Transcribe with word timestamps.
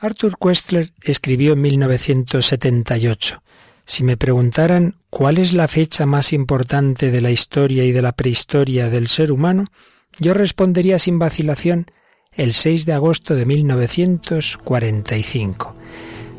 Arthur 0.00 0.38
Koestler 0.38 0.92
escribió 1.02 1.54
en 1.54 1.62
1978. 1.62 3.42
Si 3.84 4.04
me 4.04 4.16
preguntaran 4.16 4.94
cuál 5.10 5.38
es 5.38 5.52
la 5.52 5.66
fecha 5.66 6.06
más 6.06 6.32
importante 6.32 7.10
de 7.10 7.20
la 7.20 7.32
historia 7.32 7.84
y 7.84 7.90
de 7.90 8.00
la 8.00 8.12
prehistoria 8.12 8.90
del 8.90 9.08
ser 9.08 9.32
humano, 9.32 9.64
yo 10.20 10.34
respondería 10.34 11.00
sin 11.00 11.18
vacilación 11.18 11.86
el 12.32 12.52
6 12.52 12.86
de 12.86 12.92
agosto 12.92 13.34
de 13.34 13.44
1945. 13.44 15.74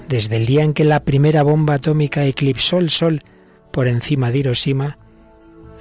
Desde 0.07 0.37
el 0.37 0.45
día 0.45 0.63
en 0.63 0.71
que 0.71 0.85
la 0.85 1.03
primera 1.03 1.43
bomba 1.43 1.73
atómica 1.73 2.23
eclipsó 2.23 2.77
el 2.77 2.89
Sol 2.89 3.23
por 3.73 3.89
encima 3.89 4.31
de 4.31 4.37
Hiroshima, 4.37 4.99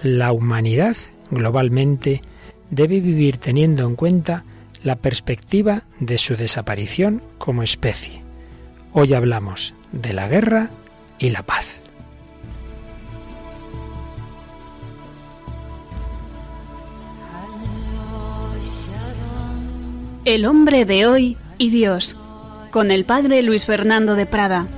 la 0.02 0.32
humanidad 0.32 0.96
globalmente 1.30 2.22
debe 2.70 3.00
vivir 3.00 3.36
teniendo 3.36 3.86
en 3.86 3.94
cuenta 3.94 4.44
la 4.82 4.96
perspectiva 4.96 5.84
de 6.00 6.18
su 6.18 6.36
desaparición 6.36 7.22
como 7.38 7.62
especie. 7.62 8.22
Hoy 8.92 9.14
hablamos 9.14 9.74
de 9.92 10.12
la 10.12 10.28
guerra 10.28 10.70
y 11.18 11.30
la 11.30 11.42
paz. 11.42 11.80
El 20.24 20.44
hombre 20.44 20.84
de 20.84 21.06
hoy 21.06 21.36
y 21.56 21.70
Dios, 21.70 22.16
con 22.70 22.90
el 22.90 23.04
padre 23.04 23.42
Luis 23.42 23.64
Fernando 23.64 24.14
de 24.14 24.26
Prada. 24.26 24.77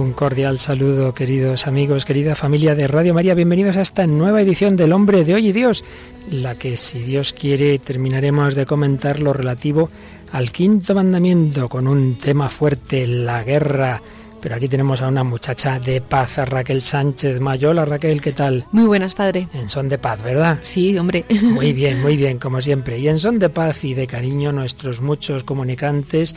Un 0.00 0.14
cordial 0.14 0.58
saludo, 0.58 1.12
queridos 1.12 1.66
amigos, 1.66 2.06
querida 2.06 2.34
familia 2.34 2.74
de 2.74 2.86
Radio 2.86 3.12
María. 3.12 3.34
Bienvenidos 3.34 3.76
a 3.76 3.82
esta 3.82 4.06
nueva 4.06 4.40
edición 4.40 4.74
del 4.74 4.94
Hombre 4.94 5.24
de 5.24 5.34
Hoy 5.34 5.48
y 5.48 5.52
Dios, 5.52 5.84
la 6.30 6.54
que, 6.54 6.78
si 6.78 7.00
Dios 7.00 7.34
quiere, 7.34 7.78
terminaremos 7.78 8.54
de 8.54 8.64
comentar 8.64 9.20
lo 9.20 9.34
relativo 9.34 9.90
al 10.32 10.52
quinto 10.52 10.94
mandamiento 10.94 11.68
con 11.68 11.86
un 11.86 12.16
tema 12.16 12.48
fuerte, 12.48 13.06
la 13.06 13.44
guerra. 13.44 14.00
Pero 14.40 14.54
aquí 14.54 14.68
tenemos 14.68 15.02
a 15.02 15.08
una 15.08 15.22
muchacha 15.22 15.78
de 15.78 16.00
paz, 16.00 16.38
a 16.38 16.46
Raquel 16.46 16.80
Sánchez 16.80 17.38
Mayola. 17.38 17.84
Raquel, 17.84 18.22
¿qué 18.22 18.32
tal? 18.32 18.66
Muy 18.72 18.86
buenas, 18.86 19.14
padre. 19.14 19.48
En 19.52 19.68
son 19.68 19.90
de 19.90 19.98
paz, 19.98 20.22
¿verdad? 20.22 20.60
Sí, 20.62 20.96
hombre. 20.96 21.26
Muy 21.42 21.74
bien, 21.74 22.00
muy 22.00 22.16
bien, 22.16 22.38
como 22.38 22.62
siempre. 22.62 22.98
Y 22.98 23.08
en 23.08 23.18
son 23.18 23.38
de 23.38 23.50
paz 23.50 23.84
y 23.84 23.92
de 23.92 24.06
cariño, 24.06 24.50
nuestros 24.50 25.02
muchos 25.02 25.44
comunicantes 25.44 26.34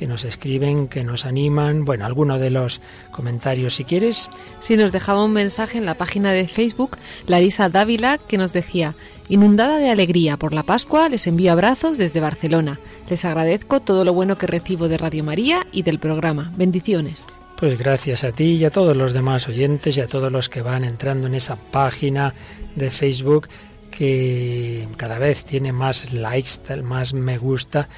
que 0.00 0.06
nos 0.06 0.24
escriben, 0.24 0.88
que 0.88 1.04
nos 1.04 1.26
animan. 1.26 1.84
Bueno, 1.84 2.06
alguno 2.06 2.38
de 2.38 2.48
los 2.48 2.80
comentarios 3.10 3.74
si 3.74 3.84
quieres. 3.84 4.30
Sí, 4.58 4.78
nos 4.78 4.92
dejaba 4.92 5.22
un 5.22 5.34
mensaje 5.34 5.76
en 5.76 5.84
la 5.84 5.94
página 5.94 6.32
de 6.32 6.48
Facebook 6.48 6.96
Larisa 7.26 7.68
Dávila 7.68 8.16
que 8.16 8.38
nos 8.38 8.54
decía, 8.54 8.94
inundada 9.28 9.76
de 9.76 9.90
alegría 9.90 10.38
por 10.38 10.54
la 10.54 10.62
Pascua, 10.62 11.10
les 11.10 11.26
envío 11.26 11.52
abrazos 11.52 11.98
desde 11.98 12.18
Barcelona. 12.18 12.80
Les 13.10 13.26
agradezco 13.26 13.80
todo 13.80 14.06
lo 14.06 14.14
bueno 14.14 14.38
que 14.38 14.46
recibo 14.46 14.88
de 14.88 14.96
Radio 14.96 15.22
María 15.22 15.66
y 15.70 15.82
del 15.82 15.98
programa. 15.98 16.50
Bendiciones. 16.56 17.26
Pues 17.58 17.76
gracias 17.76 18.24
a 18.24 18.32
ti 18.32 18.54
y 18.54 18.64
a 18.64 18.70
todos 18.70 18.96
los 18.96 19.12
demás 19.12 19.48
oyentes 19.48 19.98
y 19.98 20.00
a 20.00 20.06
todos 20.06 20.32
los 20.32 20.48
que 20.48 20.62
van 20.62 20.84
entrando 20.84 21.26
en 21.26 21.34
esa 21.34 21.56
página 21.56 22.32
de 22.74 22.90
Facebook 22.90 23.48
que 23.90 24.88
cada 24.96 25.18
vez 25.18 25.44
tiene 25.44 25.74
más 25.74 26.14
likes, 26.14 26.82
más 26.82 27.12
me 27.12 27.36
gusta, 27.36 27.90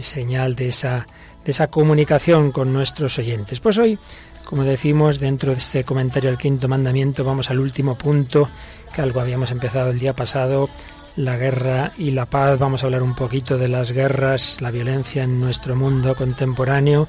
señal 0.00 0.54
de 0.54 0.68
esa 0.68 1.06
de 1.44 1.50
esa 1.50 1.68
comunicación 1.68 2.52
con 2.52 2.72
nuestros 2.72 3.18
oyentes. 3.18 3.60
Pues 3.60 3.78
hoy, 3.78 3.98
como 4.44 4.64
decimos, 4.64 5.18
dentro 5.18 5.52
de 5.52 5.58
este 5.58 5.84
comentario 5.84 6.30
al 6.30 6.38
quinto 6.38 6.68
mandamiento, 6.68 7.24
vamos 7.24 7.50
al 7.50 7.60
último 7.60 7.96
punto, 7.96 8.48
que 8.94 9.02
algo 9.02 9.20
habíamos 9.20 9.50
empezado 9.50 9.90
el 9.90 9.98
día 9.98 10.14
pasado, 10.14 10.68
la 11.16 11.36
guerra 11.36 11.92
y 11.98 12.12
la 12.12 12.26
paz. 12.26 12.58
Vamos 12.58 12.82
a 12.82 12.86
hablar 12.86 13.02
un 13.02 13.14
poquito 13.14 13.58
de 13.58 13.68
las 13.68 13.92
guerras, 13.92 14.60
la 14.60 14.70
violencia 14.70 15.24
en 15.24 15.40
nuestro 15.40 15.76
mundo 15.76 16.14
contemporáneo. 16.14 17.08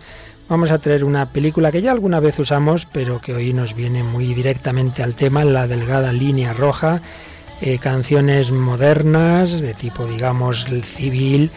Vamos 0.50 0.71
a 0.71 0.77
traer 0.77 1.03
una 1.03 1.31
película 1.31 1.71
que 1.71 1.81
ya 1.81 1.91
alguna 1.91 2.19
vez 2.19 2.38
usamos, 2.38 2.85
pero 2.85 3.21
que 3.21 3.33
hoy 3.33 3.53
nos 3.53 3.75
viene 3.75 4.03
muy 4.03 4.33
directamente 4.33 5.01
al 5.01 5.15
tema, 5.15 5.45
la 5.45 5.67
delgada 5.67 6.11
línea 6.11 6.53
roja. 6.53 7.01
Eh, 7.61 7.79
canciones 7.79 8.51
modernas, 8.51 9.61
de 9.61 9.73
tipo, 9.73 10.05
digamos, 10.05 10.65
civil, 10.83 11.50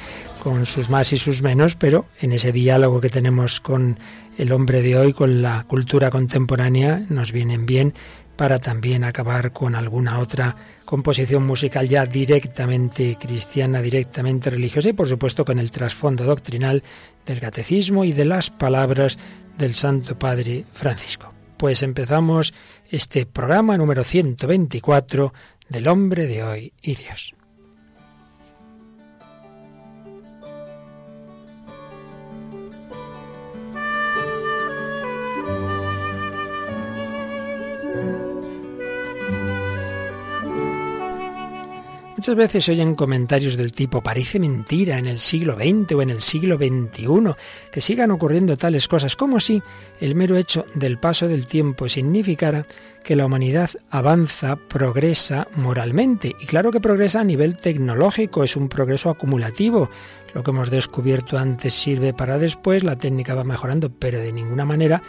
con 0.47 0.65
sus 0.65 0.91
más 0.91 1.13
y 1.13 1.17
sus 1.17 1.43
menos, 1.43 1.75
pero 1.75 2.07
en 2.21 2.31
ese 2.31 2.53
diálogo 2.53 3.01
que 3.01 3.09
tenemos 3.09 3.61
con 3.61 3.99
el 4.39 4.53
hombre 4.53 4.81
de 4.81 4.97
hoy, 4.97 5.13
con 5.13 5.43
la 5.43 5.65
cultura 5.65 6.09
contemporánea, 6.13 7.05
nos 7.09 7.33
vienen 7.33 7.67
bien 7.67 7.95
para 8.37 8.61
también 8.61 9.03
acabar 9.03 9.53
con 9.53 9.75
alguna 9.75 10.21
otra 10.21 10.55
composición 10.85 11.45
musical 11.45 11.89
ya 11.89 12.07
directamente 12.07 13.19
cristiana, 13.21 13.83
directamente 13.83 14.49
religiosa 14.49 14.91
y 14.91 14.93
por 14.93 15.09
supuesto 15.09 15.45
con 15.45 15.59
el 15.59 15.73
trasfondo 15.73 16.23
doctrinal 16.23 16.85
del 17.27 17.41
catecismo 17.41 18.05
y 18.05 18.13
de 18.13 18.27
las 18.27 18.51
palabras 18.51 19.19
del 19.59 19.75
Santo 19.75 20.17
Padre 20.17 20.65
Francisco. 20.73 21.33
Pues 21.57 21.83
empezamos 21.83 22.55
este 22.89 23.27
programa 23.27 23.77
número 23.77 24.05
124 24.05 25.35
del 25.69 25.89
hombre 25.89 26.29
de 26.29 26.45
hoy 26.45 26.73
y 26.83 26.95
Dios. 26.95 27.35
Muchas 42.27 42.35
veces 42.35 42.65
se 42.65 42.73
oyen 42.73 42.97
comentarios 42.97 43.57
del 43.57 43.71
tipo 43.71 44.03
parece 44.03 44.41
mentira 44.41 44.99
en 44.99 45.07
el 45.07 45.21
siglo 45.21 45.55
XX 45.55 45.93
o 45.93 46.03
en 46.03 46.11
el 46.11 46.21
siglo 46.21 46.57
XXI 46.57 47.07
que 47.71 47.81
sigan 47.81 48.11
ocurriendo 48.11 48.57
tales 48.57 48.89
cosas, 48.89 49.15
como 49.15 49.39
si 49.39 49.63
el 50.01 50.17
mero 50.17 50.37
hecho 50.37 50.67
del 50.75 50.99
paso 50.99 51.29
del 51.29 51.47
tiempo 51.47 51.89
significara 51.89 52.67
que 53.05 53.15
la 53.15 53.27
humanidad 53.27 53.71
avanza, 53.91 54.57
progresa 54.57 55.47
moralmente. 55.55 56.35
Y 56.41 56.47
claro 56.47 56.73
que 56.73 56.81
progresa 56.81 57.21
a 57.21 57.25
nivel 57.25 57.57
tecnológico, 57.57 58.43
es 58.43 58.57
un 58.57 58.69
progreso 58.69 59.09
acumulativo. 59.09 59.89
Lo 60.35 60.43
que 60.43 60.51
hemos 60.51 60.69
descubierto 60.69 61.39
antes 61.39 61.75
sirve 61.75 62.13
para 62.13 62.39
después, 62.39 62.83
la 62.83 62.99
técnica 62.99 63.37
va 63.37 63.45
mejorando, 63.45 63.89
pero 63.89 64.19
de 64.19 64.33
ninguna 64.33 64.65
manera, 64.65 65.01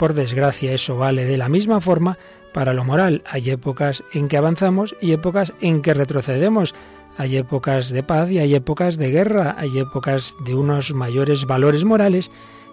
por 0.00 0.14
desgracia, 0.14 0.72
eso 0.72 0.96
vale 0.96 1.26
de 1.26 1.36
la 1.36 1.50
misma 1.50 1.78
forma 1.78 2.16
para 2.54 2.72
lo 2.72 2.84
moral. 2.84 3.22
Hay 3.26 3.50
épocas 3.50 4.02
en 4.14 4.28
que 4.28 4.38
avanzamos 4.38 4.96
y 4.98 5.12
épocas 5.12 5.52
en 5.60 5.82
que 5.82 5.92
retrocedemos. 5.92 6.74
Hay 7.18 7.36
épocas 7.36 7.90
de 7.90 8.02
paz 8.02 8.30
y 8.30 8.38
hay 8.38 8.54
épocas 8.54 8.96
de 8.96 9.10
guerra. 9.10 9.56
Hay 9.58 9.78
épocas 9.78 10.34
de 10.42 10.54
unos 10.54 10.94
mayores 10.94 11.44
valores 11.44 11.84
morales 11.84 12.30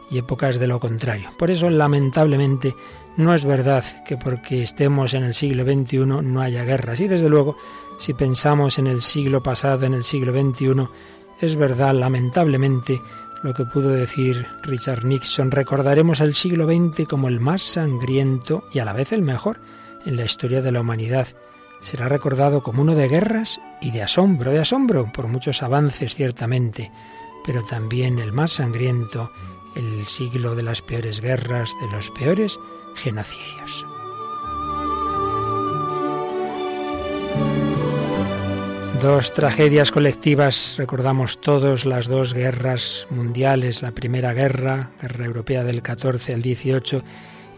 y 0.09 0.19
épocas 0.19 0.57
de 0.57 0.67
lo 0.67 0.79
contrario. 0.79 1.29
Por 1.37 1.51
eso, 1.51 1.69
lamentablemente, 1.69 2.73
no 3.17 3.33
es 3.33 3.43
verdad 3.43 3.83
que 4.05 4.15
porque 4.15 4.61
estemos 4.61 5.13
en 5.13 5.25
el 5.25 5.33
siglo 5.33 5.65
XXI 5.65 6.05
no 6.05 6.39
haya 6.39 6.63
guerras. 6.63 7.01
Y 7.01 7.09
desde 7.09 7.27
luego, 7.27 7.57
si 7.97 8.13
pensamos 8.13 8.79
en 8.79 8.87
el 8.87 9.01
siglo 9.01 9.43
pasado, 9.43 9.85
en 9.85 9.95
el 9.95 10.05
siglo 10.05 10.31
XXI, 10.31 10.87
es 11.41 11.57
verdad, 11.57 11.93
lamentablemente, 11.93 13.01
lo 13.43 13.53
que 13.53 13.65
pudo 13.65 13.89
decir 13.89 14.47
Richard 14.63 15.05
Nixon. 15.05 15.51
Recordaremos 15.51 16.19
el 16.19 16.33
siglo 16.33 16.65
XX 16.65 17.07
como 17.07 17.27
el 17.27 17.39
más 17.39 17.61
sangriento 17.61 18.63
y 18.71 18.79
a 18.79 18.85
la 18.85 18.93
vez 18.93 19.11
el 19.11 19.21
mejor 19.21 19.59
en 20.05 20.17
la 20.17 20.25
historia 20.25 20.61
de 20.61 20.71
la 20.71 20.81
humanidad. 20.81 21.27
Será 21.79 22.09
recordado 22.09 22.63
como 22.63 22.81
uno 22.81 22.95
de 22.95 23.07
guerras 23.07 23.61
y 23.81 23.91
de 23.91 24.01
asombro, 24.01 24.51
de 24.51 24.59
asombro 24.59 25.11
por 25.11 25.27
muchos 25.27 25.61
avances 25.61 26.15
ciertamente, 26.15 26.91
pero 27.45 27.63
también 27.63 28.19
el 28.19 28.31
más 28.31 28.53
sangriento, 28.53 29.31
el 29.75 30.07
siglo 30.07 30.55
de 30.55 30.63
las 30.63 30.81
peores 30.81 31.21
guerras, 31.21 31.71
de 31.81 31.91
los 31.95 32.09
peores 32.11 32.59
genocidios. 32.95 33.85
Dos 39.01 39.31
tragedias 39.31 39.91
colectivas, 39.91 40.75
recordamos 40.79 41.39
todos 41.39 41.85
las 41.85 42.07
dos 42.07 42.33
guerras 42.33 43.05
mundiales, 43.11 43.83
la 43.83 43.91
primera 43.91 44.33
guerra, 44.33 44.89
guerra 44.99 45.25
europea 45.25 45.63
del 45.63 45.83
14 45.83 46.33
al 46.33 46.41
18 46.41 47.03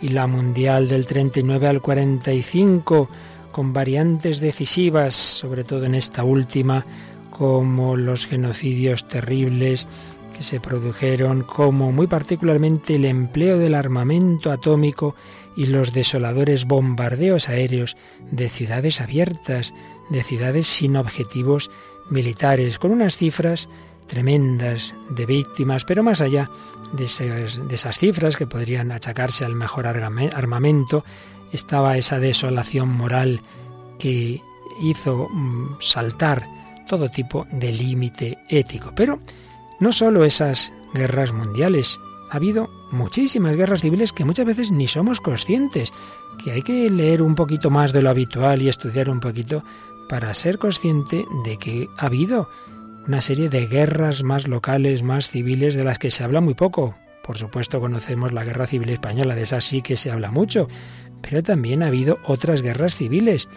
y 0.01 0.09
la 0.09 0.27
mundial 0.27 0.89
del 0.89 1.05
39 1.05 1.67
al 1.67 1.81
45, 1.81 3.09
con 3.53 3.71
variantes 3.71 4.41
decisivas, 4.41 5.15
sobre 5.15 5.63
todo 5.63 5.85
en 5.85 5.95
esta 5.95 6.25
última, 6.25 6.85
como 7.29 7.95
los 7.95 8.25
genocidios 8.25 9.07
terribles 9.07 9.87
que 10.35 10.43
se 10.43 10.59
produjeron, 10.59 11.43
como 11.43 11.93
muy 11.93 12.07
particularmente 12.07 12.95
el 12.95 13.05
empleo 13.05 13.57
del 13.57 13.75
armamento 13.75 14.51
atómico 14.51 15.15
y 15.55 15.67
los 15.67 15.93
desoladores 15.93 16.65
bombardeos 16.65 17.47
aéreos 17.47 17.95
de 18.29 18.49
ciudades 18.49 18.99
abiertas, 18.99 19.73
de 20.09 20.23
ciudades 20.23 20.67
sin 20.67 20.95
objetivos 20.95 21.69
militares, 22.09 22.79
con 22.79 22.91
unas 22.91 23.17
cifras 23.17 23.69
tremendas 24.07 24.95
de 25.09 25.25
víctimas, 25.25 25.85
pero 25.85 26.03
más 26.03 26.21
allá 26.21 26.49
de 26.93 27.03
esas, 27.05 27.99
cifras 27.99 28.35
que 28.35 28.47
podrían 28.47 28.91
achacarse 28.91 29.45
al 29.45 29.55
mejor 29.55 29.87
armamento, 29.87 31.05
estaba 31.51 31.97
esa 31.97 32.19
desolación 32.19 32.89
moral 32.89 33.41
que 33.99 34.41
hizo 34.81 35.29
mm, 35.29 35.77
saltar 35.79 36.47
todo 36.87 37.09
tipo 37.09 37.45
de 37.51 37.71
límite 37.71 38.39
ético. 38.49 38.91
Pero 38.95 39.19
no 39.79 39.93
solo 39.93 40.25
esas 40.25 40.73
guerras 40.93 41.31
mundiales, 41.31 41.99
ha 42.31 42.37
habido 42.37 42.69
muchísimas 42.91 43.55
guerras 43.55 43.81
civiles 43.81 44.13
que 44.13 44.25
muchas 44.25 44.45
veces 44.45 44.71
ni 44.71 44.87
somos 44.87 45.21
conscientes, 45.21 45.93
que 46.43 46.51
hay 46.51 46.61
que 46.61 46.89
leer 46.89 47.21
un 47.21 47.35
poquito 47.35 47.69
más 47.69 47.93
de 47.93 48.01
lo 48.01 48.09
habitual 48.09 48.61
y 48.61 48.69
estudiar 48.69 49.09
un 49.09 49.19
poquito 49.19 49.63
para 50.09 50.33
ser 50.33 50.57
consciente 50.57 51.25
de 51.45 51.57
que 51.57 51.87
ha 51.97 52.07
habido 52.07 52.49
una 53.07 53.21
serie 53.21 53.47
de 53.47 53.67
guerras 53.67 54.23
más 54.23 54.47
locales, 54.47 55.03
más 55.03 55.29
civiles, 55.29 55.75
de 55.75 55.83
las 55.83 55.99
que 55.99 56.11
se 56.11 56.23
habla 56.23 56.41
muy 56.41 56.55
poco. 56.55 56.95
Por 57.23 57.37
supuesto 57.37 57.79
conocemos 57.79 58.33
la 58.33 58.43
Guerra 58.43 58.67
Civil 58.67 58.89
Española, 58.89 59.35
de 59.35 59.43
esa 59.43 59.61
sí 59.61 59.81
que 59.81 59.95
se 59.95 60.11
habla 60.11 60.31
mucho, 60.31 60.67
pero 61.21 61.43
también 61.43 61.83
ha 61.83 61.87
habido 61.87 62.17
otras 62.25 62.61
guerras 62.61 62.95
civiles. 62.95 63.47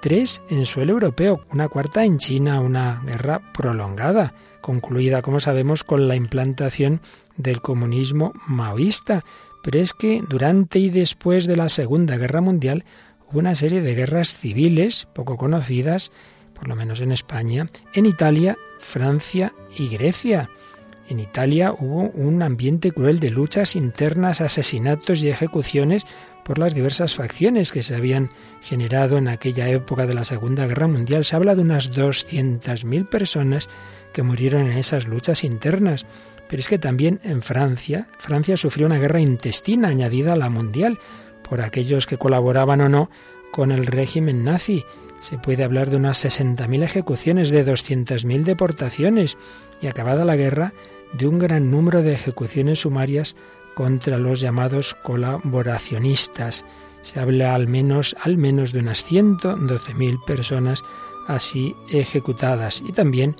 Tres 0.00 0.42
en 0.50 0.66
suelo 0.66 0.92
europeo, 0.92 1.44
una 1.50 1.68
cuarta 1.68 2.04
en 2.04 2.18
China, 2.18 2.60
una 2.60 3.02
guerra 3.06 3.40
prolongada, 3.52 4.34
concluida, 4.60 5.22
como 5.22 5.40
sabemos, 5.40 5.84
con 5.84 6.08
la 6.08 6.16
implantación 6.16 7.00
del 7.36 7.60
comunismo 7.60 8.32
maoísta. 8.46 9.24
Pero 9.62 9.78
es 9.78 9.92
que 9.92 10.24
durante 10.28 10.78
y 10.78 10.90
después 10.90 11.46
de 11.46 11.56
la 11.56 11.68
Segunda 11.68 12.16
Guerra 12.16 12.40
Mundial 12.40 12.84
una 13.38 13.54
serie 13.54 13.80
de 13.80 13.94
guerras 13.94 14.34
civiles 14.34 15.06
poco 15.12 15.36
conocidas, 15.36 16.12
por 16.54 16.68
lo 16.68 16.76
menos 16.76 17.00
en 17.00 17.12
España, 17.12 17.66
en 17.94 18.06
Italia, 18.06 18.56
Francia 18.78 19.52
y 19.76 19.88
Grecia. 19.88 20.50
En 21.08 21.18
Italia 21.18 21.72
hubo 21.72 22.10
un 22.10 22.42
ambiente 22.42 22.92
cruel 22.92 23.18
de 23.18 23.30
luchas 23.30 23.74
internas, 23.74 24.40
asesinatos 24.40 25.22
y 25.22 25.28
ejecuciones 25.28 26.04
por 26.44 26.58
las 26.58 26.74
diversas 26.74 27.14
facciones 27.14 27.72
que 27.72 27.82
se 27.82 27.94
habían 27.94 28.30
generado 28.60 29.18
en 29.18 29.28
aquella 29.28 29.68
época 29.68 30.06
de 30.06 30.14
la 30.14 30.24
Segunda 30.24 30.66
Guerra 30.66 30.86
Mundial. 30.86 31.24
Se 31.24 31.36
habla 31.36 31.54
de 31.54 31.62
unas 31.62 31.92
200.000 31.92 33.08
personas 33.08 33.68
que 34.12 34.22
murieron 34.22 34.70
en 34.70 34.78
esas 34.78 35.06
luchas 35.06 35.44
internas. 35.44 36.06
Pero 36.48 36.60
es 36.60 36.68
que 36.68 36.78
también 36.78 37.20
en 37.22 37.42
Francia, 37.42 38.08
Francia 38.18 38.56
sufrió 38.56 38.86
una 38.86 38.98
guerra 38.98 39.20
intestina 39.20 39.88
añadida 39.88 40.32
a 40.32 40.36
la 40.36 40.50
mundial 40.50 40.98
por 41.50 41.60
aquellos 41.60 42.06
que 42.06 42.16
colaboraban 42.16 42.80
o 42.80 42.88
no 42.88 43.10
con 43.50 43.72
el 43.72 43.84
régimen 43.84 44.44
nazi. 44.44 44.84
Se 45.18 45.36
puede 45.36 45.64
hablar 45.64 45.90
de 45.90 45.96
unas 45.96 46.24
60.000 46.24 46.84
ejecuciones, 46.84 47.50
de 47.50 47.66
200.000 47.66 48.44
deportaciones 48.44 49.36
y 49.82 49.88
acabada 49.88 50.24
la 50.24 50.36
guerra, 50.36 50.72
de 51.12 51.26
un 51.26 51.40
gran 51.40 51.70
número 51.70 52.02
de 52.02 52.12
ejecuciones 52.12 52.80
sumarias 52.80 53.34
contra 53.74 54.16
los 54.16 54.40
llamados 54.40 54.94
colaboracionistas. 55.02 56.64
Se 57.02 57.18
habla 57.18 57.54
al 57.54 57.66
menos, 57.66 58.16
al 58.22 58.38
menos 58.38 58.72
de 58.72 58.78
unas 58.78 59.04
112.000 59.10 60.24
personas 60.24 60.82
así 61.26 61.74
ejecutadas. 61.90 62.82
Y 62.86 62.92
también 62.92 63.36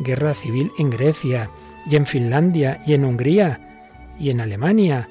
guerra 0.00 0.34
civil 0.34 0.70
en 0.78 0.90
Grecia, 0.90 1.50
y 1.86 1.96
en 1.96 2.06
Finlandia, 2.06 2.80
y 2.86 2.94
en 2.94 3.04
Hungría, 3.04 4.14
y 4.18 4.30
en 4.30 4.40
Alemania. 4.40 5.08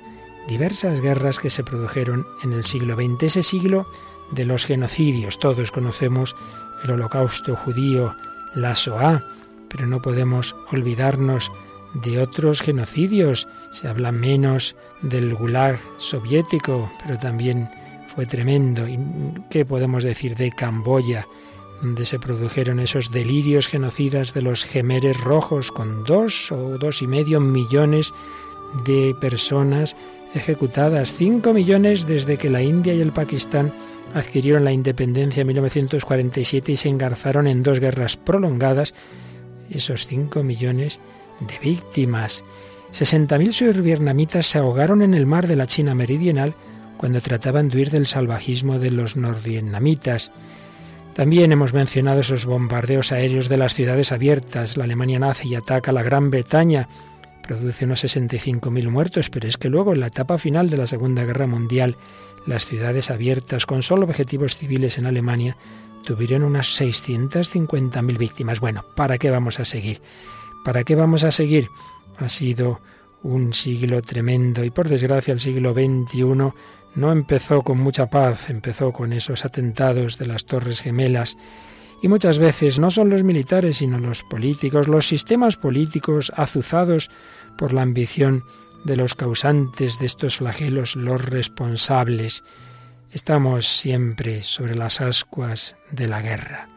Diversas 0.48 1.02
guerras 1.02 1.40
que 1.40 1.50
se 1.50 1.64
produjeron 1.64 2.28
en 2.44 2.54
el 2.54 2.64
siglo 2.64 2.96
XX, 2.96 3.24
ese 3.24 3.44
siglo 3.44 3.88
de 4.32 4.46
los 4.46 4.66
genocidios. 4.66 5.40
Todos 5.40 5.72
conocemos 5.72 6.36
el 6.84 6.92
holocausto 6.92 7.56
judío, 7.56 8.16
la 8.54 8.74
Shoah, 8.74 9.24
pero 9.70 9.88
no 9.88 10.02
podemos 10.02 10.56
olvidarnos 10.72 11.52
de 11.94 12.20
otros 12.20 12.62
genocidios. 12.62 13.48
Se 13.72 13.88
habla 13.88 14.12
menos 14.12 14.76
del 15.02 15.34
Gulag 15.34 15.80
soviético, 15.98 16.92
pero 17.02 17.18
también 17.18 17.70
fue 18.08 18.26
tremendo. 18.26 18.88
¿Y 18.88 19.00
qué 19.50 19.66
podemos 19.66 20.04
decir 20.04 20.36
de 20.36 20.52
Camboya, 20.52 21.28
donde 21.82 22.06
se 22.06 22.20
produjeron 22.20 22.80
esos 22.80 23.12
delirios 23.12 23.68
genocidas 23.68 24.34
de 24.34 24.42
los 24.42 24.64
gemeres 24.64 25.20
rojos 25.20 25.72
con 25.72 26.04
dos 26.04 26.52
o 26.52 26.78
dos 26.78 27.02
y 27.02 27.08
medio 27.08 27.40
millones 27.40 28.14
de 28.86 29.16
personas 29.20 29.96
ejecutadas, 30.34 31.14
cinco 31.14 31.54
millones 31.54 32.06
desde 32.08 32.38
que 32.38 32.50
la 32.50 32.62
India 32.62 32.94
y 32.94 33.02
el 33.02 33.12
Pakistán 33.12 33.72
adquirieron 34.14 34.64
la 34.64 34.72
independencia 34.72 35.42
en 35.42 35.48
1947 35.48 36.72
y 36.72 36.78
se 36.78 36.90
engarzaron 36.90 37.48
en 37.48 37.64
dos 37.64 37.80
guerras 37.80 38.18
prolongadas, 38.18 38.94
esos 39.70 40.08
cinco 40.08 40.44
millones 40.44 41.00
de 41.40 41.60
víctimas. 41.60 42.44
60.000 42.94 43.52
survietnamitas 43.52 44.46
se 44.46 44.60
ahogaron 44.60 45.02
en 45.02 45.14
el 45.14 45.26
mar 45.26 45.48
de 45.48 45.56
la 45.56 45.66
China 45.66 45.96
meridional 45.96 46.54
cuando 46.98 47.22
trataban 47.22 47.70
de 47.70 47.78
huir 47.78 47.90
del 47.90 48.08
salvajismo 48.08 48.78
de 48.78 48.92
los 48.92 49.18
norvietnamitas. 49.18 50.32
También 51.14 51.52
hemos 51.52 51.74
mencionado 51.74 52.22
esos 52.22 52.46
bombardeos 52.46 53.12
aéreos 53.12 53.50
de 53.50 53.58
las 53.58 53.74
ciudades 53.74 54.12
abiertas. 54.12 54.78
La 54.78 54.86
Alemania 54.86 55.20
nace 55.20 55.48
y 55.48 55.56
ataca 55.56 55.92
la 55.92 56.04
Gran 56.04 56.32
Bretaña. 56.32 56.88
Produce 57.46 57.86
unos 57.86 58.04
65.000 58.04 58.90
muertos, 58.90 59.30
pero 59.30 59.48
es 59.48 59.58
que 59.58 59.70
luego 59.70 59.94
en 59.94 60.00
la 60.00 60.08
etapa 60.08 60.38
final 60.38 60.70
de 60.70 60.78
la 60.78 60.88
Segunda 60.88 61.26
Guerra 61.26 61.46
Mundial, 61.46 61.98
las 62.46 62.66
ciudades 62.66 63.12
abiertas 63.12 63.66
con 63.66 63.84
solo 63.84 64.06
objetivos 64.06 64.58
civiles 64.58 64.98
en 64.98 65.06
Alemania 65.06 65.58
tuvieron 66.04 66.44
unas 66.44 66.80
650.000 66.80 68.18
víctimas. 68.18 68.60
Bueno, 68.60 68.84
¿para 68.96 69.18
qué 69.18 69.30
vamos 69.30 69.60
a 69.60 69.66
seguir? 69.66 70.02
¿Para 70.64 70.84
qué 70.84 70.96
vamos 70.96 71.24
a 71.24 71.32
seguir? 71.32 71.68
Ha 72.18 72.30
sido 72.30 72.82
un 73.24 73.54
siglo 73.54 74.02
tremendo 74.02 74.64
y 74.64 74.70
por 74.70 74.90
desgracia 74.90 75.34
el 75.34 75.40
siglo 75.40 75.74
XXI 75.74 76.24
no 76.96 77.12
empezó 77.12 77.64
con 77.64 77.80
mucha 77.80 78.10
paz, 78.10 78.50
empezó 78.50 78.92
con 78.92 79.14
esos 79.14 79.46
atentados 79.46 80.18
de 80.18 80.28
las 80.28 80.46
Torres 80.46 80.82
Gemelas. 80.82 81.38
Y 82.04 82.10
muchas 82.10 82.38
veces 82.38 82.80
no 82.80 82.92
son 82.92 83.10
los 83.10 83.24
militares, 83.24 83.78
sino 83.78 83.98
los 83.98 84.24
políticos, 84.24 84.90
los 84.90 85.08
sistemas 85.08 85.56
políticos 85.56 86.34
azuzados 86.36 87.10
por 87.58 87.72
la 87.72 87.82
ambición 87.82 88.44
de 88.84 88.98
los 88.98 89.16
causantes 89.16 90.00
de 90.00 90.08
estos 90.08 90.36
flagelos, 90.36 90.98
los 90.98 91.24
responsables. 91.24 92.44
Estamos 93.10 93.68
siempre 93.68 94.44
sobre 94.44 94.76
las 94.76 95.00
ascuas 95.00 95.78
de 95.92 96.10
la 96.10 96.22
guerra. 96.22 96.68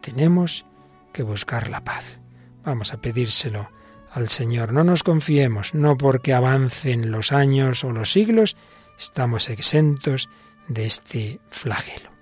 Tenemos 0.00 0.64
que 1.12 1.24
buscar 1.24 1.70
la 1.70 1.82
paz. 1.82 2.20
Vamos 2.64 2.92
a 2.92 3.00
pedírselo 3.00 3.68
al 4.12 4.28
Señor. 4.28 4.72
No 4.72 4.84
nos 4.84 5.02
confiemos, 5.02 5.74
no 5.74 5.96
porque 5.96 6.34
avancen 6.34 7.10
los 7.10 7.32
años 7.32 7.82
o 7.82 7.90
los 7.90 8.12
siglos, 8.12 8.56
estamos 8.96 9.48
exentos 9.48 10.28
de 10.68 10.86
este 10.86 11.40
flagelo. 11.50 12.17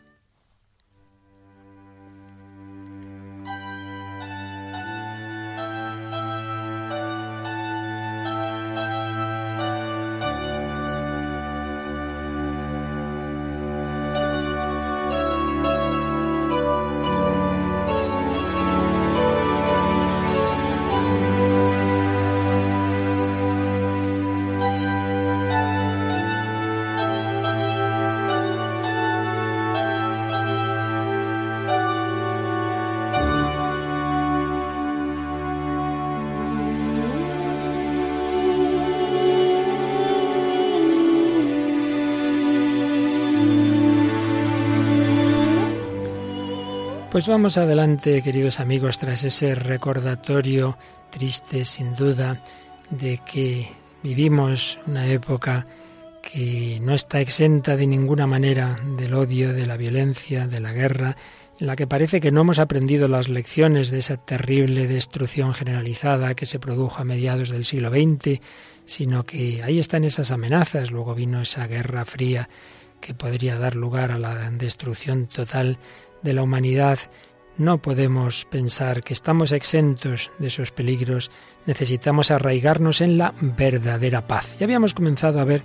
Pues 47.17 47.29
vamos 47.29 47.57
adelante, 47.57 48.21
queridos 48.21 48.61
amigos, 48.61 48.99
tras 48.99 49.25
ese 49.25 49.55
recordatorio 49.55 50.77
triste, 51.09 51.65
sin 51.65 51.95
duda, 51.95 52.45
de 52.91 53.23
que 53.25 53.71
vivimos 54.03 54.79
una 54.87 55.07
época 55.07 55.67
que 56.21 56.79
no 56.83 56.93
está 56.93 57.23
exenta 57.23 57.75
de 57.75 57.87
ninguna 57.87 58.27
manera 58.27 58.77
del 58.99 59.15
odio, 59.15 59.55
de 59.55 59.65
la 59.65 59.79
violencia, 59.79 60.47
de 60.47 60.61
la 60.61 60.75
guerra, 60.75 61.17
en 61.59 61.69
la 61.69 61.75
que 61.75 61.87
parece 61.87 62.21
que 62.21 62.31
no 62.31 62.43
hemos 62.43 62.59
aprendido 62.59 63.09
las 63.09 63.31
lecciones 63.31 63.89
de 63.89 64.01
esa 64.01 64.19
terrible 64.19 64.87
destrucción 64.87 65.55
generalizada 65.55 66.35
que 66.35 66.45
se 66.45 66.59
produjo 66.59 67.01
a 67.01 67.05
mediados 67.05 67.49
del 67.49 67.65
siglo 67.65 67.89
XX, 67.89 68.43
sino 68.85 69.25
que 69.25 69.63
ahí 69.63 69.79
están 69.79 70.05
esas 70.05 70.33
amenazas. 70.33 70.91
Luego 70.91 71.15
vino 71.15 71.41
esa 71.41 71.67
guerra 71.67 72.05
fría 72.05 72.51
que 73.01 73.15
podría 73.15 73.59
dar 73.59 73.75
lugar 73.75 74.13
a 74.13 74.19
la 74.19 74.51
destrucción 74.51 75.29
total 75.29 75.79
de 76.23 76.33
la 76.33 76.43
humanidad. 76.43 76.99
No 77.59 77.81
podemos 77.81 78.45
pensar 78.45 79.03
que 79.03 79.15
estamos 79.15 79.53
exentos 79.53 80.31
de 80.39 80.49
esos 80.49 80.73
peligros, 80.73 81.31
necesitamos 81.65 82.31
arraigarnos 82.31 83.01
en 83.01 83.17
la 83.17 83.35
verdadera 83.41 84.27
paz. 84.27 84.55
Ya 84.59 84.65
habíamos 84.65 84.93
comenzado 84.93 85.41
a 85.41 85.45
ver 85.45 85.63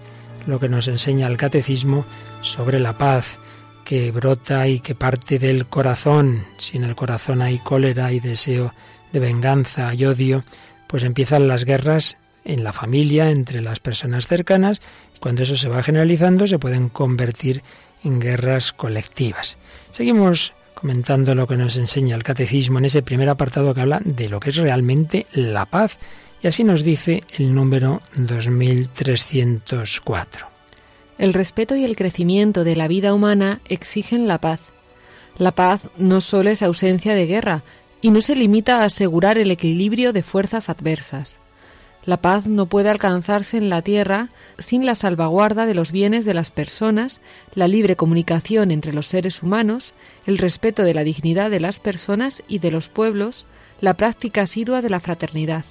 lo 0.47 0.59
que 0.59 0.69
nos 0.69 0.87
enseña 0.87 1.27
el 1.27 1.37
catecismo 1.37 2.05
sobre 2.41 2.79
la 2.79 2.97
paz 2.97 3.39
que 3.83 4.11
brota 4.11 4.67
y 4.67 4.79
que 4.79 4.95
parte 4.95 5.39
del 5.39 5.65
corazón. 5.65 6.45
Si 6.57 6.77
en 6.77 6.83
el 6.83 6.95
corazón 6.95 7.41
hay 7.41 7.59
cólera 7.59 8.11
y 8.11 8.19
deseo 8.19 8.73
de 9.11 9.19
venganza 9.19 9.93
y 9.93 10.05
odio, 10.05 10.43
pues 10.87 11.03
empiezan 11.03 11.47
las 11.47 11.65
guerras 11.65 12.17
en 12.43 12.63
la 12.63 12.73
familia, 12.73 13.29
entre 13.29 13.61
las 13.61 13.79
personas 13.79 14.27
cercanas, 14.27 14.81
y 15.15 15.19
cuando 15.19 15.43
eso 15.43 15.55
se 15.55 15.69
va 15.69 15.83
generalizando 15.83 16.47
se 16.47 16.59
pueden 16.59 16.89
convertir 16.89 17.63
en 18.03 18.19
guerras 18.19 18.73
colectivas. 18.73 19.57
Seguimos 19.91 20.53
comentando 20.73 21.35
lo 21.35 21.47
que 21.47 21.57
nos 21.57 21.77
enseña 21.77 22.15
el 22.15 22.23
catecismo 22.23 22.79
en 22.79 22.85
ese 22.85 23.03
primer 23.03 23.29
apartado 23.29 23.73
que 23.73 23.81
habla 23.81 24.01
de 24.03 24.29
lo 24.29 24.39
que 24.39 24.49
es 24.49 24.55
realmente 24.55 25.27
la 25.31 25.65
paz. 25.65 25.97
Y 26.41 26.47
así 26.47 26.63
nos 26.63 26.83
dice 26.83 27.23
el 27.37 27.53
número 27.53 28.01
2304. 28.15 30.47
El 31.19 31.33
respeto 31.33 31.75
y 31.75 31.83
el 31.83 31.95
crecimiento 31.95 32.63
de 32.63 32.75
la 32.75 32.87
vida 32.87 33.13
humana 33.13 33.61
exigen 33.65 34.27
la 34.27 34.39
paz. 34.39 34.61
La 35.37 35.51
paz 35.51 35.81
no 35.97 36.19
solo 36.19 36.49
es 36.49 36.63
ausencia 36.63 37.13
de 37.13 37.27
guerra, 37.27 37.63
y 38.01 38.11
no 38.11 38.21
se 38.21 38.35
limita 38.35 38.79
a 38.79 38.85
asegurar 38.85 39.37
el 39.37 39.51
equilibrio 39.51 40.11
de 40.11 40.23
fuerzas 40.23 40.69
adversas. 40.69 41.37
La 42.03 42.17
paz 42.17 42.47
no 42.47 42.65
puede 42.65 42.89
alcanzarse 42.89 43.57
en 43.57 43.69
la 43.69 43.83
tierra 43.83 44.29
sin 44.57 44.85
la 44.85 44.95
salvaguarda 44.95 45.67
de 45.67 45.75
los 45.75 45.91
bienes 45.91 46.25
de 46.25 46.33
las 46.33 46.49
personas, 46.49 47.21
la 47.53 47.67
libre 47.67 47.95
comunicación 47.95 48.71
entre 48.71 48.93
los 48.93 49.07
seres 49.07 49.43
humanos, 49.43 49.93
el 50.25 50.39
respeto 50.39 50.83
de 50.83 50.95
la 50.95 51.03
dignidad 51.03 51.51
de 51.51 51.59
las 51.59 51.79
personas 51.79 52.43
y 52.47 52.59
de 52.59 52.71
los 52.71 52.89
pueblos, 52.89 53.45
la 53.81 53.95
práctica 53.95 54.41
asidua 54.41 54.81
de 54.81 54.89
la 54.89 54.99
fraternidad. 54.99 55.65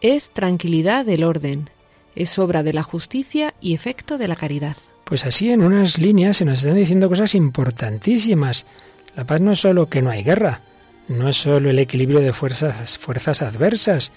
Es 0.00 0.30
tranquilidad 0.30 1.04
del 1.04 1.22
orden, 1.22 1.70
es 2.16 2.38
obra 2.38 2.64
de 2.64 2.72
la 2.72 2.82
justicia 2.82 3.54
y 3.60 3.74
efecto 3.74 4.18
de 4.18 4.28
la 4.28 4.36
caridad. 4.36 4.76
Pues 5.04 5.24
así 5.24 5.52
en 5.52 5.62
unas 5.62 5.98
líneas 5.98 6.38
se 6.38 6.44
nos 6.44 6.58
están 6.58 6.74
diciendo 6.74 7.08
cosas 7.08 7.36
importantísimas. 7.36 8.66
La 9.14 9.24
paz 9.24 9.40
no 9.40 9.52
es 9.52 9.60
solo 9.60 9.88
que 9.88 10.02
no 10.02 10.10
hay 10.10 10.24
guerra, 10.24 10.62
no 11.06 11.28
es 11.28 11.36
solo 11.36 11.70
el 11.70 11.78
equilibrio 11.78 12.18
de 12.18 12.32
fuerzas, 12.32 12.98
fuerzas 12.98 13.42
adversas, 13.42 14.10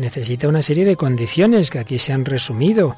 necesita 0.00 0.48
una 0.48 0.62
serie 0.62 0.84
de 0.84 0.96
condiciones 0.96 1.70
que 1.70 1.78
aquí 1.78 1.98
se 1.98 2.12
han 2.12 2.24
resumido. 2.24 2.96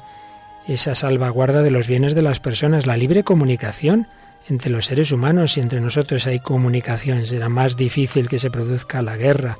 Esa 0.67 0.95
salvaguarda 0.95 1.61
de 1.61 1.71
los 1.71 1.87
bienes 1.87 2.15
de 2.15 2.21
las 2.21 2.39
personas, 2.39 2.85
la 2.87 2.97
libre 2.97 3.23
comunicación 3.23 4.07
entre 4.49 4.71
los 4.71 4.85
seres 4.85 5.11
humanos, 5.11 5.57
y 5.57 5.61
entre 5.61 5.81
nosotros 5.81 6.27
hay 6.27 6.39
comunicación, 6.39 7.23
será 7.23 7.49
más 7.49 7.77
difícil 7.77 8.27
que 8.27 8.39
se 8.39 8.49
produzca 8.49 9.01
la 9.01 9.15
guerra, 9.15 9.57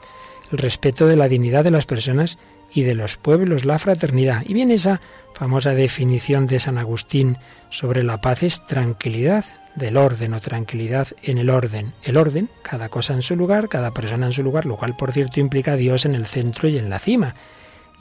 el 0.52 0.58
respeto 0.58 1.08
de 1.08 1.16
la 1.16 1.30
dignidad 1.30 1.64
de 1.64 1.72
las 1.72 1.86
personas 1.86 2.38
y 2.74 2.84
de 2.84 2.96
los 2.96 3.18
pueblos, 3.18 3.66
la 3.66 3.80
fraternidad. 3.80 4.44
Y 4.46 4.54
viene 4.54 4.74
esa 4.74 5.00
famosa 5.34 5.74
definición 5.74 6.48
de 6.48 6.60
San 6.60 6.78
Agustín 6.78 7.38
sobre 7.70 8.04
la 8.04 8.20
paz 8.20 8.44
es 8.44 8.66
tranquilidad, 8.66 9.46
del 9.76 9.98
orden 9.98 10.34
o 10.34 10.42
tranquilidad 10.42 11.08
en 11.22 11.38
el 11.38 11.50
orden. 11.50 11.94
El 12.04 12.18
orden, 12.18 12.50
cada 12.62 12.90
cosa 12.90 13.14
en 13.14 13.22
su 13.22 13.36
lugar, 13.36 13.70
cada 13.70 13.92
persona 13.92 14.28
en 14.28 14.32
su 14.32 14.44
lugar, 14.44 14.66
lo 14.66 14.78
cual 14.78 14.96
por 14.96 15.12
cierto 15.12 15.40
implica 15.40 15.74
a 15.74 15.78
Dios 15.78 16.06
en 16.06 16.16
el 16.16 16.26
centro 16.26 16.68
y 16.70 16.78
en 16.78 16.90
la 16.90 17.00
cima. 17.00 17.36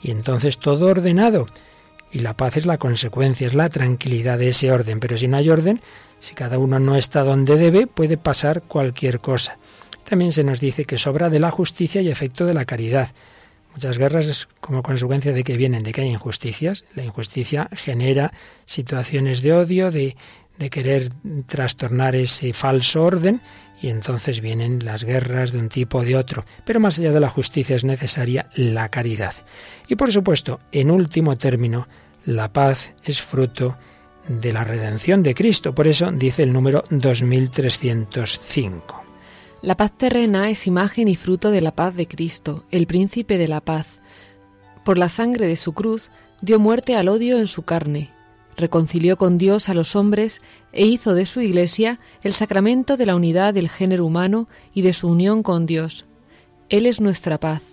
Y 0.01 0.11
entonces 0.11 0.59
todo 0.59 0.87
ordenado. 0.87 1.45
Y 2.11 2.19
la 2.19 2.37
paz 2.37 2.57
es 2.57 2.65
la 2.65 2.77
consecuencia, 2.77 3.47
es 3.47 3.55
la 3.55 3.69
tranquilidad 3.69 4.37
de 4.37 4.49
ese 4.49 4.71
orden. 4.71 4.99
Pero 4.99 5.17
si 5.17 5.27
no 5.27 5.37
hay 5.37 5.49
orden, 5.49 5.81
si 6.19 6.35
cada 6.35 6.59
uno 6.59 6.79
no 6.79 6.95
está 6.95 7.23
donde 7.23 7.55
debe, 7.55 7.87
puede 7.87 8.17
pasar 8.17 8.61
cualquier 8.61 9.19
cosa. 9.19 9.57
También 10.03 10.31
se 10.31 10.43
nos 10.43 10.59
dice 10.59 10.85
que 10.85 10.97
sobra 10.97 11.29
de 11.29 11.39
la 11.39 11.49
justicia 11.49 12.01
y 12.01 12.09
efecto 12.09 12.45
de 12.45 12.53
la 12.53 12.65
caridad. 12.65 13.09
Muchas 13.73 13.97
guerras 13.97 14.47
como 14.59 14.83
consecuencia 14.83 15.33
de 15.33 15.43
que 15.43 15.57
vienen 15.57 15.81
de 15.81 15.93
que 15.93 16.01
hay 16.01 16.09
injusticias. 16.09 16.85
La 16.93 17.03
injusticia 17.03 17.69
genera 17.71 18.31
situaciones 18.65 19.41
de 19.41 19.53
odio, 19.53 19.89
de 19.89 20.15
de 20.57 20.69
querer 20.69 21.09
trastornar 21.45 22.15
ese 22.15 22.53
falso 22.53 23.03
orden 23.03 23.41
y 23.81 23.89
entonces 23.89 24.39
vienen 24.39 24.85
las 24.85 25.03
guerras 25.03 25.51
de 25.51 25.59
un 25.59 25.69
tipo 25.69 25.99
o 25.99 26.03
de 26.03 26.15
otro. 26.15 26.45
Pero 26.65 26.79
más 26.79 26.97
allá 26.97 27.11
de 27.11 27.19
la 27.19 27.29
justicia 27.29 27.75
es 27.75 27.83
necesaria 27.83 28.49
la 28.55 28.89
caridad. 28.89 29.33
Y 29.87 29.95
por 29.95 30.11
supuesto, 30.11 30.59
en 30.71 30.89
último 30.89 31.37
término, 31.37 31.87
la 32.25 32.53
paz 32.53 32.91
es 33.03 33.21
fruto 33.21 33.77
de 34.27 34.53
la 34.53 34.63
redención 34.63 35.21
de 35.21 35.35
Cristo. 35.35 35.75
Por 35.75 35.87
eso 35.87 36.09
dice 36.11 36.43
el 36.43 36.53
número 36.53 36.85
2305. 36.89 39.03
La 39.61 39.75
paz 39.75 39.91
terrena 39.97 40.49
es 40.49 40.65
imagen 40.65 41.09
y 41.09 41.17
fruto 41.17 41.51
de 41.51 41.61
la 41.61 41.75
paz 41.75 41.95
de 41.95 42.07
Cristo, 42.07 42.63
el 42.71 42.87
príncipe 42.87 43.37
de 43.37 43.49
la 43.49 43.59
paz. 43.59 43.99
Por 44.85 44.97
la 44.97 45.09
sangre 45.09 45.47
de 45.47 45.57
su 45.57 45.73
cruz 45.73 46.09
dio 46.41 46.59
muerte 46.59 46.95
al 46.95 47.09
odio 47.09 47.37
en 47.37 47.47
su 47.47 47.63
carne 47.63 48.09
reconcilió 48.57 49.17
con 49.17 49.37
Dios 49.37 49.69
a 49.69 49.73
los 49.73 49.95
hombres 49.95 50.41
e 50.71 50.85
hizo 50.85 51.13
de 51.13 51.25
su 51.25 51.41
Iglesia 51.41 51.99
el 52.23 52.33
sacramento 52.33 52.97
de 52.97 53.05
la 53.05 53.15
unidad 53.15 53.53
del 53.53 53.69
género 53.69 54.05
humano 54.05 54.47
y 54.73 54.81
de 54.81 54.93
su 54.93 55.07
unión 55.07 55.43
con 55.43 55.65
Dios. 55.65 56.05
Él 56.69 56.85
es 56.85 57.01
nuestra 57.01 57.39
paz. 57.39 57.63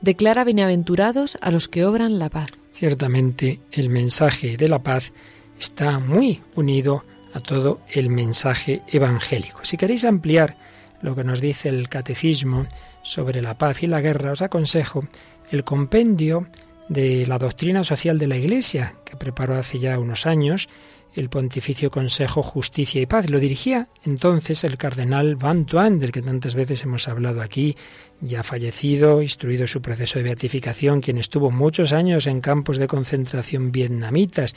Declara 0.00 0.44
bienaventurados 0.44 1.36
a 1.40 1.50
los 1.50 1.68
que 1.68 1.84
obran 1.84 2.18
la 2.18 2.30
paz. 2.30 2.50
Ciertamente 2.72 3.60
el 3.72 3.90
mensaje 3.90 4.56
de 4.56 4.68
la 4.68 4.82
paz 4.82 5.12
está 5.58 5.98
muy 5.98 6.40
unido 6.54 7.04
a 7.34 7.40
todo 7.40 7.80
el 7.92 8.08
mensaje 8.08 8.82
evangélico. 8.88 9.60
Si 9.62 9.76
queréis 9.76 10.04
ampliar 10.04 10.56
lo 11.02 11.14
que 11.14 11.24
nos 11.24 11.40
dice 11.40 11.68
el 11.68 11.88
catecismo 11.88 12.66
sobre 13.02 13.42
la 13.42 13.58
paz 13.58 13.82
y 13.82 13.86
la 13.86 14.00
guerra, 14.00 14.32
os 14.32 14.42
aconsejo 14.42 15.06
el 15.50 15.64
compendio 15.64 16.46
de 16.90 17.24
la 17.24 17.38
doctrina 17.38 17.84
social 17.84 18.18
de 18.18 18.26
la 18.26 18.36
Iglesia, 18.36 18.96
que 19.04 19.16
preparó 19.16 19.54
hace 19.54 19.78
ya 19.78 19.98
unos 19.98 20.26
años 20.26 20.68
el 21.14 21.28
Pontificio 21.28 21.90
Consejo 21.90 22.42
Justicia 22.42 23.00
y 23.00 23.06
Paz. 23.06 23.30
Lo 23.30 23.38
dirigía 23.38 23.88
entonces 24.04 24.64
el 24.64 24.76
cardenal 24.76 25.36
Van 25.36 25.66
Tuan, 25.66 26.00
del 26.00 26.10
que 26.10 26.20
tantas 26.20 26.56
veces 26.56 26.82
hemos 26.82 27.06
hablado 27.06 27.42
aquí, 27.42 27.76
ya 28.20 28.42
fallecido, 28.42 29.22
instruido 29.22 29.68
su 29.68 29.80
proceso 29.80 30.18
de 30.18 30.24
beatificación, 30.24 31.00
quien 31.00 31.18
estuvo 31.18 31.52
muchos 31.52 31.92
años 31.92 32.26
en 32.26 32.40
campos 32.40 32.76
de 32.76 32.88
concentración 32.88 33.70
vietnamitas. 33.70 34.56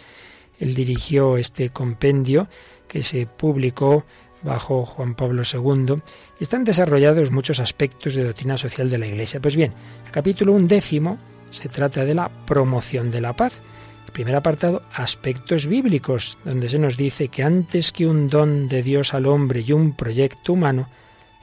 Él 0.60 0.74
dirigió 0.74 1.38
este 1.38 1.70
compendio 1.70 2.50
que 2.88 3.04
se 3.04 3.28
publicó 3.28 4.06
bajo 4.42 4.86
Juan 4.86 5.14
Pablo 5.14 5.44
II. 5.44 6.02
Están 6.40 6.64
desarrollados 6.64 7.30
muchos 7.30 7.60
aspectos 7.60 8.16
de 8.16 8.24
doctrina 8.24 8.58
social 8.58 8.90
de 8.90 8.98
la 8.98 9.06
Iglesia. 9.06 9.40
Pues 9.40 9.56
bien, 9.56 9.74
el 10.06 10.12
capítulo 10.12 10.54
undécimo 10.54 11.20
se 11.54 11.70
trata 11.70 12.04
de 12.04 12.16
la 12.16 12.30
promoción 12.46 13.12
de 13.12 13.22
la 13.22 13.34
paz. 13.34 13.62
El 14.08 14.12
primer 14.12 14.36
apartado, 14.36 14.82
aspectos 14.92 15.68
bíblicos, 15.68 16.38
donde 16.44 16.68
se 16.68 16.80
nos 16.80 16.98
dice 16.98 17.28
que 17.28 17.44
antes 17.44 17.92
que 17.92 18.08
un 18.08 18.28
don 18.28 18.68
de 18.68 18.84
Dios 18.84 19.14
al 19.14 19.28
hombre 19.28 19.62
y 19.62 19.72
un 19.72 19.96
proyecto 19.96 20.54
humano, 20.54 20.90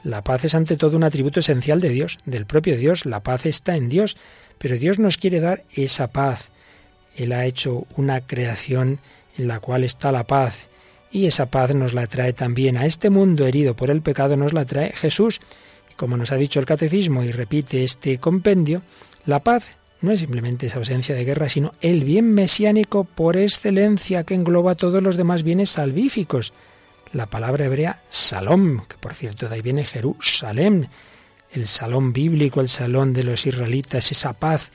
la 0.03 0.23
paz 0.23 0.45
es 0.45 0.55
ante 0.55 0.77
todo 0.77 0.97
un 0.97 1.03
atributo 1.03 1.39
esencial 1.39 1.79
de 1.79 1.89
Dios, 1.89 2.17
del 2.25 2.45
propio 2.45 2.75
Dios. 2.75 3.05
La 3.05 3.21
paz 3.21 3.45
está 3.45 3.75
en 3.75 3.87
Dios, 3.87 4.17
pero 4.57 4.77
Dios 4.77 4.99
nos 4.99 5.17
quiere 5.17 5.39
dar 5.39 5.63
esa 5.73 6.07
paz. 6.07 6.49
Él 7.15 7.31
ha 7.31 7.45
hecho 7.45 7.85
una 7.95 8.21
creación 8.21 8.99
en 9.37 9.47
la 9.47 9.59
cual 9.59 9.83
está 9.83 10.11
la 10.11 10.25
paz 10.25 10.69
y 11.11 11.25
esa 11.25 11.47
paz 11.47 11.75
nos 11.75 11.93
la 11.93 12.07
trae 12.07 12.33
también 12.33 12.77
a 12.77 12.85
este 12.85 13.09
mundo 13.09 13.45
herido 13.45 13.75
por 13.75 13.89
el 13.89 14.01
pecado, 14.01 14.37
nos 14.37 14.53
la 14.53 14.65
trae 14.65 14.91
Jesús. 14.93 15.41
Como 15.97 16.17
nos 16.17 16.31
ha 16.31 16.37
dicho 16.37 16.59
el 16.59 16.65
catecismo 16.65 17.23
y 17.23 17.31
repite 17.31 17.83
este 17.83 18.17
compendio, 18.17 18.81
la 19.25 19.41
paz 19.41 19.71
no 20.01 20.11
es 20.11 20.19
simplemente 20.19 20.65
esa 20.65 20.79
ausencia 20.79 21.15
de 21.15 21.23
guerra, 21.23 21.47
sino 21.47 21.73
el 21.81 22.03
bien 22.03 22.33
mesiánico 22.33 23.03
por 23.03 23.37
excelencia 23.37 24.23
que 24.23 24.33
engloba 24.33 24.75
todos 24.75 25.01
los 25.01 25.15
demás 25.15 25.43
bienes 25.43 25.69
salvíficos. 25.69 26.53
La 27.13 27.27
palabra 27.27 27.65
hebrea 27.65 28.01
salom, 28.09 28.85
que 28.87 28.97
por 28.97 29.13
cierto 29.13 29.47
de 29.47 29.55
ahí 29.55 29.61
viene 29.61 29.85
Jerusalén, 29.85 30.89
el 31.51 31.67
salón 31.67 32.13
bíblico, 32.13 32.61
el 32.61 32.69
salón 32.69 33.13
de 33.13 33.23
los 33.23 33.45
israelitas, 33.45 34.11
esa 34.11 34.33
paz, 34.33 34.71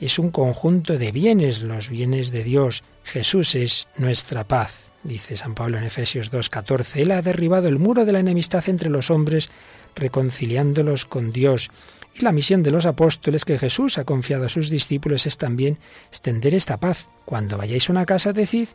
es 0.00 0.18
un 0.18 0.30
conjunto 0.30 0.96
de 0.96 1.10
bienes, 1.10 1.60
los 1.62 1.88
bienes 1.88 2.30
de 2.30 2.44
Dios. 2.44 2.84
Jesús 3.02 3.54
es 3.56 3.88
nuestra 3.96 4.46
paz, 4.46 4.90
dice 5.02 5.36
San 5.36 5.54
Pablo 5.54 5.78
en 5.78 5.84
Efesios 5.84 6.30
2.14. 6.30 7.00
Él 7.00 7.10
ha 7.10 7.22
derribado 7.22 7.66
el 7.66 7.80
muro 7.80 8.04
de 8.04 8.12
la 8.12 8.20
enemistad 8.20 8.68
entre 8.68 8.90
los 8.90 9.10
hombres, 9.10 9.50
reconciliándolos 9.96 11.04
con 11.04 11.32
Dios 11.32 11.70
y 12.18 12.22
la 12.22 12.32
misión 12.32 12.62
de 12.62 12.70
los 12.70 12.86
apóstoles 12.86 13.44
que 13.44 13.58
Jesús 13.58 13.98
ha 13.98 14.04
confiado 14.04 14.46
a 14.46 14.48
sus 14.48 14.70
discípulos 14.70 15.26
es 15.26 15.38
también 15.38 15.78
extender 16.08 16.54
esta 16.54 16.78
paz. 16.78 17.08
Cuando 17.24 17.56
vayáis 17.56 17.88
a 17.88 17.92
una 17.92 18.06
casa, 18.06 18.32
decid 18.32 18.68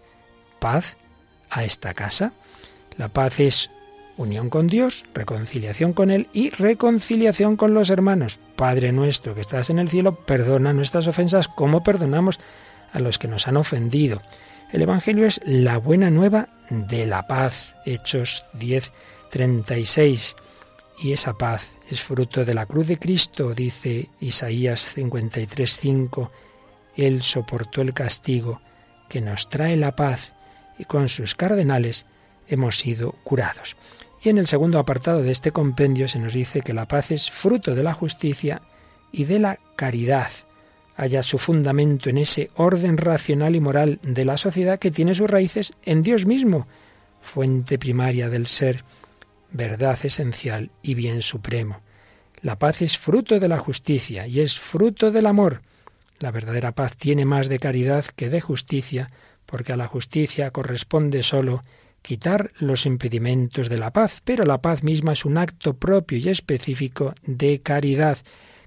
paz 0.60 0.98
a 1.50 1.64
esta 1.64 1.94
casa. 1.94 2.34
La 2.98 3.10
paz 3.10 3.40
es 3.40 3.70
unión 4.18 4.50
con 4.50 4.68
Dios, 4.68 5.04
reconciliación 5.14 5.94
con 5.94 6.12
Él 6.12 6.30
y 6.34 6.52
reconciliación 6.52 7.58
con 7.58 7.74
los 7.74 7.90
hermanos. 7.90 8.40
Padre 8.56 8.92
nuestro 8.92 9.36
que 9.36 9.42
estás 9.42 9.70
en 9.70 9.80
el 9.80 9.90
cielo, 9.90 10.16
perdona 10.16 10.74
nuestras 10.74 11.08
ofensas 11.08 11.48
como 11.48 11.84
perdonamos 11.84 12.40
a 12.94 13.00
los 13.00 13.18
que 13.18 13.28
nos 13.28 13.48
han 13.48 13.58
ofendido. 13.58 14.22
El 14.72 14.82
Evangelio 14.82 15.28
es 15.28 15.42
la 15.44 15.78
buena 15.78 16.10
nueva 16.10 16.50
de 16.70 17.06
la 17.06 17.28
paz. 17.28 17.76
Hechos 17.86 18.46
10, 18.54 18.92
36. 19.30 20.36
Y 21.04 21.12
esa 21.12 21.34
paz 21.34 21.73
es 21.90 22.02
fruto 22.02 22.46
de 22.46 22.54
la 22.54 22.66
cruz 22.66 22.88
de 22.88 22.98
Cristo, 22.98 23.54
dice 23.54 24.10
Isaías 24.20 24.96
53:5. 24.96 26.32
Él 26.96 27.24
soportó 27.24 27.82
el 27.82 27.94
castigo 27.94 28.62
que 29.10 29.22
nos 29.22 29.50
trae 29.50 29.76
la 29.76 29.96
paz 29.96 30.34
y 30.78 30.86
con 30.86 31.10
sus 31.10 31.36
cardenales 31.36 32.06
hemos 32.48 32.78
sido 32.78 33.14
curados. 33.24 33.76
Y 34.24 34.30
en 34.30 34.38
el 34.38 34.48
segundo 34.48 34.80
apartado 34.80 35.22
de 35.22 35.32
este 35.32 35.52
compendio 35.52 36.08
se 36.08 36.20
nos 36.20 36.34
dice 36.34 36.62
que 36.62 36.74
la 36.74 36.88
paz 36.88 37.12
es 37.12 37.30
fruto 37.30 37.76
de 37.76 37.84
la 37.84 37.94
justicia 37.94 38.62
y 39.12 39.26
de 39.26 39.40
la 39.40 39.60
caridad. 39.76 40.32
Haya 40.96 41.24
su 41.24 41.38
fundamento 41.38 42.10
en 42.10 42.18
ese 42.18 42.50
orden 42.56 42.98
racional 42.98 43.56
y 43.56 43.60
moral 43.60 44.00
de 44.04 44.26
la 44.26 44.38
sociedad 44.38 44.80
que 44.80 44.92
tiene 44.92 45.16
sus 45.16 45.30
raíces 45.30 45.74
en 45.84 46.04
Dios 46.04 46.26
mismo, 46.26 46.68
fuente 47.22 47.78
primaria 47.78 48.30
del 48.30 48.48
ser, 48.48 48.86
verdad 49.54 49.98
esencial 50.04 50.72
y 50.82 50.96
bien 50.96 51.22
supremo. 51.22 51.82
La 52.42 52.60
paz 52.60 52.82
es 52.82 52.98
fruto 52.98 53.40
de 53.40 53.48
la 53.48 53.60
justicia 53.60 54.28
y 54.28 54.42
es 54.42 54.60
fruto 54.60 55.12
del 55.12 55.28
amor. 55.28 55.62
La 56.20 56.32
verdadera 56.32 56.74
paz 56.74 56.98
tiene 56.98 57.24
más 57.24 57.48
de 57.48 57.60
caridad 57.60 58.06
que 58.06 58.30
de 58.30 58.42
justicia, 58.42 59.12
porque 59.46 59.72
a 59.72 59.78
la 59.78 59.88
justicia 59.88 60.52
corresponde 60.52 61.24
sólo 61.24 61.64
quitar 62.02 62.52
los 62.58 62.86
impedimentos 62.86 63.70
de 63.70 63.78
la 63.78 63.94
paz, 63.94 64.22
pero 64.26 64.44
la 64.44 64.62
paz 64.62 64.84
misma 64.84 65.14
es 65.14 65.24
un 65.24 65.38
acto 65.38 65.78
propio 65.78 66.18
y 66.18 66.28
específico 66.28 67.14
de 67.24 67.62
caridad, 67.62 68.18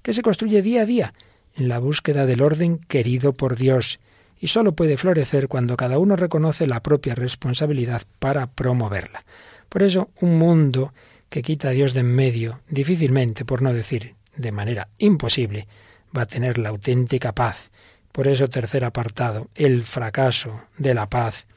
que 0.01 0.13
se 0.13 0.23
construye 0.23 0.61
día 0.61 0.81
a 0.81 0.85
día 0.85 1.13
en 1.55 1.67
la 1.67 1.79
búsqueda 1.79 2.25
del 2.25 2.41
orden 2.41 2.79
querido 2.79 3.33
por 3.33 3.55
Dios, 3.55 3.99
y 4.39 4.47
sólo 4.47 4.75
puede 4.75 4.97
florecer 4.97 5.47
cuando 5.47 5.77
cada 5.77 5.97
uno 5.99 6.15
reconoce 6.15 6.67
la 6.67 6.81
propia 6.81 7.15
responsabilidad 7.15 8.03
para 8.19 8.47
promoverla. 8.47 9.23
Por 9.69 9.83
eso, 9.83 10.09
un 10.21 10.37
mundo 10.37 10.93
que 11.29 11.41
quita 11.41 11.69
a 11.69 11.71
Dios 11.71 11.93
de 11.93 12.01
en 12.01 12.13
medio, 12.13 12.61
difícilmente, 12.69 13.45
por 13.45 13.61
no 13.61 13.73
decir 13.73 14.15
de 14.35 14.51
manera 14.51 14.87
imposible, 14.97 15.67
va 16.15 16.23
a 16.23 16.27
tener 16.27 16.57
la 16.57 16.69
auténtica 16.69 17.33
paz. 17.33 17.71
Por 18.11 18.27
eso, 18.27 18.47
tercer 18.47 18.85
apartado, 18.85 19.49
el 19.55 19.83
fracaso 19.83 20.61
de 20.77 20.93
la 20.93 21.09
paz, 21.09 21.47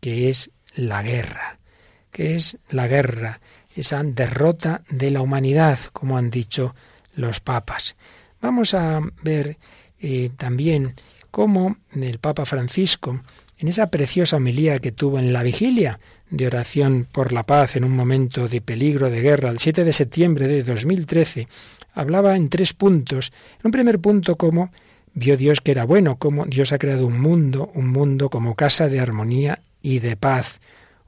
que 0.00 0.28
es 0.28 0.50
la 0.74 1.02
guerra, 1.02 1.58
que 2.10 2.34
es 2.34 2.58
la 2.68 2.88
guerra, 2.88 3.40
esa 3.76 4.02
derrota 4.02 4.82
de 4.90 5.10
la 5.10 5.20
humanidad, 5.20 5.78
como 5.92 6.16
han 6.16 6.30
dicho 6.30 6.74
los 7.14 7.40
papas. 7.40 7.96
Vamos 8.40 8.74
a 8.74 9.00
ver 9.22 9.58
eh, 10.00 10.30
también 10.36 10.94
cómo 11.30 11.76
el 11.92 12.18
Papa 12.18 12.44
Francisco, 12.44 13.22
en 13.56 13.68
esa 13.68 13.88
preciosa 13.88 14.36
homilía 14.36 14.80
que 14.80 14.92
tuvo 14.92 15.18
en 15.18 15.32
la 15.32 15.42
vigilia 15.42 16.00
de 16.32 16.46
oración 16.46 17.06
por 17.12 17.30
la 17.30 17.44
paz 17.44 17.76
en 17.76 17.84
un 17.84 17.94
momento 17.94 18.48
de 18.48 18.62
peligro 18.62 19.10
de 19.10 19.20
guerra, 19.20 19.50
el 19.50 19.58
7 19.58 19.84
de 19.84 19.92
septiembre 19.92 20.48
de 20.48 20.62
2013, 20.62 21.46
hablaba 21.92 22.36
en 22.36 22.48
tres 22.48 22.72
puntos. 22.72 23.32
En 23.60 23.66
un 23.66 23.72
primer 23.72 24.00
punto, 24.00 24.36
cómo 24.36 24.72
vio 25.12 25.36
Dios 25.36 25.60
que 25.60 25.72
era 25.72 25.84
bueno, 25.84 26.16
cómo 26.16 26.46
Dios 26.46 26.72
ha 26.72 26.78
creado 26.78 27.06
un 27.06 27.20
mundo, 27.20 27.70
un 27.74 27.88
mundo 27.88 28.30
como 28.30 28.54
casa 28.54 28.88
de 28.88 28.98
armonía 28.98 29.60
y 29.82 29.98
de 29.98 30.16
paz, 30.16 30.60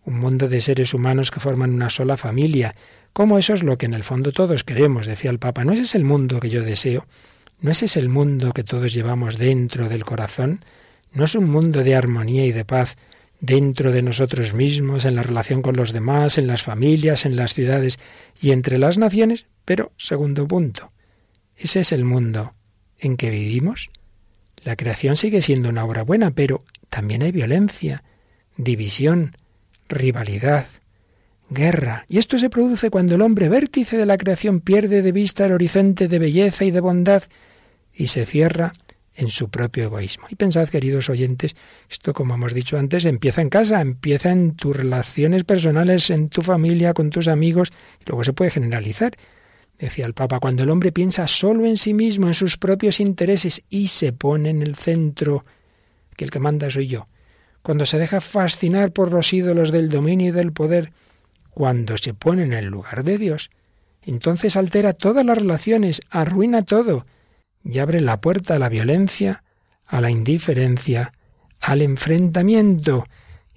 un 0.04 0.18
mundo 0.18 0.46
de 0.46 0.60
seres 0.60 0.92
humanos 0.92 1.30
que 1.30 1.40
forman 1.40 1.72
una 1.72 1.88
sola 1.88 2.18
familia, 2.18 2.74
como 3.14 3.38
eso 3.38 3.54
es 3.54 3.62
lo 3.62 3.78
que 3.78 3.86
en 3.86 3.94
el 3.94 4.04
fondo 4.04 4.30
todos 4.30 4.62
queremos, 4.62 5.06
decía 5.06 5.30
el 5.30 5.38
Papa. 5.38 5.64
¿No 5.64 5.72
ese 5.72 5.82
es 5.82 5.94
el 5.94 6.04
mundo 6.04 6.40
que 6.40 6.50
yo 6.50 6.62
deseo? 6.62 7.06
¿No 7.60 7.70
ese 7.70 7.86
es 7.86 7.96
el 7.96 8.10
mundo 8.10 8.52
que 8.52 8.64
todos 8.64 8.92
llevamos 8.92 9.38
dentro 9.38 9.88
del 9.88 10.04
corazón? 10.04 10.64
¿No 11.12 11.24
es 11.24 11.34
un 11.34 11.48
mundo 11.48 11.82
de 11.82 11.94
armonía 11.94 12.44
y 12.44 12.52
de 12.52 12.64
paz 12.64 12.96
dentro 13.44 13.92
de 13.92 14.02
nosotros 14.02 14.54
mismos, 14.54 15.04
en 15.04 15.16
la 15.16 15.22
relación 15.22 15.60
con 15.60 15.76
los 15.76 15.92
demás, 15.92 16.38
en 16.38 16.46
las 16.46 16.62
familias, 16.62 17.26
en 17.26 17.36
las 17.36 17.52
ciudades 17.52 17.98
y 18.40 18.52
entre 18.52 18.78
las 18.78 18.96
naciones? 18.96 19.46
Pero, 19.64 19.92
segundo 19.98 20.48
punto, 20.48 20.92
¿ese 21.56 21.80
es 21.80 21.92
el 21.92 22.04
mundo 22.04 22.54
en 22.98 23.16
que 23.16 23.30
vivimos? 23.30 23.90
La 24.62 24.76
creación 24.76 25.16
sigue 25.16 25.42
siendo 25.42 25.68
una 25.68 25.84
obra 25.84 26.04
buena, 26.04 26.30
pero 26.30 26.64
también 26.88 27.22
hay 27.22 27.32
violencia, 27.32 28.02
división, 28.56 29.36
rivalidad, 29.88 30.66
guerra. 31.50 32.06
Y 32.08 32.18
esto 32.18 32.38
se 32.38 32.48
produce 32.48 32.88
cuando 32.88 33.14
el 33.14 33.22
hombre 33.22 33.50
vértice 33.50 33.98
de 33.98 34.06
la 34.06 34.16
creación 34.16 34.60
pierde 34.60 35.02
de 35.02 35.12
vista 35.12 35.44
el 35.44 35.52
horizonte 35.52 36.08
de 36.08 36.18
belleza 36.18 36.64
y 36.64 36.70
de 36.70 36.80
bondad 36.80 37.24
y 37.92 38.06
se 38.06 38.24
cierra 38.24 38.72
en 39.14 39.30
su 39.30 39.48
propio 39.48 39.84
egoísmo. 39.84 40.26
Y 40.28 40.34
pensad, 40.34 40.68
queridos 40.68 41.08
oyentes, 41.08 41.54
esto, 41.88 42.12
como 42.12 42.34
hemos 42.34 42.52
dicho 42.52 42.78
antes, 42.78 43.04
empieza 43.04 43.42
en 43.42 43.48
casa, 43.48 43.80
empieza 43.80 44.32
en 44.32 44.54
tus 44.54 44.76
relaciones 44.76 45.44
personales, 45.44 46.10
en 46.10 46.28
tu 46.28 46.42
familia, 46.42 46.94
con 46.94 47.10
tus 47.10 47.28
amigos, 47.28 47.72
y 48.00 48.08
luego 48.08 48.24
se 48.24 48.32
puede 48.32 48.50
generalizar. 48.50 49.12
Decía 49.78 50.06
el 50.06 50.14
Papa, 50.14 50.40
cuando 50.40 50.62
el 50.62 50.70
hombre 50.70 50.92
piensa 50.92 51.26
solo 51.26 51.66
en 51.66 51.76
sí 51.76 51.94
mismo, 51.94 52.26
en 52.26 52.34
sus 52.34 52.56
propios 52.56 53.00
intereses, 53.00 53.62
y 53.68 53.88
se 53.88 54.12
pone 54.12 54.50
en 54.50 54.62
el 54.62 54.74
centro, 54.74 55.44
que 56.16 56.24
el 56.24 56.30
que 56.30 56.40
manda 56.40 56.70
soy 56.70 56.88
yo, 56.88 57.08
cuando 57.62 57.86
se 57.86 57.98
deja 57.98 58.20
fascinar 58.20 58.92
por 58.92 59.12
los 59.12 59.32
ídolos 59.32 59.70
del 59.70 59.88
dominio 59.88 60.28
y 60.28 60.32
del 60.32 60.52
poder, 60.52 60.92
cuando 61.50 61.96
se 61.98 62.14
pone 62.14 62.42
en 62.42 62.52
el 62.52 62.66
lugar 62.66 63.04
de 63.04 63.16
Dios, 63.16 63.50
entonces 64.02 64.56
altera 64.56 64.92
todas 64.92 65.24
las 65.24 65.38
relaciones, 65.38 66.02
arruina 66.10 66.62
todo 66.62 67.06
y 67.64 67.78
abre 67.78 68.00
la 68.00 68.20
puerta 68.20 68.54
a 68.54 68.58
la 68.58 68.68
violencia, 68.68 69.42
a 69.86 70.00
la 70.00 70.10
indiferencia, 70.10 71.12
al 71.60 71.82
enfrentamiento. 71.82 73.06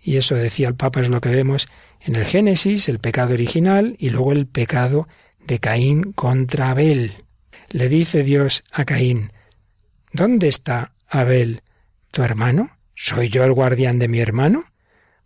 Y 0.02 0.17
eso 0.17 0.36
decía 0.36 0.67
el 0.67 0.76
Papa 0.76 1.02
es 1.02 1.10
lo 1.10 1.22
que 1.22 1.30
vemos 1.30 1.67
en 2.02 2.15
el 2.15 2.26
Génesis, 2.26 2.88
el 2.89 3.00
pecado 3.00 3.34
original 3.34 3.96
y 4.00 4.10
luego 4.10 4.32
el 4.32 4.48
pecado 4.48 5.08
de 5.46 5.60
Caín 5.60 6.13
contra 6.13 6.70
Abel. 6.72 7.12
Le 7.70 7.89
dice 7.89 8.24
Dios 8.24 8.63
a 8.72 8.86
Caín, 8.86 9.32
¿Dónde 10.13 10.48
está 10.48 10.93
Abel, 11.10 11.62
tu 12.12 12.24
hermano? 12.24 12.72
¿Soy 12.96 13.30
yo 13.30 13.43
el 13.43 13.54
guardián 13.54 14.00
de 14.00 14.08
mi 14.08 14.20
hermano? 14.20 14.63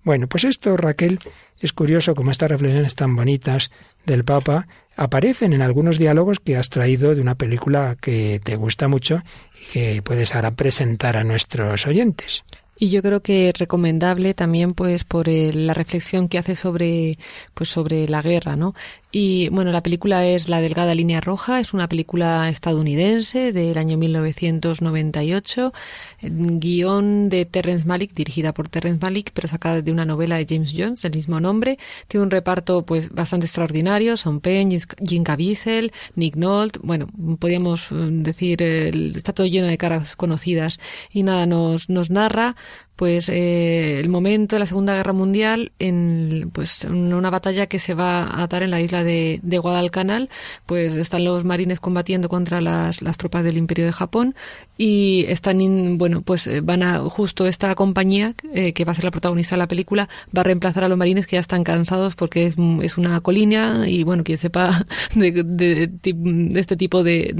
Bueno, 0.04 0.28
pues 0.28 0.44
esto, 0.44 0.76
Raquel, 0.76 1.20
es 1.60 1.74
curioso 1.74 2.16
como 2.16 2.32
estas 2.32 2.50
reflexiones 2.50 2.96
tan 2.96 3.16
bonitas 3.16 3.72
del 4.06 4.26
Papa 4.26 4.68
aparecen 4.96 5.54
en 5.54 5.62
algunos 5.62 5.98
diálogos 5.98 6.40
que 6.40 6.58
has 6.58 6.70
traído 6.70 7.16
de 7.16 7.22
una 7.22 7.36
película 7.36 7.98
que 8.00 8.40
te 8.44 8.56
gusta 8.56 8.88
mucho 8.88 9.24
y 9.56 9.72
que 9.72 10.02
puedes 10.02 10.36
ahora 10.36 10.52
presentar 10.52 11.18
a 11.18 11.24
nuestros 11.24 11.88
oyentes. 11.88 12.44
Y 12.78 12.90
yo 12.90 13.04
creo 13.04 13.22
que 13.22 13.54
recomendable 13.56 14.34
también 14.34 14.74
pues 14.74 15.04
por 15.04 15.28
la 15.28 15.76
reflexión 15.76 16.28
que 16.28 16.40
hace 16.40 16.56
sobre 16.56 17.20
pues 17.54 17.70
sobre 17.70 18.08
la 18.08 18.24
guerra, 18.24 18.56
¿no? 18.56 18.74
Y 19.14 19.50
bueno, 19.50 19.74
la 19.74 19.84
película 19.84 20.26
es 20.26 20.48
La 20.48 20.62
Delgada 20.62 20.96
Línea 20.96 21.20
Roja, 21.20 21.60
es 21.60 21.74
una 21.74 21.90
película 21.90 22.48
estadounidense 22.48 23.52
del 23.52 23.78
año 23.78 23.98
1998, 23.98 25.74
guion 26.22 27.28
de 27.28 27.46
Terrence 27.46 27.86
Malick, 27.86 28.14
dirigida 28.14 28.54
por 28.54 28.70
Terrence 28.70 29.00
Malick, 29.02 29.32
pero 29.34 29.50
sacada 29.50 29.82
de 29.82 29.92
una 29.92 30.06
novela 30.06 30.38
de 30.38 30.46
James 30.48 30.74
Jones 30.74 31.02
del 31.02 31.12
mismo 31.12 31.42
nombre. 31.42 31.78
Tiene 32.08 32.24
un 32.24 32.32
reparto 32.32 32.86
pues 32.86 33.10
bastante 33.10 33.48
extraordinario, 33.48 34.16
Son 34.16 34.40
Penn, 34.40 34.72
Jim 35.06 35.24
Caviezel, 35.24 35.92
Nick 36.16 36.38
Nolte, 36.38 36.80
bueno, 36.82 37.08
podríamos 37.38 37.92
mm, 37.92 38.24
decir, 38.24 38.62
está 38.62 39.34
todo 39.34 39.46
lleno 39.46 39.68
de 39.68 39.78
caras 39.78 40.16
conocidas 40.16 40.80
y 41.12 41.24
nada, 41.24 41.46
nos, 41.46 41.90
nos 41.90 42.10
narra 42.12 42.56
pues 43.02 43.30
eh, 43.30 44.00
el 44.00 44.10
momento 44.10 44.56
de 44.56 44.60
la 44.60 44.68
Segunda 44.68 44.94
Guerra 44.94 45.12
Mundial 45.12 45.72
en 45.80 46.52
pues 46.54 46.86
una 46.86 47.32
batalla 47.32 47.66
que 47.66 47.80
se 47.80 47.96
va 47.96 48.40
a 48.40 48.46
dar 48.46 48.62
en 48.62 48.70
la 48.70 48.80
isla 48.80 49.04
de, 49.04 49.40
de 49.42 49.58
Guadalcanal, 49.58 50.30
pues 50.68 50.94
están 50.94 51.26
los 51.26 51.44
marines 51.44 51.80
combatiendo 51.80 52.30
contra 52.30 52.62
las, 52.62 53.02
las 53.02 53.18
tropas 53.18 53.44
del 53.44 53.58
Imperio 53.58 53.86
de 53.86 53.92
Japón 53.92 54.36
y 54.84 55.26
están 55.28 56.00
bueno 56.00 56.22
pues 56.22 56.48
eh, 56.48 56.62
van 56.62 56.82
a 56.82 56.98
justo 57.02 57.46
esta 57.46 57.76
compañía 57.76 58.34
eh, 58.52 58.74
que 58.74 58.84
va 58.84 58.94
a 58.94 58.96
ser 58.96 59.06
la 59.06 59.12
protagonista 59.12 59.54
de 59.54 59.60
la 59.60 59.68
película 59.68 60.10
va 60.36 60.42
a 60.42 60.44
reemplazar 60.44 60.84
a 60.84 60.88
los 60.88 60.98
marines 60.98 61.28
que 61.28 61.36
ya 61.36 61.40
están 61.40 61.64
cansados 61.64 62.16
porque 62.16 62.48
es, 62.48 62.56
es 62.82 62.98
una 62.98 63.22
colina 63.22 63.88
y 63.88 64.04
bueno 64.04 64.24
quien 64.24 64.40
sepa 64.40 64.84
de, 65.14 65.44
de, 65.44 65.88
de 66.02 66.60
este 66.60 66.78
tipo 66.78 67.04
de, 67.04 67.32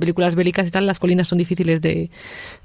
películas 0.00 0.34
bélicas 0.34 0.66
y 0.66 0.70
tal 0.70 0.86
las 0.86 0.98
colinas 0.98 1.28
son 1.28 1.36
difíciles 1.36 1.82
de, 1.82 2.10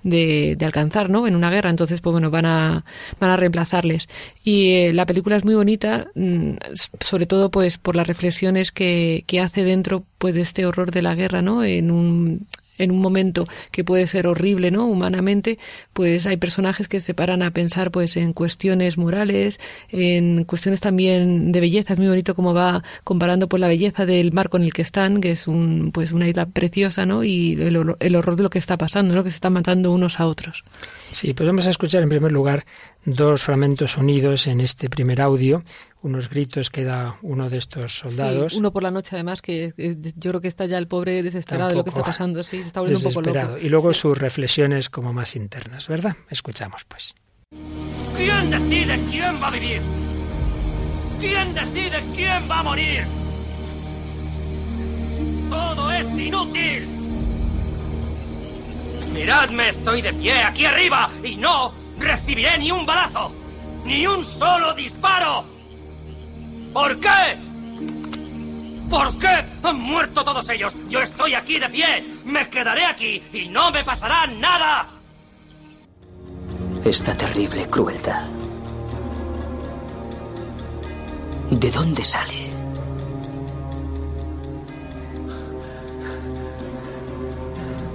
de, 0.04 0.58
alcanzar 0.62 1.10
no 1.10 1.28
en 1.28 1.36
una 1.36 1.50
guerra 1.50 1.70
entonces 1.70 2.00
pues 2.00 2.14
bueno, 2.18 2.32
van 2.32 2.46
a, 2.46 2.84
van 3.20 3.30
a 3.30 3.38
reemplazarles. 3.38 4.10
Y 4.44 4.72
eh, 4.74 4.94
la 4.94 5.06
película 5.06 5.36
es 5.36 5.46
muy 5.46 5.54
bonita, 5.54 6.08
mm, 6.16 6.54
sobre 7.00 7.28
todo 7.28 7.52
pues 7.52 7.78
por 7.78 7.96
las 7.96 8.08
reflexiones 8.08 8.72
que, 8.72 9.24
que 9.28 9.40
hace 9.40 9.64
dentro 9.64 10.04
pues 10.18 10.34
de 10.34 10.42
este 10.42 10.66
horror 10.66 10.92
de 10.92 11.04
la 11.04 11.14
guerra, 11.14 11.44
¿no? 11.44 11.64
En 11.64 11.92
un, 11.92 12.48
en 12.78 12.92
un 12.92 13.00
momento 13.00 13.48
que 13.72 13.84
puede 13.84 14.08
ser 14.08 14.28
horrible, 14.28 14.72
¿no? 14.72 14.86
Humanamente, 14.88 15.60
pues 15.94 16.26
hay 16.26 16.38
personajes 16.38 16.88
que 16.88 17.00
se 17.00 17.14
paran 17.14 17.42
a 17.42 17.52
pensar, 17.52 17.92
pues, 17.92 18.18
en 18.18 18.34
cuestiones 18.34 18.98
morales, 18.98 19.60
en 19.90 20.44
cuestiones 20.44 20.82
también 20.82 21.52
de 21.52 21.60
belleza. 21.60 21.94
Es 21.94 22.00
muy 22.00 22.08
bonito 22.08 22.36
como 22.36 22.54
va 22.54 22.84
comparando, 23.04 23.48
pues, 23.48 23.60
la 23.62 23.68
belleza 23.68 24.06
del 24.06 24.32
mar 24.34 24.50
con 24.50 24.64
el 24.64 24.74
que 24.74 24.82
están, 24.82 25.22
que 25.22 25.32
es 25.32 25.48
un, 25.48 25.92
pues, 25.92 26.12
una 26.12 26.28
isla 26.28 26.46
preciosa, 26.46 27.06
¿no? 27.06 27.24
Y 27.24 27.54
el, 27.54 27.96
el 28.00 28.16
horror 28.16 28.36
de 28.36 28.44
lo 28.44 28.50
que 28.50 28.60
está 28.60 28.78
pasando, 28.78 29.14
¿no? 29.16 29.24
Que 29.24 29.30
se 29.30 29.36
están 29.36 29.54
matando 29.54 29.92
unos 29.92 30.20
a 30.20 30.28
otros. 30.28 30.64
Sí, 31.12 31.34
pues 31.34 31.48
vamos 31.48 31.68
a 31.68 31.70
escuchar 31.70 32.04
en 32.04 32.10
primer 32.10 32.32
lugar 32.32 32.66
dos 33.08 33.42
fragmentos 33.42 33.98
unidos 33.98 34.48
en 34.48 34.60
este 34.60 34.90
primer 34.90 35.22
audio, 35.22 35.64
unos 36.02 36.30
gritos 36.30 36.70
que 36.70 36.84
da 36.84 37.16
uno 37.22 37.50
de 37.50 37.58
estos 37.58 37.98
soldados. 37.98 38.54
uno 38.54 38.72
por 38.74 38.84
la 38.84 38.92
noche, 38.92 39.12
además, 39.16 39.42
que 39.42 39.74
yo 40.18 40.32
creo 40.32 40.42
que 40.42 40.50
está 40.50 40.66
ya 40.66 40.78
el 40.78 40.90
pobre 40.90 41.24
desesperado 41.24 41.70
de 41.70 41.76
lo 41.76 41.84
que 41.86 41.90
está 41.90 42.04
pasando, 42.04 42.44
sí, 42.44 42.60
se 42.62 42.68
está 42.68 42.82
volviendo 42.82 43.08
un 43.08 43.14
poco 43.14 43.30
loco. 43.30 43.58
Y 43.60 43.70
luego 43.70 43.94
sus 43.94 44.18
reflexiones 44.18 44.90
como 44.90 45.14
más 45.14 45.38
internas, 45.38 45.88
¿verdad? 45.88 46.18
Escuchamos, 46.30 46.84
pues. 46.84 47.16
¿Quién 48.18 48.50
decide 48.50 49.00
quién 49.10 49.42
va 49.42 49.48
a 49.48 49.52
vivir? 49.52 49.82
¿Quién 51.22 51.54
decide 51.54 52.04
quién 52.14 52.52
va 52.52 52.60
a 52.60 52.64
morir? 52.64 53.06
Todo 55.50 55.92
es 55.94 56.08
inútil. 56.20 56.88
Miradme, 59.14 59.70
estoy 59.70 60.02
de 60.02 60.14
pie 60.14 60.44
aquí 60.44 60.66
arriba 60.66 61.10
y 61.24 61.38
no 61.38 61.87
recibiré 62.00 62.58
ni 62.58 62.72
un 62.72 62.86
balazo, 62.86 63.32
ni 63.86 64.06
un 64.08 64.24
solo 64.24 64.74
disparo. 64.74 65.44
¿Por 66.74 67.00
qué? 67.00 67.38
¿Por 68.90 69.18
qué 69.18 69.46
han 69.64 69.80
muerto 69.80 70.24
todos 70.24 70.50
ellos? 70.50 70.76
Yo 70.90 71.02
estoy 71.02 71.34
aquí 71.34 71.60
de 71.60 71.70
pie, 71.70 72.06
me 72.26 72.50
quedaré 72.50 72.86
aquí 72.86 73.22
y 73.34 73.50
no 73.50 73.72
me 73.72 73.84
pasará 73.84 74.28
nada. 74.28 74.88
Esta 76.84 77.16
terrible 77.18 77.68
crueldad. 77.68 78.28
¿De 81.52 81.72
dónde 81.72 82.04
sale? 82.04 82.48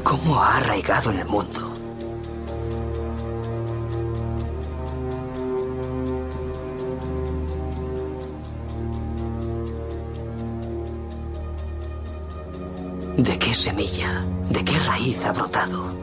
¿Cómo 0.02 0.42
ha 0.42 0.56
arraigado 0.56 1.10
en 1.10 1.20
el 1.20 1.26
mundo? 1.26 1.71
¿De 13.22 13.38
qué 13.38 13.54
semilla, 13.54 14.24
de 14.50 14.64
qué 14.64 14.76
raíz 14.80 15.24
ha 15.24 15.32
brotado? 15.32 15.94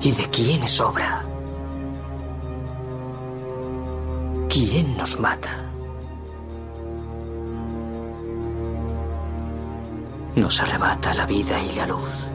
¿Y 0.00 0.10
de 0.12 0.30
quién 0.30 0.62
es 0.62 0.80
obra? 0.80 1.22
¿Quién 4.48 4.96
nos 4.96 5.20
mata? 5.20 5.50
Nos 10.36 10.60
arrebata 10.60 11.12
la 11.12 11.26
vida 11.26 11.62
y 11.62 11.72
la 11.74 11.86
luz. 11.86 12.26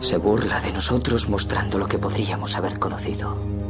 Se 0.00 0.16
burla 0.16 0.58
de 0.60 0.72
nosotros 0.72 1.28
mostrando 1.28 1.78
lo 1.78 1.86
que 1.86 1.98
podríamos 1.98 2.56
haber 2.56 2.80
conocido. 2.80 3.61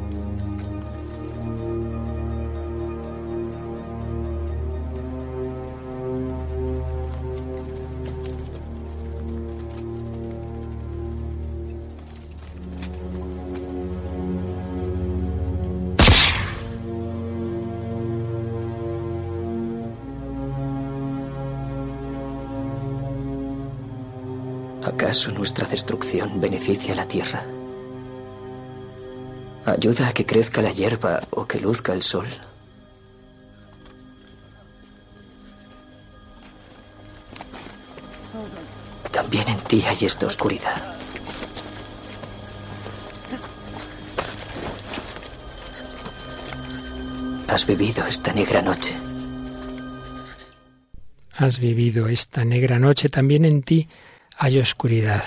¿Acaso 25.13 25.31
nuestra 25.31 25.69
destrucción 25.69 26.41
beneficia 26.41 26.95
a 26.95 26.97
la 26.97 27.07
tierra? 27.07 27.45
¿Ayuda 29.67 30.09
a 30.09 30.15
que 30.15 30.25
crezca 30.25 30.63
la 30.63 30.73
hierba 30.73 31.21
o 31.29 31.45
que 31.47 31.61
luzca 31.61 31.93
el 31.93 32.01
sol? 32.01 32.25
También 39.11 39.47
en 39.49 39.59
ti 39.69 39.85
hay 39.87 39.99
esta 40.01 40.25
oscuridad. 40.25 40.83
Has 47.49 47.67
vivido 47.67 48.07
esta 48.07 48.33
negra 48.33 48.63
noche. 48.63 48.95
Has 51.37 51.59
vivido 51.59 52.09
esta 52.09 52.47
negra 52.47 52.79
noche 52.79 53.11
también 53.11 53.45
en 53.45 53.63
ti 53.63 53.91
hay 54.43 54.59
oscuridad. 54.59 55.23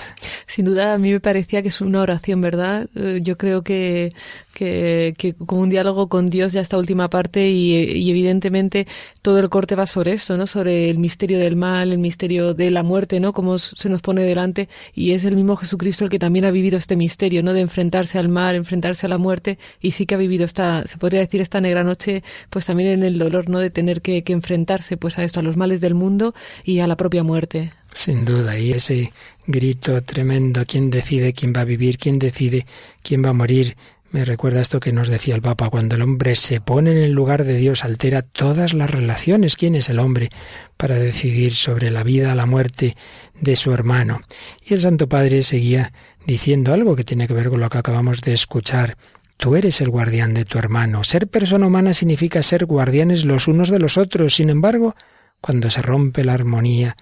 Sin 0.46 0.66
duda, 0.66 0.92
a 0.92 0.98
mí 0.98 1.10
me 1.10 1.20
parecía 1.20 1.62
que 1.62 1.68
es 1.68 1.80
una 1.80 2.02
oración, 2.02 2.42
¿verdad? 2.42 2.86
Eh, 2.94 3.20
yo 3.22 3.38
creo 3.38 3.62
que, 3.62 4.12
que, 4.52 5.34
como 5.46 5.62
un 5.62 5.70
diálogo 5.70 6.10
con 6.10 6.28
Dios 6.28 6.52
ya 6.52 6.60
esta 6.60 6.76
última 6.76 7.08
parte 7.08 7.48
y, 7.48 8.10
evidentemente 8.10 8.86
todo 9.22 9.38
el 9.38 9.48
corte 9.48 9.74
va 9.74 9.86
sobre 9.86 10.12
esto, 10.12 10.36
¿no? 10.36 10.46
Sobre 10.46 10.90
el 10.90 10.98
misterio 10.98 11.38
del 11.38 11.56
mal, 11.56 11.92
el 11.92 11.98
misterio 11.98 12.52
de 12.52 12.70
la 12.70 12.82
muerte, 12.82 13.18
¿no? 13.18 13.32
Como 13.32 13.58
se 13.58 13.88
nos 13.88 14.02
pone 14.02 14.20
delante 14.20 14.68
y 14.92 15.12
es 15.12 15.24
el 15.24 15.34
mismo 15.34 15.56
Jesucristo 15.56 16.04
el 16.04 16.10
que 16.10 16.18
también 16.18 16.44
ha 16.44 16.50
vivido 16.50 16.76
este 16.76 16.94
misterio, 16.94 17.42
¿no? 17.42 17.54
De 17.54 17.62
enfrentarse 17.62 18.18
al 18.18 18.28
mal, 18.28 18.54
enfrentarse 18.54 19.06
a 19.06 19.08
la 19.08 19.16
muerte 19.16 19.58
y 19.80 19.92
sí 19.92 20.04
que 20.04 20.14
ha 20.14 20.18
vivido 20.18 20.44
esta, 20.44 20.86
se 20.86 20.98
podría 20.98 21.20
decir 21.20 21.40
esta 21.40 21.62
negra 21.62 21.84
noche, 21.84 22.22
pues 22.50 22.66
también 22.66 22.90
en 22.90 23.02
el 23.02 23.18
dolor, 23.18 23.48
¿no? 23.48 23.60
De 23.60 23.70
tener 23.70 24.02
que, 24.02 24.22
que 24.24 24.34
enfrentarse 24.34 24.98
pues 24.98 25.18
a 25.18 25.24
esto, 25.24 25.40
a 25.40 25.42
los 25.42 25.56
males 25.56 25.80
del 25.80 25.94
mundo 25.94 26.34
y 26.64 26.80
a 26.80 26.86
la 26.86 26.98
propia 26.98 27.22
muerte. 27.22 27.72
Sin 27.96 28.26
duda, 28.26 28.58
y 28.58 28.72
ese 28.72 29.10
grito 29.46 30.02
tremendo, 30.02 30.66
¿quién 30.66 30.90
decide 30.90 31.32
quién 31.32 31.54
va 31.56 31.62
a 31.62 31.64
vivir? 31.64 31.96
¿Quién 31.96 32.18
decide 32.18 32.66
quién 33.02 33.24
va 33.24 33.30
a 33.30 33.32
morir? 33.32 33.74
Me 34.10 34.26
recuerda 34.26 34.60
esto 34.60 34.80
que 34.80 34.92
nos 34.92 35.08
decía 35.08 35.34
el 35.34 35.40
Papa, 35.40 35.70
cuando 35.70 35.96
el 35.96 36.02
hombre 36.02 36.34
se 36.34 36.60
pone 36.60 36.90
en 36.90 36.98
el 36.98 37.12
lugar 37.12 37.44
de 37.44 37.56
Dios, 37.56 37.84
altera 37.84 38.20
todas 38.20 38.74
las 38.74 38.90
relaciones. 38.90 39.56
¿Quién 39.56 39.74
es 39.74 39.88
el 39.88 39.98
hombre 39.98 40.28
para 40.76 40.96
decidir 40.96 41.54
sobre 41.54 41.90
la 41.90 42.02
vida, 42.02 42.34
la 42.34 42.44
muerte 42.44 42.98
de 43.40 43.56
su 43.56 43.72
hermano? 43.72 44.20
Y 44.60 44.74
el 44.74 44.82
Santo 44.82 45.08
Padre 45.08 45.42
seguía 45.42 45.94
diciendo 46.26 46.74
algo 46.74 46.96
que 46.96 47.04
tiene 47.04 47.26
que 47.26 47.32
ver 47.32 47.48
con 47.48 47.60
lo 47.60 47.70
que 47.70 47.78
acabamos 47.78 48.20
de 48.20 48.34
escuchar. 48.34 48.98
Tú 49.38 49.56
eres 49.56 49.80
el 49.80 49.88
guardián 49.88 50.34
de 50.34 50.44
tu 50.44 50.58
hermano. 50.58 51.02
Ser 51.02 51.28
persona 51.28 51.66
humana 51.66 51.94
significa 51.94 52.42
ser 52.42 52.66
guardianes 52.66 53.24
los 53.24 53.48
unos 53.48 53.70
de 53.70 53.78
los 53.78 53.96
otros. 53.96 54.34
Sin 54.34 54.50
embargo, 54.50 54.94
cuando 55.40 55.70
se 55.70 55.80
rompe 55.80 56.24
la 56.24 56.34
armonía, 56.34 56.94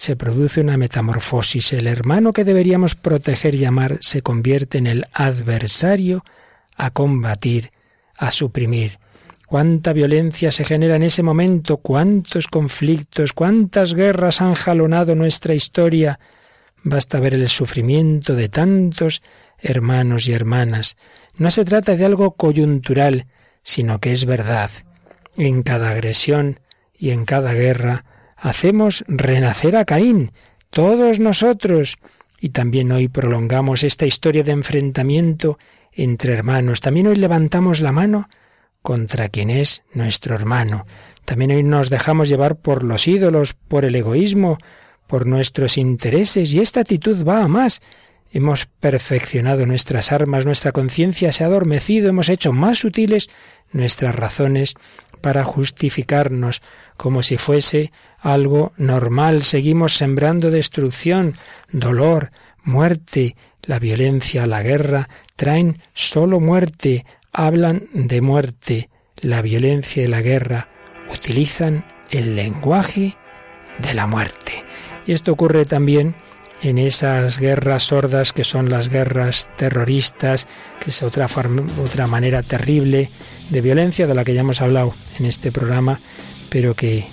se 0.00 0.16
produce 0.16 0.62
una 0.62 0.78
metamorfosis. 0.78 1.74
El 1.74 1.86
hermano 1.86 2.32
que 2.32 2.42
deberíamos 2.42 2.94
proteger 2.94 3.54
y 3.54 3.66
amar 3.66 3.98
se 4.00 4.22
convierte 4.22 4.78
en 4.78 4.86
el 4.86 5.06
adversario 5.12 6.24
a 6.74 6.90
combatir, 6.90 7.70
a 8.16 8.30
suprimir. 8.30 8.98
Cuánta 9.46 9.92
violencia 9.92 10.52
se 10.52 10.64
genera 10.64 10.96
en 10.96 11.02
ese 11.02 11.22
momento, 11.22 11.76
cuántos 11.76 12.46
conflictos, 12.46 13.34
cuántas 13.34 13.92
guerras 13.92 14.40
han 14.40 14.54
jalonado 14.54 15.14
nuestra 15.16 15.52
historia. 15.52 16.18
Basta 16.82 17.20
ver 17.20 17.34
el 17.34 17.50
sufrimiento 17.50 18.34
de 18.34 18.48
tantos 18.48 19.20
hermanos 19.58 20.26
y 20.28 20.32
hermanas. 20.32 20.96
No 21.36 21.50
se 21.50 21.66
trata 21.66 21.94
de 21.94 22.06
algo 22.06 22.36
coyuntural, 22.36 23.26
sino 23.62 23.98
que 23.98 24.12
es 24.12 24.24
verdad. 24.24 24.70
En 25.36 25.62
cada 25.62 25.90
agresión 25.90 26.58
y 26.94 27.10
en 27.10 27.26
cada 27.26 27.52
guerra 27.52 28.06
hacemos 28.40 29.04
renacer 29.06 29.76
a 29.76 29.84
Caín, 29.84 30.32
todos 30.70 31.18
nosotros, 31.18 31.98
y 32.40 32.50
también 32.50 32.90
hoy 32.90 33.08
prolongamos 33.08 33.84
esta 33.84 34.06
historia 34.06 34.42
de 34.42 34.52
enfrentamiento 34.52 35.58
entre 35.92 36.32
hermanos. 36.32 36.80
También 36.80 37.06
hoy 37.08 37.16
levantamos 37.16 37.80
la 37.80 37.92
mano 37.92 38.28
contra 38.82 39.28
quien 39.28 39.50
es 39.50 39.82
nuestro 39.92 40.34
hermano. 40.34 40.86
También 41.24 41.50
hoy 41.50 41.62
nos 41.62 41.90
dejamos 41.90 42.28
llevar 42.28 42.56
por 42.56 42.82
los 42.82 43.06
ídolos, 43.06 43.54
por 43.54 43.84
el 43.84 43.94
egoísmo, 43.94 44.58
por 45.06 45.26
nuestros 45.26 45.76
intereses, 45.76 46.52
y 46.52 46.60
esta 46.60 46.80
actitud 46.80 47.26
va 47.26 47.42
a 47.42 47.48
más. 47.48 47.82
Hemos 48.32 48.66
perfeccionado 48.66 49.66
nuestras 49.66 50.12
armas, 50.12 50.46
nuestra 50.46 50.72
conciencia 50.72 51.32
se 51.32 51.44
ha 51.44 51.48
adormecido, 51.48 52.08
hemos 52.08 52.28
hecho 52.28 52.52
más 52.52 52.78
sutiles 52.78 53.28
nuestras 53.72 54.14
razones 54.14 54.74
para 55.20 55.44
justificarnos 55.44 56.62
como 57.00 57.22
si 57.22 57.38
fuese 57.38 57.92
algo 58.18 58.74
normal. 58.76 59.42
Seguimos 59.42 59.96
sembrando 59.96 60.50
destrucción, 60.50 61.34
dolor, 61.72 62.30
muerte. 62.62 63.36
La 63.62 63.78
violencia, 63.78 64.46
la 64.46 64.62
guerra 64.62 65.08
traen 65.34 65.80
solo 65.94 66.40
muerte, 66.40 67.06
hablan 67.32 67.88
de 67.94 68.20
muerte. 68.20 68.90
La 69.16 69.40
violencia 69.40 70.02
y 70.02 70.08
la 70.08 70.20
guerra 70.20 70.68
utilizan 71.10 71.86
el 72.10 72.36
lenguaje 72.36 73.16
de 73.78 73.94
la 73.94 74.06
muerte. 74.06 74.62
Y 75.06 75.12
esto 75.12 75.32
ocurre 75.32 75.64
también 75.64 76.14
en 76.60 76.76
esas 76.76 77.38
guerras 77.38 77.84
sordas 77.84 78.34
que 78.34 78.44
son 78.44 78.68
las 78.68 78.88
guerras 78.88 79.48
terroristas, 79.56 80.46
que 80.80 80.90
es 80.90 81.02
otra, 81.02 81.28
otra 81.82 82.06
manera 82.06 82.42
terrible 82.42 83.10
de 83.48 83.60
violencia 83.62 84.06
de 84.06 84.14
la 84.14 84.22
que 84.22 84.34
ya 84.34 84.42
hemos 84.42 84.60
hablado 84.60 84.94
en 85.18 85.24
este 85.24 85.50
programa, 85.50 85.98
pero 86.50 86.74
que 86.74 87.06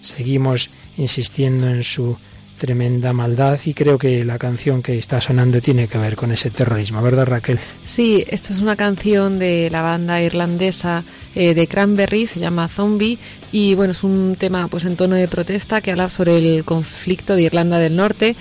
seguimos 0.00 0.70
insistiendo 0.96 1.68
en 1.68 1.82
su 1.82 2.16
tremenda 2.62 3.12
maldad 3.12 3.58
y 3.64 3.74
creo 3.74 3.98
que 3.98 4.24
la 4.24 4.38
canción 4.38 4.82
que 4.82 4.96
está 4.96 5.20
sonando 5.20 5.60
tiene 5.60 5.88
que 5.88 5.98
ver 5.98 6.14
con 6.14 6.30
ese 6.30 6.48
terrorismo, 6.48 7.02
¿verdad 7.02 7.26
Raquel? 7.26 7.58
Sí, 7.84 8.24
esto 8.28 8.52
es 8.52 8.60
una 8.60 8.76
canción 8.76 9.40
de 9.40 9.68
la 9.68 9.82
banda 9.82 10.22
irlandesa 10.22 11.02
eh, 11.34 11.54
de 11.54 11.66
Cranberry, 11.66 12.28
se 12.28 12.38
llama 12.38 12.68
Zombie 12.68 13.18
y 13.50 13.74
bueno, 13.74 13.90
es 13.90 14.04
un 14.04 14.36
tema 14.38 14.68
pues 14.68 14.84
en 14.84 14.94
tono 14.94 15.16
de 15.16 15.26
protesta 15.26 15.80
que 15.80 15.90
habla 15.90 16.08
sobre 16.08 16.38
el 16.38 16.64
conflicto 16.64 17.34
de 17.34 17.42
Irlanda 17.42 17.80
del 17.80 17.96
Norte. 17.96 18.36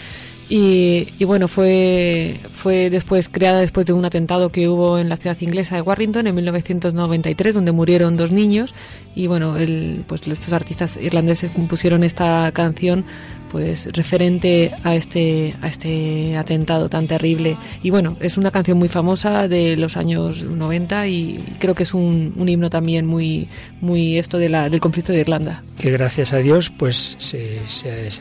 Y, 0.54 1.24
bueno, 1.24 1.48
fue, 1.48 2.38
fue 2.52 2.90
después 2.90 3.30
creada 3.30 3.62
después 3.62 3.86
de 3.86 3.94
un 3.94 4.04
atentado 4.04 4.50
que 4.50 4.68
hubo 4.68 5.00
en 5.00 5.08
la 5.08 5.16
ciudad 5.16 5.38
inglesa 5.40 5.76
de 5.76 5.82
Warrington 5.82 6.28
en 6.28 6.36
1993, 6.36 7.56
donde 7.56 7.72
murieron 7.72 8.18
dos 8.18 8.34
niños. 8.34 8.74
Y 9.16 9.28
bueno, 9.28 9.56
pues 10.08 10.28
estos 10.28 10.52
artistas 10.52 10.98
irlandeses 11.02 11.52
compusieron 11.52 12.04
esta 12.04 12.52
canción 12.52 13.06
pues 13.50 13.86
referente 13.94 14.72
a 14.84 14.96
este 14.96 15.56
a 15.62 15.68
este 15.68 16.38
atentado 16.38 16.88
tan 16.88 17.06
terrible 17.06 17.58
y 17.84 17.90
bueno 17.90 18.16
es 18.22 18.38
una 18.38 18.50
canción 18.50 18.78
muy 18.78 18.88
famosa 18.88 19.50
de 19.50 19.76
los 19.76 19.98
años 19.98 20.46
90 20.46 21.08
y 21.08 21.44
creo 21.60 21.76
que 21.76 21.84
es 21.84 21.94
un, 21.94 22.34
himno 22.48 22.70
también 22.70 23.06
muy 23.06 23.50
muy 23.82 24.18
esto 24.18 24.38
del 24.38 24.80
conflicto 24.80 25.12
de 25.12 25.20
Irlanda 25.20 25.62
que 25.78 25.92
gracias 25.92 26.32
a 26.32 26.38
Dios 26.38 26.70
pues 26.70 27.18
se 27.18 27.60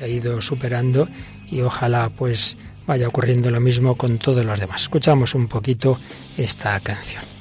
ha 0.03 0.09
ido 0.09 0.41
superando 0.41 1.07
y 1.51 1.61
ojalá 1.63 2.11
pues 2.11 2.57
vaya 2.87 3.09
ocurriendo 3.09 3.51
lo 3.51 3.61
mismo 3.61 3.97
con 3.97 4.19
todos 4.19 4.45
los 4.45 4.59
demás. 4.59 4.83
Escuchamos 4.83 5.35
un 5.35 5.49
poquito 5.49 5.99
esta 6.37 6.79
canción 6.81 7.40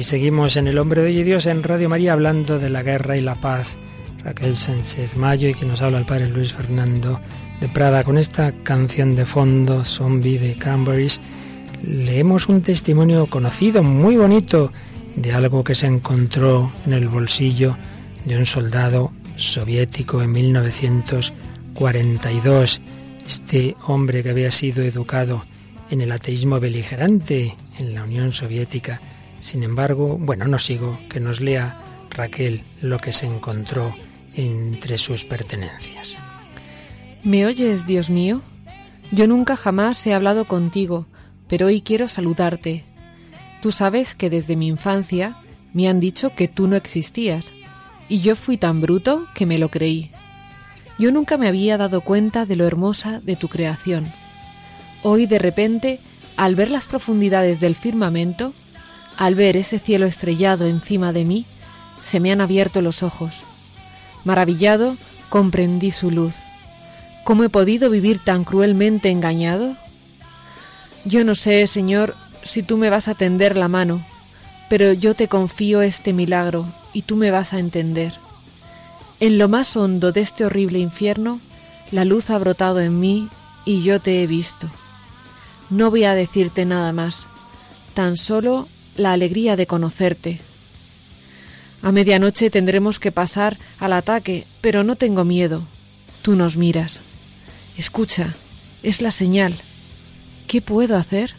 Aquí 0.00 0.06
seguimos 0.06 0.56
en 0.56 0.66
El 0.66 0.78
Hombre 0.78 1.02
de 1.02 1.08
Hoy 1.08 1.18
y 1.18 1.24
Dios 1.24 1.44
en 1.44 1.62
Radio 1.62 1.90
María 1.90 2.14
hablando 2.14 2.58
de 2.58 2.70
la 2.70 2.82
guerra 2.82 3.18
y 3.18 3.20
la 3.20 3.34
paz. 3.34 3.76
Raquel 4.24 4.56
Sánchez 4.56 5.18
Mayo 5.18 5.50
y 5.50 5.54
que 5.54 5.66
nos 5.66 5.82
habla 5.82 5.98
el 5.98 6.06
padre 6.06 6.28
Luis 6.28 6.54
Fernando 6.54 7.20
de 7.60 7.68
Prada 7.68 8.02
con 8.02 8.16
esta 8.16 8.50
canción 8.62 9.14
de 9.14 9.26
fondo, 9.26 9.84
Zombie 9.84 10.38
de 10.38 10.56
Cranberries. 10.56 11.20
Leemos 11.82 12.48
un 12.48 12.62
testimonio 12.62 13.26
conocido, 13.26 13.82
muy 13.82 14.16
bonito, 14.16 14.72
de 15.16 15.34
algo 15.34 15.64
que 15.64 15.74
se 15.74 15.86
encontró 15.86 16.72
en 16.86 16.94
el 16.94 17.10
bolsillo 17.10 17.76
de 18.24 18.38
un 18.38 18.46
soldado 18.46 19.12
soviético 19.36 20.22
en 20.22 20.32
1942. 20.32 22.80
Este 23.26 23.76
hombre 23.86 24.22
que 24.22 24.30
había 24.30 24.50
sido 24.50 24.82
educado 24.82 25.44
en 25.90 26.00
el 26.00 26.10
ateísmo 26.10 26.58
beligerante 26.58 27.54
en 27.78 27.94
la 27.94 28.04
Unión 28.04 28.32
Soviética 28.32 29.02
sin 29.40 29.62
embargo, 29.62 30.16
bueno, 30.18 30.46
no 30.46 30.58
sigo, 30.58 30.98
que 31.08 31.20
nos 31.20 31.40
lea 31.40 31.82
Raquel 32.10 32.62
lo 32.80 32.98
que 32.98 33.12
se 33.12 33.26
encontró 33.26 33.94
entre 34.34 34.98
sus 34.98 35.24
pertenencias. 35.24 36.16
¿Me 37.22 37.46
oyes, 37.46 37.86
Dios 37.86 38.10
mío? 38.10 38.42
Yo 39.12 39.26
nunca 39.26 39.56
jamás 39.56 40.06
he 40.06 40.14
hablado 40.14 40.44
contigo, 40.44 41.06
pero 41.48 41.66
hoy 41.66 41.80
quiero 41.80 42.06
saludarte. 42.06 42.84
Tú 43.60 43.72
sabes 43.72 44.14
que 44.14 44.30
desde 44.30 44.56
mi 44.56 44.68
infancia 44.68 45.36
me 45.72 45.88
han 45.88 46.00
dicho 46.00 46.34
que 46.34 46.48
tú 46.48 46.66
no 46.68 46.76
existías, 46.76 47.52
y 48.08 48.20
yo 48.20 48.36
fui 48.36 48.56
tan 48.56 48.80
bruto 48.80 49.26
que 49.34 49.46
me 49.46 49.58
lo 49.58 49.70
creí. 49.70 50.10
Yo 50.98 51.12
nunca 51.12 51.38
me 51.38 51.48
había 51.48 51.78
dado 51.78 52.02
cuenta 52.02 52.46
de 52.46 52.56
lo 52.56 52.66
hermosa 52.66 53.20
de 53.20 53.36
tu 53.36 53.48
creación. 53.48 54.12
Hoy 55.02 55.26
de 55.26 55.38
repente, 55.38 56.00
al 56.36 56.54
ver 56.54 56.70
las 56.70 56.86
profundidades 56.86 57.60
del 57.60 57.74
firmamento, 57.74 58.52
al 59.20 59.34
ver 59.34 59.58
ese 59.58 59.78
cielo 59.78 60.06
estrellado 60.06 60.64
encima 60.64 61.12
de 61.12 61.26
mí, 61.26 61.44
se 62.02 62.20
me 62.20 62.32
han 62.32 62.40
abierto 62.40 62.80
los 62.80 63.02
ojos. 63.02 63.42
Maravillado, 64.24 64.96
comprendí 65.28 65.90
su 65.90 66.10
luz. 66.10 66.32
¿Cómo 67.22 67.44
he 67.44 67.50
podido 67.50 67.90
vivir 67.90 68.24
tan 68.24 68.44
cruelmente 68.44 69.10
engañado? 69.10 69.76
Yo 71.04 71.22
no 71.22 71.34
sé, 71.34 71.66
Señor, 71.66 72.16
si 72.44 72.62
tú 72.62 72.78
me 72.78 72.88
vas 72.88 73.08
a 73.08 73.14
tender 73.14 73.58
la 73.58 73.68
mano, 73.68 74.02
pero 74.70 74.94
yo 74.94 75.14
te 75.14 75.28
confío 75.28 75.82
este 75.82 76.14
milagro 76.14 76.64
y 76.94 77.02
tú 77.02 77.16
me 77.16 77.30
vas 77.30 77.52
a 77.52 77.58
entender. 77.58 78.14
En 79.20 79.36
lo 79.36 79.50
más 79.50 79.76
hondo 79.76 80.12
de 80.12 80.22
este 80.22 80.46
horrible 80.46 80.78
infierno, 80.78 81.40
la 81.90 82.06
luz 82.06 82.30
ha 82.30 82.38
brotado 82.38 82.80
en 82.80 82.98
mí 82.98 83.28
y 83.66 83.82
yo 83.82 84.00
te 84.00 84.22
he 84.22 84.26
visto. 84.26 84.70
No 85.68 85.90
voy 85.90 86.04
a 86.04 86.14
decirte 86.14 86.64
nada 86.64 86.94
más, 86.94 87.26
tan 87.92 88.16
solo 88.16 88.66
la 89.00 89.12
alegría 89.12 89.56
de 89.56 89.66
conocerte. 89.66 90.40
A 91.82 91.92
medianoche 91.92 92.50
tendremos 92.50 92.98
que 93.00 93.10
pasar 93.10 93.58
al 93.78 93.94
ataque, 93.94 94.46
pero 94.60 94.84
no 94.84 94.96
tengo 94.96 95.24
miedo. 95.24 95.62
Tú 96.22 96.36
nos 96.36 96.56
miras. 96.56 97.00
Escucha, 97.78 98.34
es 98.82 99.00
la 99.00 99.10
señal. 99.10 99.54
¿Qué 100.46 100.60
puedo 100.60 100.96
hacer? 100.96 101.34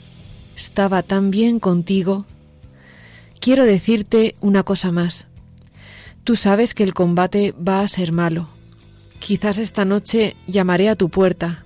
Estaba 0.56 1.04
tan 1.04 1.30
bien 1.30 1.60
contigo. 1.60 2.26
Quiero 3.40 3.66
decirte 3.66 4.36
una 4.42 4.64
cosa 4.64 4.92
más. 4.92 5.28
Tú 6.24 6.36
sabes 6.36 6.74
que 6.74 6.84
el 6.84 6.94
combate 6.94 7.54
va 7.54 7.82
a 7.82 7.88
ser 7.88 8.12
malo. 8.12 8.50
Quizás 9.20 9.60
esta 9.60 9.86
noche 9.86 10.36
llamaré 10.48 10.90
a 10.90 10.96
tu 10.96 11.10
puerta. 11.10 11.64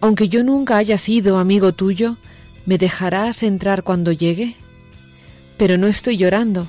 Aunque 0.00 0.28
yo 0.28 0.42
nunca 0.42 0.76
haya 0.76 0.98
sido 0.98 1.38
amigo 1.38 1.72
tuyo, 1.72 2.16
¿me 2.66 2.78
dejarás 2.78 3.44
entrar 3.44 3.84
cuando 3.84 4.10
llegue? 4.10 4.56
Pero 5.56 5.78
no 5.78 5.86
estoy 5.86 6.16
llorando. 6.16 6.66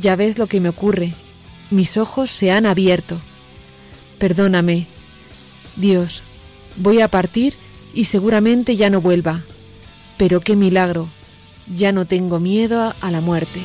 Ya 0.00 0.16
ves 0.16 0.38
lo 0.38 0.46
que 0.46 0.60
me 0.60 0.68
ocurre. 0.68 1.14
Mis 1.70 1.96
ojos 1.96 2.30
se 2.30 2.50
han 2.50 2.66
abierto. 2.66 3.20
Perdóname. 4.18 4.86
Dios, 5.76 6.22
voy 6.76 7.00
a 7.00 7.08
partir 7.08 7.54
y 7.94 8.04
seguramente 8.04 8.76
ya 8.76 8.90
no 8.90 9.00
vuelva. 9.00 9.44
Pero 10.16 10.40
qué 10.40 10.56
milagro. 10.56 11.08
Ya 11.74 11.92
no 11.92 12.04
tengo 12.06 12.40
miedo 12.40 12.94
a 13.00 13.10
la 13.10 13.20
muerte. 13.20 13.60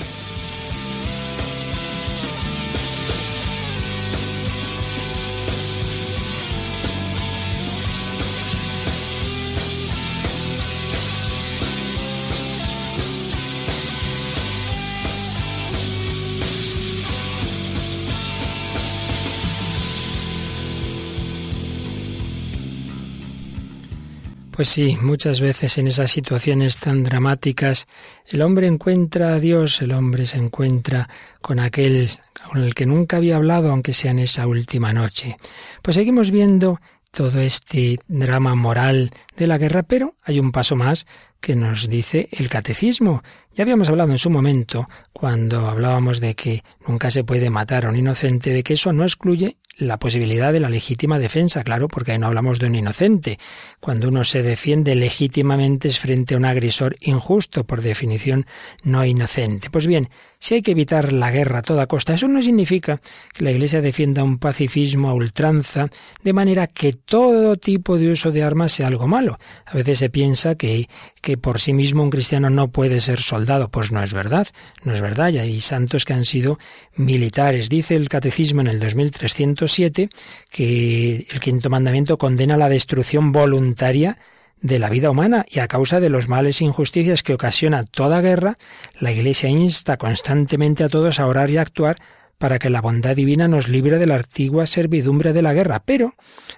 Pues 24.55 24.69
sí, 24.69 24.97
muchas 25.01 25.41
veces 25.41 25.77
en 25.77 25.87
esas 25.87 26.11
situaciones 26.11 26.77
tan 26.77 27.03
dramáticas 27.03 27.87
el 28.25 28.41
hombre 28.41 28.67
encuentra 28.67 29.33
a 29.33 29.39
Dios, 29.39 29.81
el 29.81 29.91
hombre 29.91 30.25
se 30.25 30.37
encuentra 30.37 31.09
con 31.41 31.59
aquel 31.59 32.09
con 32.49 32.63
el 32.63 32.73
que 32.73 32.85
nunca 32.85 33.17
había 33.17 33.35
hablado, 33.35 33.69
aunque 33.69 33.91
sea 33.91 34.11
en 34.11 34.19
esa 34.19 34.47
última 34.47 34.93
noche. 34.93 35.35
Pues 35.81 35.95
seguimos 35.95 36.31
viendo 36.31 36.79
todo 37.11 37.41
este 37.41 37.97
drama 38.07 38.55
moral 38.55 39.11
de 39.35 39.47
la 39.47 39.57
guerra, 39.57 39.83
pero 39.83 40.15
hay 40.23 40.39
un 40.39 40.53
paso 40.53 40.77
más 40.77 41.05
que 41.45 41.55
nos 41.55 41.87
dice 41.87 42.27
el 42.31 42.49
catecismo. 42.49 43.21
Ya 43.53 43.61
habíamos 43.61 43.87
hablado 43.89 44.11
en 44.11 44.17
su 44.17 44.31
momento, 44.31 44.89
cuando 45.13 45.67
hablábamos 45.67 46.19
de 46.19 46.33
que 46.33 46.63
nunca 46.87 47.11
se 47.11 47.23
puede 47.23 47.51
matar 47.51 47.85
a 47.85 47.89
un 47.89 47.95
inocente, 47.95 48.49
de 48.49 48.63
que 48.63 48.73
eso 48.73 48.91
no 48.93 49.03
excluye 49.03 49.57
la 49.77 49.99
posibilidad 49.99 50.53
de 50.53 50.59
la 50.59 50.69
legítima 50.69 51.19
defensa, 51.19 51.63
claro, 51.63 51.87
porque 51.87 52.13
ahí 52.13 52.17
no 52.17 52.27
hablamos 52.27 52.59
de 52.59 52.67
un 52.67 52.75
inocente. 52.75 53.37
Cuando 53.79 54.07
uno 54.07 54.23
se 54.23 54.41
defiende 54.41 54.95
legítimamente 54.95 55.87
es 55.87 55.99
frente 55.99 56.33
a 56.33 56.37
un 56.37 56.45
agresor 56.45 56.95
injusto, 57.01 57.65
por 57.65 57.81
definición 57.81 58.45
no 58.83 59.05
inocente. 59.05 59.69
Pues 59.69 59.85
bien, 59.85 60.09
si 60.39 60.55
hay 60.55 60.61
que 60.61 60.71
evitar 60.71 61.11
la 61.11 61.31
guerra 61.31 61.59
a 61.59 61.61
toda 61.61 61.87
costa, 61.87 62.13
eso 62.13 62.27
no 62.27 62.41
significa 62.41 63.01
que 63.33 63.43
la 63.43 63.51
Iglesia 63.51 63.81
defienda 63.81 64.23
un 64.23 64.37
pacifismo 64.37 65.09
a 65.09 65.13
ultranza, 65.13 65.89
de 66.23 66.33
manera 66.33 66.67
que 66.67 66.93
todo 66.93 67.57
tipo 67.57 67.97
de 67.97 68.11
uso 68.11 68.31
de 68.31 68.43
armas 68.43 68.71
sea 68.71 68.87
algo 68.87 69.07
malo. 69.07 69.37
A 69.65 69.73
veces 69.73 69.99
se 69.99 70.09
piensa 70.09 70.55
que, 70.55 70.87
que 71.21 71.34
por 71.37 71.59
sí 71.59 71.73
mismo 71.73 72.03
un 72.03 72.09
cristiano 72.09 72.49
no 72.49 72.69
puede 72.69 72.99
ser 72.99 73.19
soldado. 73.19 73.69
Pues 73.69 73.91
no 73.91 74.03
es 74.03 74.13
verdad, 74.13 74.47
no 74.83 74.93
es 74.93 75.01
verdad. 75.01 75.29
Y 75.29 75.39
hay 75.39 75.61
santos 75.61 76.05
que 76.05 76.13
han 76.13 76.25
sido 76.25 76.59
militares. 76.95 77.69
Dice 77.69 77.95
el 77.95 78.09
Catecismo 78.09 78.61
en 78.61 78.67
el 78.67 78.79
2307 78.79 80.09
que 80.49 81.27
el 81.29 81.39
quinto 81.39 81.69
mandamiento 81.69 82.17
condena 82.17 82.57
la 82.57 82.69
destrucción 82.69 83.31
voluntaria 83.31 84.17
de 84.61 84.79
la 84.79 84.89
vida 84.89 85.11
humana 85.11 85.45
y 85.47 85.59
a 85.59 85.67
causa 85.67 85.99
de 85.99 86.09
los 86.09 86.27
males 86.27 86.59
e 86.59 86.65
injusticias 86.65 87.21
que 87.21 87.33
ocasiona 87.33 87.83
toda 87.83 88.21
guerra, 88.21 88.57
la 88.99 89.11
Iglesia 89.11 89.49
insta 89.49 89.97
constantemente 89.97 90.83
a 90.83 90.89
todos 90.89 91.19
a 91.19 91.27
orar 91.27 91.49
y 91.51 91.57
actuar 91.57 91.97
para 92.37 92.59
que 92.59 92.69
la 92.69 92.81
bondad 92.81 93.15
divina 93.15 93.47
nos 93.47 93.67
libre 93.67 93.97
de 93.97 94.05
la 94.05 94.15
antigua 94.15 94.67
servidumbre 94.67 95.33
de 95.33 95.41
la 95.41 95.53
guerra. 95.53 95.83
Pero, 95.85 96.15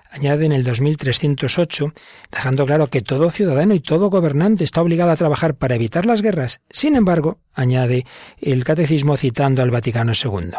añade 0.10 0.46
en 0.46 0.52
el 0.52 0.64
2308, 0.64 1.94
dejando 2.32 2.66
claro 2.66 2.88
que 2.88 3.02
todo 3.02 3.30
ciudadano 3.32 3.74
y 3.74 3.80
todo 3.80 4.10
gobernante 4.10 4.64
está 4.64 4.82
obligado 4.82 5.12
a 5.12 5.16
trabajar 5.16 5.56
para 5.56 5.76
evitar 5.76 6.06
las 6.06 6.22
guerras. 6.22 6.62
Sin 6.70 6.96
embargo, 6.96 7.40
añade 7.54 8.06
el 8.40 8.64
catecismo 8.64 9.18
citando 9.18 9.62
al 9.62 9.72
Vaticano 9.72 10.14
II. 10.14 10.52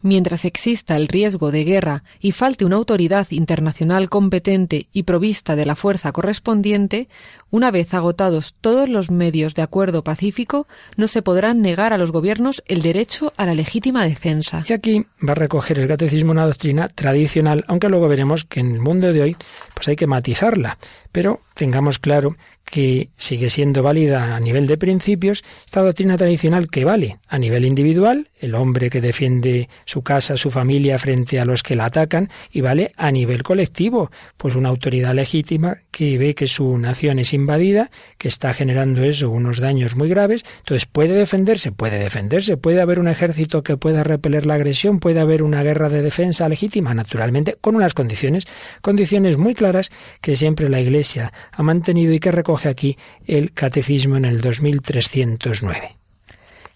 Mientras 0.00 0.44
exista 0.44 0.96
el 0.96 1.08
riesgo 1.08 1.50
de 1.50 1.64
guerra 1.64 2.04
y 2.20 2.30
falte 2.30 2.64
una 2.64 2.76
autoridad 2.76 3.26
internacional 3.30 4.08
competente 4.08 4.88
y 4.92 5.02
provista 5.02 5.56
de 5.56 5.66
la 5.66 5.74
fuerza 5.74 6.12
correspondiente, 6.12 7.08
una 7.50 7.72
vez 7.72 7.94
agotados 7.94 8.54
todos 8.60 8.88
los 8.88 9.10
medios 9.10 9.54
de 9.54 9.62
acuerdo 9.62 10.04
pacífico, 10.04 10.68
no 10.96 11.08
se 11.08 11.22
podrán 11.22 11.62
negar 11.62 11.92
a 11.92 11.98
los 11.98 12.12
gobiernos 12.12 12.62
el 12.66 12.82
derecho 12.82 13.32
a 13.36 13.46
la 13.46 13.54
legítima 13.54 14.04
defensa. 14.04 14.64
Y 14.68 14.72
aquí 14.72 15.06
va 15.26 15.32
a 15.32 15.34
recoger 15.34 15.80
el 15.80 15.88
catecismo 15.88 16.30
una 16.30 16.46
doctrina 16.46 16.88
tradicional, 16.88 17.64
aunque 17.66 17.88
luego 17.88 18.06
veremos 18.06 18.44
que 18.44 18.60
en 18.60 18.72
el 18.72 18.80
mundo 18.80 19.12
de 19.12 19.22
hoy 19.22 19.36
pues 19.74 19.88
hay 19.88 19.96
que 19.96 20.06
matizarla. 20.06 20.78
Pero 21.12 21.40
tengamos 21.54 21.98
claro 21.98 22.36
que 22.64 23.08
sigue 23.16 23.48
siendo 23.48 23.82
válida 23.82 24.36
a 24.36 24.40
nivel 24.40 24.66
de 24.66 24.76
principios 24.76 25.42
esta 25.64 25.80
doctrina 25.80 26.18
tradicional 26.18 26.68
que 26.68 26.84
vale 26.84 27.18
a 27.26 27.38
nivel 27.38 27.64
individual, 27.64 28.28
el 28.38 28.54
hombre 28.54 28.90
que 28.90 29.00
defiende 29.00 29.70
su 29.86 30.02
casa, 30.02 30.36
su 30.36 30.50
familia 30.50 30.98
frente 30.98 31.40
a 31.40 31.46
los 31.46 31.62
que 31.62 31.76
la 31.76 31.86
atacan, 31.86 32.28
y 32.52 32.60
vale 32.60 32.92
a 32.96 33.10
nivel 33.10 33.42
colectivo, 33.42 34.10
pues 34.36 34.54
una 34.54 34.68
autoridad 34.68 35.14
legítima 35.14 35.78
que 35.90 36.18
ve 36.18 36.34
que 36.34 36.46
su 36.46 36.76
nación 36.76 37.18
es 37.18 37.32
invadida, 37.32 37.90
que 38.18 38.28
está 38.28 38.52
generando 38.52 39.02
eso 39.02 39.30
unos 39.30 39.60
daños 39.60 39.96
muy 39.96 40.10
graves, 40.10 40.44
entonces 40.58 40.86
puede 40.86 41.14
defenderse, 41.14 41.72
puede 41.72 41.98
defenderse, 41.98 42.58
puede 42.58 42.82
haber 42.82 42.98
un 42.98 43.08
ejército 43.08 43.62
que 43.62 43.78
pueda 43.78 44.04
repeler 44.04 44.44
la 44.44 44.54
agresión, 44.54 45.00
puede 45.00 45.20
haber 45.20 45.42
una 45.42 45.62
guerra 45.62 45.88
de 45.88 46.02
defensa 46.02 46.48
legítima, 46.48 46.92
naturalmente, 46.92 47.56
con 47.60 47.76
unas 47.76 47.94
condiciones, 47.94 48.44
condiciones 48.82 49.38
muy 49.38 49.54
claras 49.54 49.90
que 50.20 50.36
siempre 50.36 50.68
la 50.68 50.80
Iglesia 50.80 50.97
ha 51.52 51.62
mantenido 51.62 52.12
y 52.12 52.20
que 52.20 52.32
recoge 52.32 52.68
aquí 52.68 52.98
el 53.26 53.52
Catecismo 53.52 54.16
en 54.16 54.24
el 54.24 54.40
2309 54.40 55.98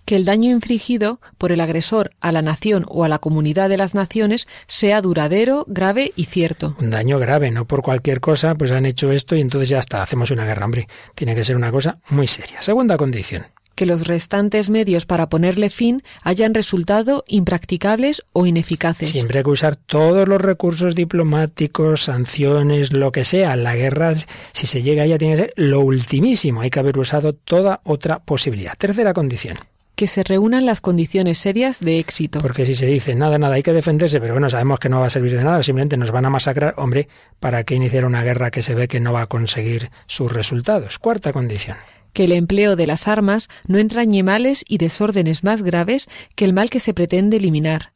que 0.04 0.16
el 0.16 0.24
daño 0.24 0.50
infligido 0.50 1.20
por 1.38 1.52
el 1.52 1.60
agresor 1.60 2.10
a 2.20 2.32
la 2.32 2.42
nación 2.42 2.84
o 2.88 3.04
a 3.04 3.08
la 3.08 3.18
comunidad 3.18 3.68
de 3.68 3.76
las 3.76 3.94
naciones 3.94 4.48
sea 4.66 5.00
duradero, 5.00 5.64
grave 5.68 6.12
y 6.16 6.24
cierto. 6.24 6.76
Un 6.80 6.90
daño 6.90 7.18
grave, 7.18 7.50
no 7.50 7.66
por 7.66 7.82
cualquier 7.82 8.20
cosa, 8.20 8.54
pues 8.54 8.72
han 8.72 8.86
hecho 8.86 9.12
esto 9.12 9.36
y 9.36 9.40
entonces 9.40 9.68
ya 9.68 9.78
está, 9.78 10.02
hacemos 10.02 10.30
una 10.30 10.44
guerra, 10.44 10.64
hombre. 10.64 10.88
Tiene 11.14 11.34
que 11.34 11.44
ser 11.44 11.56
una 11.56 11.70
cosa 11.70 11.98
muy 12.10 12.26
seria. 12.26 12.60
Segunda 12.62 12.96
condición 12.96 13.46
que 13.82 13.86
los 13.86 14.06
restantes 14.06 14.70
medios 14.70 15.06
para 15.06 15.28
ponerle 15.28 15.68
fin 15.68 16.04
hayan 16.22 16.54
resultado 16.54 17.24
impracticables 17.26 18.22
o 18.32 18.46
ineficaces. 18.46 19.08
Siempre 19.08 19.38
hay 19.38 19.42
que 19.42 19.50
usar 19.50 19.74
todos 19.74 20.28
los 20.28 20.40
recursos 20.40 20.94
diplomáticos, 20.94 22.04
sanciones, 22.04 22.92
lo 22.92 23.10
que 23.10 23.24
sea. 23.24 23.56
La 23.56 23.74
guerra, 23.74 24.14
si 24.52 24.66
se 24.68 24.82
llega 24.82 25.02
a 25.02 25.06
ella, 25.06 25.18
tiene 25.18 25.34
que 25.34 25.42
ser 25.42 25.52
lo 25.56 25.80
ultimísimo. 25.80 26.60
Hay 26.60 26.70
que 26.70 26.78
haber 26.78 26.96
usado 26.96 27.32
toda 27.32 27.80
otra 27.82 28.20
posibilidad. 28.20 28.74
Tercera 28.78 29.12
condición 29.12 29.58
que 29.96 30.06
se 30.06 30.22
reúnan 30.22 30.64
las 30.64 30.80
condiciones 30.80 31.38
serias 31.38 31.80
de 31.80 31.98
éxito. 31.98 32.38
Porque 32.38 32.64
si 32.64 32.76
se 32.76 32.86
dice 32.86 33.16
nada, 33.16 33.36
nada, 33.38 33.56
hay 33.56 33.64
que 33.64 33.72
defenderse, 33.72 34.20
pero 34.20 34.34
bueno, 34.34 34.48
sabemos 34.48 34.78
que 34.78 34.88
no 34.88 35.00
va 35.00 35.06
a 35.06 35.10
servir 35.10 35.36
de 35.36 35.42
nada, 35.42 35.62
simplemente 35.62 35.96
nos 35.96 36.12
van 36.12 36.24
a 36.24 36.30
masacrar, 36.30 36.74
hombre, 36.78 37.08
¿para 37.40 37.64
qué 37.64 37.74
iniciar 37.74 38.04
una 38.04 38.22
guerra 38.22 38.52
que 38.52 38.62
se 38.62 38.74
ve 38.76 38.86
que 38.86 39.00
no 39.00 39.12
va 39.12 39.22
a 39.22 39.26
conseguir 39.26 39.90
sus 40.06 40.32
resultados? 40.32 40.98
Cuarta 40.98 41.32
condición 41.32 41.76
que 42.12 42.24
el 42.24 42.32
empleo 42.32 42.76
de 42.76 42.86
las 42.86 43.08
armas 43.08 43.48
no 43.66 43.78
entrañe 43.78 44.22
males 44.22 44.64
y 44.68 44.78
desórdenes 44.78 45.44
más 45.44 45.62
graves 45.62 46.08
que 46.34 46.44
el 46.44 46.52
mal 46.52 46.70
que 46.70 46.80
se 46.80 46.94
pretende 46.94 47.36
eliminar. 47.36 47.92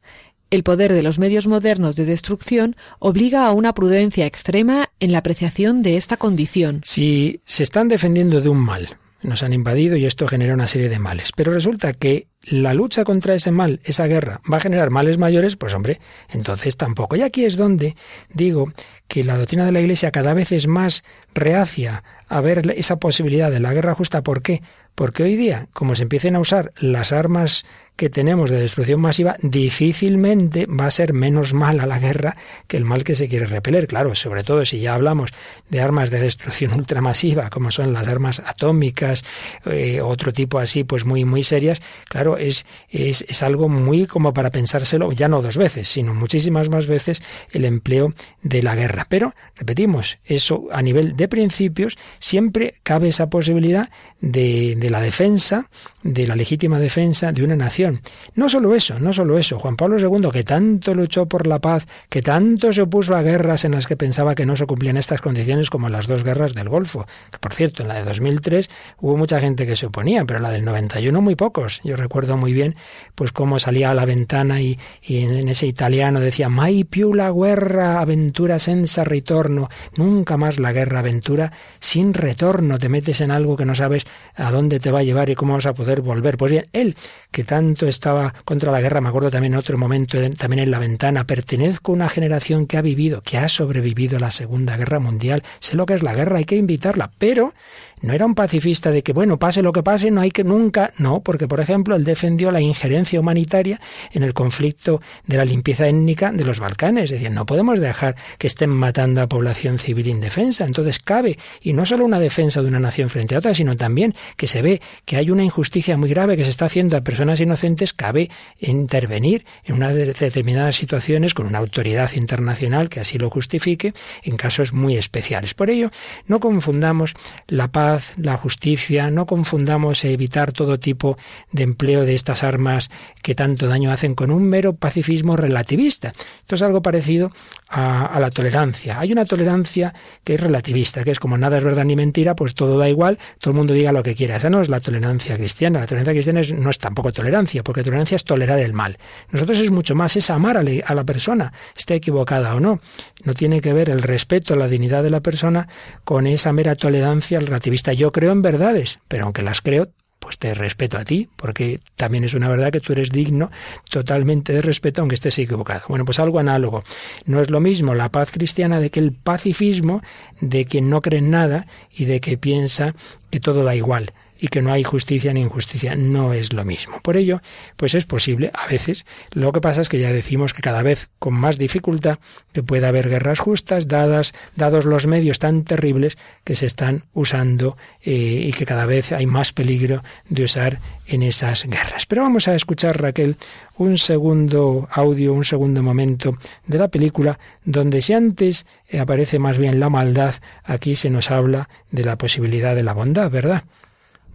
El 0.49 0.63
poder 0.63 0.93
de 0.93 1.03
los 1.03 1.19
medios 1.19 1.45
modernos 1.45 1.95
de 1.97 2.05
destrucción 2.05 2.77
obliga 2.99 3.45
a 3.45 3.51
una 3.51 3.73
prudencia 3.73 4.25
extrema 4.25 4.89
en 4.99 5.11
la 5.11 5.17
apreciación 5.17 5.81
de 5.83 5.97
esta 5.97 6.15
condición. 6.15 6.81
Si 6.83 7.41
se 7.43 7.63
están 7.63 7.89
defendiendo 7.89 8.39
de 8.39 8.47
un 8.47 8.59
mal, 8.59 8.97
nos 9.21 9.43
han 9.43 9.53
invadido 9.53 9.95
y 9.95 10.05
esto 10.05 10.27
genera 10.27 10.53
una 10.53 10.67
serie 10.67 10.89
de 10.89 10.99
males, 10.99 11.31
pero 11.35 11.53
resulta 11.53 11.93
que 11.93 12.27
la 12.43 12.73
lucha 12.73 13.03
contra 13.03 13.33
ese 13.33 13.51
mal, 13.51 13.81
esa 13.83 14.05
guerra, 14.07 14.41
va 14.51 14.57
a 14.57 14.61
generar 14.61 14.89
males 14.89 15.17
mayores, 15.17 15.55
pues 15.55 15.73
hombre, 15.73 15.99
entonces 16.29 16.77
tampoco. 16.77 17.15
Y 17.15 17.21
aquí 17.21 17.45
es 17.45 17.57
donde 17.57 17.95
digo 18.29 18.71
que 19.07 19.23
la 19.23 19.37
doctrina 19.37 19.65
de 19.65 19.71
la 19.71 19.81
Iglesia 19.81 20.11
cada 20.11 20.33
vez 20.33 20.51
es 20.51 20.67
más 20.67 21.03
reacia 21.33 22.03
a 22.27 22.41
ver 22.41 22.73
esa 22.75 22.97
posibilidad 22.97 23.51
de 23.51 23.59
la 23.59 23.73
guerra 23.73 23.95
justa. 23.95 24.21
¿Por 24.23 24.41
qué? 24.41 24.61
Porque 24.97 25.21
hoy 25.21 25.35
día, 25.35 25.67
como 25.73 25.93
se 25.93 26.01
empiecen 26.01 26.35
a 26.35 26.39
usar 26.39 26.71
las 26.79 27.11
armas 27.11 27.65
que 27.97 28.09
tenemos 28.09 28.51
de 28.51 28.61
destrucción 28.61 29.01
masiva, 29.01 29.35
difícilmente 29.41 30.67
va 30.67 30.85
a 30.85 30.91
ser 30.91 31.13
menos 31.13 31.53
mala 31.53 31.87
la 31.87 31.99
guerra 31.99 32.37
que 32.67 32.77
el 32.77 32.85
mal 32.85 33.03
que 33.03 33.15
se 33.15 33.27
quiere 33.27 33.47
repeler. 33.47 33.87
Claro, 33.87 34.13
sobre 34.13 34.43
todo 34.43 34.63
si 34.65 34.79
ya 34.79 34.93
hablamos 34.93 35.31
de 35.69 35.81
armas 35.81 36.11
de 36.11 36.19
destrucción 36.19 36.73
ultramasiva, 36.77 37.49
como 37.49 37.71
son 37.71 37.93
las 37.93 38.07
armas 38.07 38.39
atómicas, 38.45 39.25
eh, 39.65 39.99
otro 40.01 40.31
tipo 40.31 40.59
así, 40.59 40.83
pues 40.83 41.05
muy, 41.05 41.25
muy 41.25 41.43
serias, 41.43 41.81
claro, 42.07 42.37
es, 42.37 42.67
es, 42.89 43.25
es 43.27 43.43
algo 43.43 43.67
muy 43.67 44.05
como 44.05 44.31
para 44.33 44.51
pensárselo, 44.51 45.11
ya 45.11 45.27
no 45.27 45.41
dos 45.41 45.57
veces, 45.57 45.89
sino 45.89 46.13
muchísimas 46.13 46.69
más 46.69 46.85
veces 46.85 47.23
el 47.51 47.65
empleo 47.65 48.13
de 48.43 48.61
la 48.61 48.75
guerra. 48.75 49.07
Pero, 49.09 49.33
repetimos, 49.55 50.19
eso 50.23 50.67
a 50.71 50.83
nivel 50.83 51.15
de 51.15 51.27
principios, 51.27 51.97
siempre 52.19 52.75
cabe 52.83 53.07
esa 53.07 53.31
posibilidad 53.31 53.89
de, 54.21 54.75
de 54.77 54.86
la 54.89 55.01
defensa, 55.01 55.69
de 56.03 56.27
la 56.27 56.35
legítima 56.35 56.79
defensa 56.79 57.31
de 57.31 57.43
una 57.43 57.55
nación. 57.55 58.01
No 58.35 58.49
solo 58.49 58.75
eso, 58.75 58.99
no 58.99 59.13
solo 59.13 59.37
eso. 59.37 59.59
Juan 59.59 59.75
Pablo 59.75 59.99
II, 59.99 60.29
que 60.31 60.43
tanto 60.43 60.93
luchó 60.93 61.25
por 61.25 61.47
la 61.47 61.59
paz, 61.59 61.85
que 62.09 62.21
tanto 62.21 62.71
se 62.71 62.81
opuso 62.81 63.15
a 63.15 63.21
guerras 63.21 63.65
en 63.65 63.73
las 63.73 63.87
que 63.87 63.97
pensaba 63.97 64.35
que 64.35 64.45
no 64.45 64.55
se 64.55 64.65
cumplían 64.65 64.97
estas 64.97 65.21
condiciones, 65.21 65.69
como 65.69 65.89
las 65.89 66.07
dos 66.07 66.23
guerras 66.23 66.53
del 66.53 66.69
Golfo. 66.69 67.05
Que 67.31 67.39
por 67.39 67.53
cierto, 67.53 67.83
en 67.83 67.89
la 67.89 67.95
de 67.95 68.03
2003 68.03 68.69
hubo 68.99 69.17
mucha 69.17 69.39
gente 69.39 69.65
que 69.65 69.75
se 69.75 69.87
oponía, 69.87 70.25
pero 70.25 70.37
en 70.37 70.43
la 70.43 70.49
del 70.49 70.65
91 70.65 71.21
muy 71.21 71.35
pocos. 71.35 71.81
Yo 71.83 71.95
recuerdo 71.97 72.37
muy 72.37 72.53
bien, 72.53 72.75
pues 73.15 73.31
cómo 73.31 73.59
salía 73.59 73.91
a 73.91 73.93
la 73.93 74.05
ventana 74.05 74.61
y, 74.61 74.79
en 75.07 75.49
ese 75.49 75.67
italiano 75.67 76.19
decía, 76.19 76.49
mai 76.49 76.83
più 76.83 77.13
la 77.13 77.31
guerra, 77.31 77.99
aventura 77.99 78.59
senza 78.59 79.03
ritorno. 79.03 79.69
Nunca 79.95 80.37
más 80.37 80.59
la 80.59 80.71
guerra, 80.71 80.99
aventura 80.99 81.51
sin 81.79 82.13
retorno. 82.13 82.79
Te 82.79 82.89
metes 82.89 83.21
en 83.21 83.31
algo 83.31 83.57
que 83.57 83.65
no 83.65 83.75
sabes 83.75 84.05
a 84.35 84.51
dónde 84.51 84.76
te 84.79 84.91
va 84.91 84.99
a 84.99 85.03
llevar 85.03 85.29
y 85.29 85.35
cómo 85.35 85.53
vas 85.53 85.65
a 85.65 85.73
poder 85.73 86.01
volver. 86.01 86.37
Pues 86.37 86.51
bien, 86.51 86.67
él, 86.73 86.95
que 87.31 87.43
tanto 87.43 87.87
estaba 87.87 88.33
contra 88.45 88.71
la 88.71 88.81
guerra, 88.81 89.01
me 89.01 89.09
acuerdo 89.09 89.31
también 89.31 89.53
en 89.53 89.59
otro 89.59 89.77
momento, 89.77 90.17
también 90.31 90.63
en 90.63 90.71
la 90.71 90.79
ventana, 90.79 91.25
pertenezco 91.25 91.91
a 91.91 91.95
una 91.95 92.09
generación 92.09 92.67
que 92.67 92.77
ha 92.77 92.81
vivido, 92.81 93.21
que 93.21 93.37
ha 93.37 93.47
sobrevivido 93.47 94.17
a 94.17 94.19
la 94.19 94.31
Segunda 94.31 94.77
Guerra 94.77 94.99
Mundial, 94.99 95.43
sé 95.59 95.75
lo 95.75 95.85
que 95.85 95.93
es 95.93 96.03
la 96.03 96.13
guerra, 96.13 96.37
hay 96.37 96.45
que 96.45 96.55
invitarla, 96.55 97.11
pero 97.17 97.53
no 98.01 98.13
era 98.13 98.25
un 98.25 98.35
pacifista 98.35 98.91
de 98.91 99.03
que, 99.03 99.13
bueno, 99.13 99.37
pase 99.37 99.61
lo 99.61 99.73
que 99.73 99.83
pase, 99.83 100.11
no 100.11 100.21
hay 100.21 100.31
que 100.31 100.43
nunca, 100.43 100.93
no, 100.97 101.21
porque 101.21 101.47
por 101.47 101.59
ejemplo 101.59 101.95
él 101.95 102.03
defendió 102.03 102.51
la 102.51 102.61
injerencia 102.61 103.19
humanitaria 103.19 103.79
en 104.11 104.23
el 104.23 104.33
conflicto 104.33 105.01
de 105.25 105.37
la 105.37 105.45
limpieza 105.45 105.87
étnica 105.87 106.31
de 106.31 106.43
los 106.43 106.59
Balcanes, 106.59 107.05
es 107.05 107.11
decir, 107.11 107.31
no 107.31 107.45
podemos 107.45 107.79
dejar 107.79 108.15
que 108.37 108.47
estén 108.47 108.69
matando 108.69 109.21
a 109.21 109.27
población 109.27 109.79
civil 109.79 110.07
indefensa, 110.07 110.65
entonces 110.65 110.99
cabe, 110.99 111.37
y 111.61 111.73
no 111.73 111.85
solo 111.85 112.05
una 112.05 112.19
defensa 112.19 112.61
de 112.61 112.67
una 112.67 112.79
nación 112.79 113.09
frente 113.09 113.35
a 113.35 113.39
otra, 113.39 113.53
sino 113.53 113.75
también 113.75 114.15
que 114.35 114.47
se 114.47 114.61
ve 114.61 114.81
que 115.05 115.17
hay 115.17 115.31
una 115.31 115.43
injusticia 115.43 115.97
muy 115.97 116.09
grave 116.09 116.37
que 116.37 116.43
se 116.43 116.49
está 116.49 116.65
haciendo 116.65 116.97
a 116.97 117.01
personas 117.01 117.39
inocentes, 117.39 117.93
cabe 117.93 118.29
intervenir 118.59 119.45
en 119.63 119.75
unas 119.75 119.95
determinadas 119.95 120.75
situaciones 120.75 121.33
con 121.33 121.47
una 121.47 121.59
autoridad 121.59 122.11
internacional 122.13 122.89
que 122.89 122.99
así 122.99 123.17
lo 123.17 123.29
justifique 123.29 123.93
en 124.23 124.37
casos 124.37 124.73
muy 124.73 124.97
especiales. 124.97 125.53
Por 125.53 125.69
ello, 125.69 125.91
no 126.27 126.39
confundamos 126.39 127.13
la 127.47 127.69
paz, 127.69 127.86
la 128.17 128.37
justicia, 128.37 129.09
no 129.09 129.25
confundamos 129.25 130.03
evitar 130.05 130.51
todo 130.51 130.79
tipo 130.79 131.17
de 131.51 131.63
empleo 131.63 132.05
de 132.05 132.15
estas 132.15 132.43
armas 132.43 132.89
que 133.21 133.35
tanto 133.35 133.67
daño 133.67 133.91
hacen 133.91 134.15
con 134.15 134.31
un 134.31 134.43
mero 134.43 134.75
pacifismo 134.75 135.35
relativista. 135.35 136.13
Esto 136.39 136.55
es 136.55 136.61
algo 136.61 136.81
parecido 136.81 137.31
a, 137.69 138.17
la 138.19 138.31
tolerancia. 138.31 138.99
Hay 138.99 139.11
una 139.11 139.25
tolerancia 139.25 139.93
que 140.23 140.35
es 140.35 140.39
relativista, 140.39 141.03
que 141.03 141.11
es 141.11 141.19
como 141.19 141.37
nada 141.37 141.57
es 141.57 141.63
verdad 141.63 141.85
ni 141.85 141.95
mentira, 141.95 142.35
pues 142.35 142.55
todo 142.55 142.77
da 142.77 142.89
igual, 142.89 143.19
todo 143.39 143.51
el 143.51 143.57
mundo 143.57 143.73
diga 143.73 143.91
lo 143.91 144.03
que 144.03 144.15
quiera. 144.15 144.37
Esa 144.37 144.49
no 144.49 144.61
es 144.61 144.69
la 144.69 144.79
tolerancia 144.79 145.37
cristiana. 145.37 145.79
La 145.79 145.87
tolerancia 145.87 146.13
cristiana 146.13 146.41
no 146.61 146.69
es 146.69 146.79
tampoco 146.79 147.11
tolerancia, 147.11 147.63
porque 147.63 147.83
tolerancia 147.83 148.15
es 148.15 148.23
tolerar 148.23 148.59
el 148.59 148.73
mal. 148.73 148.97
Nosotros 149.31 149.59
es 149.59 149.71
mucho 149.71 149.95
más, 149.95 150.15
es 150.15 150.29
amar 150.29 150.57
a, 150.57 150.61
a 150.61 150.95
la 150.95 151.03
persona, 151.03 151.53
esté 151.75 151.95
equivocada 151.95 152.55
o 152.55 152.59
no. 152.59 152.79
No 153.23 153.33
tiene 153.33 153.61
que 153.61 153.73
ver 153.73 153.89
el 153.89 154.01
respeto 154.01 154.53
a 154.53 154.57
la 154.57 154.67
dignidad 154.67 155.03
de 155.03 155.09
la 155.09 155.21
persona 155.21 155.67
con 156.03 156.27
esa 156.27 156.53
mera 156.53 156.75
tolerancia 156.75 157.37
relativista. 157.77 157.93
Yo 157.93 158.11
creo 158.11 158.31
en 158.31 158.41
verdades, 158.41 158.99
pero 159.07 159.25
aunque 159.25 159.43
las 159.43 159.61
creo, 159.61 159.89
pues 160.19 160.37
te 160.37 160.53
respeto 160.53 160.97
a 160.97 161.03
ti, 161.03 161.29
porque 161.35 161.79
también 161.95 162.23
es 162.23 162.33
una 162.33 162.49
verdad 162.49 162.71
que 162.71 162.81
tú 162.81 162.91
eres 162.93 163.11
digno 163.11 163.49
totalmente 163.89 164.51
de 164.51 164.61
respeto 164.61 165.01
aunque 165.01 165.15
estés 165.15 165.37
equivocado. 165.39 165.83
Bueno, 165.87 166.05
pues 166.05 166.19
algo 166.19 166.39
análogo. 166.39 166.83
No 167.25 167.39
es 167.39 167.49
lo 167.49 167.59
mismo 167.59 167.93
la 167.93 168.09
paz 168.09 168.31
cristiana 168.31 168.79
de 168.79 168.89
que 168.89 168.99
el 168.99 169.13
pacifismo 169.13 170.01
de 170.41 170.65
quien 170.65 170.89
no 170.89 171.01
cree 171.01 171.19
en 171.19 171.31
nada 171.31 171.67
y 171.91 172.05
de 172.05 172.19
que 172.19 172.37
piensa 172.37 172.93
que 173.29 173.39
todo 173.39 173.63
da 173.63 173.75
igual 173.75 174.13
y 174.39 174.47
que 174.47 174.61
no 174.61 174.71
hay 174.71 174.83
justicia 174.83 175.33
ni 175.33 175.41
injusticia. 175.41 175.95
No 175.95 176.33
es 176.33 176.53
lo 176.53 176.63
mismo. 176.65 176.99
Por 177.01 177.17
ello, 177.17 177.41
pues 177.75 177.95
es 177.95 178.05
posible 178.05 178.51
a 178.53 178.67
veces. 178.67 179.05
Lo 179.31 179.51
que 179.51 179.61
pasa 179.61 179.81
es 179.81 179.89
que 179.89 179.99
ya 179.99 180.11
decimos 180.11 180.53
que 180.53 180.61
cada 180.61 180.83
vez 180.83 181.09
con 181.19 181.33
más 181.33 181.57
dificultad 181.57 182.19
que 182.53 182.63
puede 182.63 182.87
haber 182.87 183.09
guerras 183.09 183.39
justas, 183.39 183.87
dadas, 183.87 184.33
dados 184.55 184.85
los 184.85 185.07
medios 185.07 185.39
tan 185.39 185.63
terribles 185.63 186.17
que 186.43 186.55
se 186.55 186.65
están 186.65 187.03
usando 187.13 187.77
eh, 188.01 188.11
y 188.11 188.51
que 188.53 188.65
cada 188.65 188.85
vez 188.85 189.11
hay 189.11 189.25
más 189.25 189.53
peligro 189.53 190.03
de 190.29 190.43
usar 190.43 190.79
en 191.07 191.23
esas 191.23 191.65
guerras. 191.65 192.05
Pero 192.05 192.23
vamos 192.23 192.47
a 192.47 192.55
escuchar, 192.55 193.01
Raquel, 193.01 193.37
un 193.77 193.97
segundo 193.97 194.87
audio, 194.91 195.33
un 195.33 195.45
segundo 195.45 195.83
momento 195.83 196.37
de 196.65 196.77
la 196.77 196.89
película, 196.89 197.39
donde 197.63 198.01
si 198.01 198.13
antes 198.13 198.65
aparece 198.99 199.39
más 199.39 199.57
bien 199.57 199.79
la 199.79 199.89
maldad, 199.89 200.35
aquí 200.63 200.95
se 200.95 201.09
nos 201.09 201.31
habla 201.31 201.69
de 201.91 202.03
la 202.03 202.17
posibilidad 202.17 202.75
de 202.75 202.83
la 202.83 202.93
bondad, 202.93 203.29
¿verdad? 203.29 203.63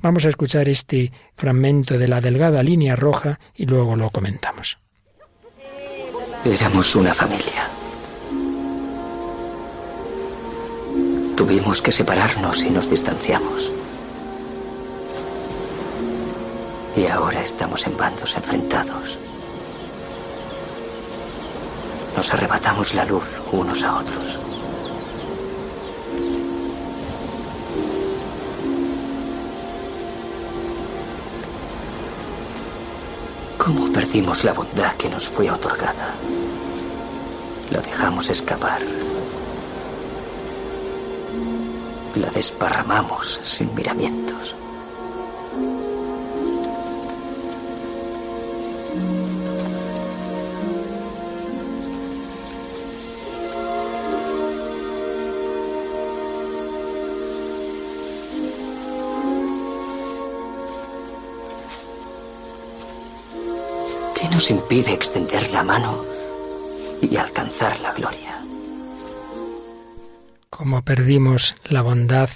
Vamos 0.02 0.26
a 0.26 0.30
escuchar 0.30 0.68
este 0.68 1.12
fragmento 1.36 1.96
de 1.96 2.08
la 2.08 2.20
delgada 2.20 2.62
línea 2.64 2.96
roja 2.96 3.38
y 3.54 3.66
luego 3.66 3.94
lo 3.94 4.10
comentamos. 4.10 4.78
Éramos 6.44 6.96
una 6.96 7.14
familia. 7.14 7.68
Tuvimos 11.36 11.80
que 11.80 11.92
separarnos 11.92 12.64
y 12.64 12.70
nos 12.70 12.90
distanciamos. 12.90 13.70
Y 16.96 17.06
ahora 17.06 17.40
estamos 17.40 17.86
en 17.86 17.96
bandos 17.96 18.36
enfrentados. 18.36 19.18
Nos 22.16 22.34
arrebatamos 22.34 22.94
la 22.94 23.04
luz 23.04 23.40
unos 23.52 23.84
a 23.84 23.98
otros. 23.98 24.51
Perdimos 34.12 34.44
la 34.44 34.52
bondad 34.52 34.92
que 34.96 35.08
nos 35.08 35.26
fue 35.26 35.50
otorgada? 35.50 36.12
La 37.70 37.80
dejamos 37.80 38.28
escapar. 38.28 38.82
La 42.16 42.28
desparramamos 42.28 43.40
sin 43.42 43.74
miramientos. 43.74 44.21
Nos 64.42 64.50
impide 64.50 64.92
extender 64.92 65.52
la 65.52 65.62
mano 65.62 66.04
y 67.00 67.14
alcanzar 67.16 67.78
la 67.78 67.92
gloria. 67.92 68.40
Como 70.50 70.82
perdimos 70.82 71.54
la 71.68 71.82
bondad 71.82 72.28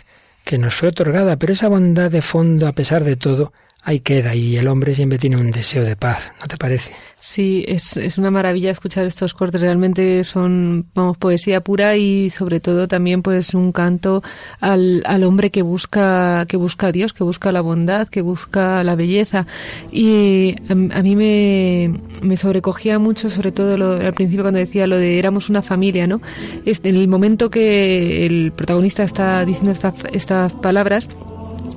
que 0.44 0.56
nos 0.56 0.76
fue 0.76 0.90
otorgada, 0.90 1.36
pero 1.36 1.52
esa 1.52 1.66
bondad 1.66 2.12
de 2.12 2.22
fondo, 2.22 2.68
a 2.68 2.72
pesar 2.74 3.02
de 3.02 3.16
todo, 3.16 3.52
ahí 3.86 4.00
queda 4.00 4.34
y 4.34 4.56
el 4.56 4.66
hombre 4.66 4.94
siempre 4.94 5.16
tiene 5.16 5.36
un 5.36 5.52
deseo 5.52 5.84
de 5.84 5.94
paz, 5.94 6.32
¿no 6.40 6.46
te 6.48 6.56
parece? 6.56 6.92
Sí, 7.20 7.64
es, 7.68 7.96
es 7.96 8.18
una 8.18 8.32
maravilla 8.32 8.70
escuchar 8.70 9.06
estos 9.06 9.32
cortes, 9.32 9.60
realmente 9.60 10.22
son, 10.24 10.86
vamos, 10.92 11.16
poesía 11.16 11.62
pura 11.62 11.96
y 11.96 12.28
sobre 12.30 12.58
todo 12.60 12.88
también 12.88 13.22
pues 13.22 13.54
un 13.54 13.72
canto 13.72 14.22
al, 14.60 15.02
al 15.06 15.22
hombre 15.22 15.50
que 15.50 15.62
busca, 15.62 16.46
que 16.46 16.56
busca 16.56 16.88
a 16.88 16.92
Dios, 16.92 17.12
que 17.12 17.22
busca 17.24 17.52
la 17.52 17.60
bondad, 17.60 18.08
que 18.08 18.22
busca 18.22 18.82
la 18.82 18.96
belleza. 18.96 19.46
Y 19.92 20.56
a, 20.68 20.74
mí 20.74 21.16
me, 21.16 21.94
me, 22.22 22.36
sobrecogía 22.36 22.98
mucho, 22.98 23.30
sobre 23.30 23.52
todo 23.52 23.78
lo, 23.78 23.92
al 23.92 24.14
principio 24.14 24.42
cuando 24.42 24.58
decía 24.58 24.86
lo 24.86 24.98
de 24.98 25.18
éramos 25.18 25.48
una 25.48 25.62
familia, 25.62 26.06
¿no? 26.06 26.20
Es, 26.64 26.80
en 26.84 26.96
el 26.96 27.08
momento 27.08 27.50
que 27.50 28.26
el 28.26 28.52
protagonista 28.52 29.04
está 29.04 29.44
diciendo 29.44 29.72
estas 30.12 30.52
palabras, 30.54 31.08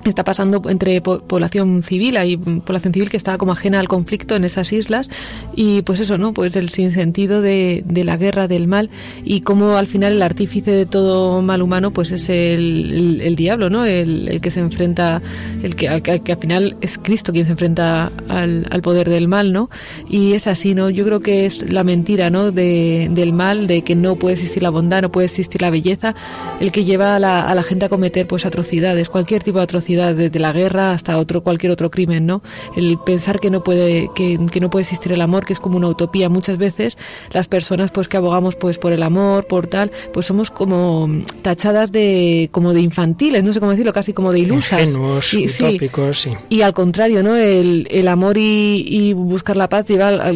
está 0.06 0.24
pasando 0.24 0.62
entre 0.70 1.02
población 1.02 1.84
civil, 1.84 2.18
hay 2.18 2.38
población 2.38 2.94
civil 2.94 3.10
que 3.10 3.18
está 3.18 3.38
como 3.38 3.52
ajena 3.52 3.80
al 3.80 3.88
conflicto 3.88 4.36
en 4.36 4.44
esas 4.44 4.72
islas 4.72 5.10
y 5.56 5.82
pues 5.84 6.00
eso, 6.00 6.18
¿no? 6.18 6.34
Pues 6.34 6.56
el 6.56 6.70
sinsentido 6.70 7.42
de, 7.42 7.84
de 7.86 8.04
la 8.04 8.18
guerra, 8.18 8.48
del 8.48 8.68
mal 8.68 8.90
y 9.24 9.42
cómo 9.42 9.78
al 9.78 9.88
final 9.88 10.14
el 10.14 10.22
artífice 10.22 10.72
de 10.72 10.86
todo 10.86 11.42
mal 11.42 11.62
humano 11.62 11.92
pues 11.92 12.12
es 12.12 12.30
el, 12.30 13.20
el, 13.22 13.36
diablo, 13.36 13.70
¿no? 13.70 13.86
El, 13.86 14.40
que 14.42 14.52
se 14.52 14.60
enfrenta, 14.60 15.22
el 15.64 15.76
que, 15.76 15.90
al, 15.90 16.02
que 16.02 16.32
al 16.32 16.38
final 16.38 16.78
es 16.82 16.98
Cristo 16.98 17.34
quien 17.34 17.46
se 17.46 17.52
enfrenta 17.52 18.12
al, 18.28 18.68
al, 18.70 18.82
poder 18.82 19.10
del 19.10 19.28
mal, 19.28 19.52
¿no? 19.52 19.70
Y 20.10 20.34
es 20.34 20.48
así, 20.48 20.76
¿no? 20.76 20.90
Yo 20.90 21.06
creo 21.06 21.20
que 21.20 21.46
es 21.46 21.70
la 21.72 21.84
mentira, 21.84 22.30
¿no? 22.30 22.52
De, 22.52 23.10
del 23.12 23.34
mal, 23.34 23.68
de 23.68 23.84
que 23.84 23.96
no 23.96 24.16
puede 24.16 24.36
existir 24.36 24.64
la 24.64 24.70
bondad, 24.70 25.02
no 25.02 25.12
puede 25.12 25.26
existir 25.26 25.62
la 25.62 25.70
belleza, 25.70 26.16
el 26.60 26.72
que 26.72 26.84
lleva 26.84 27.16
a 27.16 27.20
la, 27.20 27.42
a 27.42 27.56
la 27.56 27.64
gente 27.64 27.86
a 27.86 27.90
cometer 27.90 28.28
pues 28.28 28.46
atrocidades, 28.46 29.10
cualquier 29.10 29.44
tipo 29.44 29.58
de 29.58 29.64
atrocidad 29.64 29.79
desde 29.88 30.40
la 30.40 30.52
guerra 30.52 30.92
hasta 30.92 31.18
otro 31.18 31.44
cualquier 31.44 31.72
otro 31.72 31.90
crimen, 31.90 32.26
¿no? 32.26 32.42
El 32.76 32.98
pensar 33.00 33.40
que 33.40 33.50
no 33.50 33.64
puede 33.64 34.10
que, 34.16 34.40
que, 34.52 34.60
no 34.60 34.70
puede 34.70 34.84
existir 34.84 35.12
el 35.12 35.22
amor, 35.22 35.46
que 35.46 35.54
es 35.54 35.60
como 35.60 35.78
una 35.78 35.88
utopía. 35.88 36.30
Muchas 36.30 36.58
veces 36.58 36.98
las 37.32 37.48
personas 37.48 37.92
pues 37.92 38.08
que 38.08 38.18
abogamos 38.18 38.56
pues 38.56 38.78
por 38.78 38.94
el 38.94 39.04
amor, 39.04 39.48
por 39.48 39.68
tal, 39.68 39.92
pues 40.14 40.26
somos 40.26 40.52
como 40.52 41.10
tachadas 41.42 41.92
de 41.92 42.50
como 42.52 42.74
de 42.74 42.82
infantiles, 42.82 43.44
no 43.44 43.54
sé 43.54 43.60
cómo 43.60 43.72
decirlo, 43.72 43.94
casi 43.94 44.14
como 44.14 44.32
de 44.32 44.40
ilusas, 44.40 44.82
Ingenuos, 44.82 45.34
y, 45.34 45.48
utópicos, 45.48 46.20
sí. 46.20 46.32
Y 46.50 46.62
al 46.62 46.74
contrario, 46.74 47.24
¿no? 47.24 47.36
El, 47.36 47.88
el 47.90 48.08
amor 48.08 48.38
y, 48.38 48.86
y, 48.88 49.14
buscar 49.14 49.58
la 49.58 49.70
paz 49.70 49.86
lleva, 49.88 50.32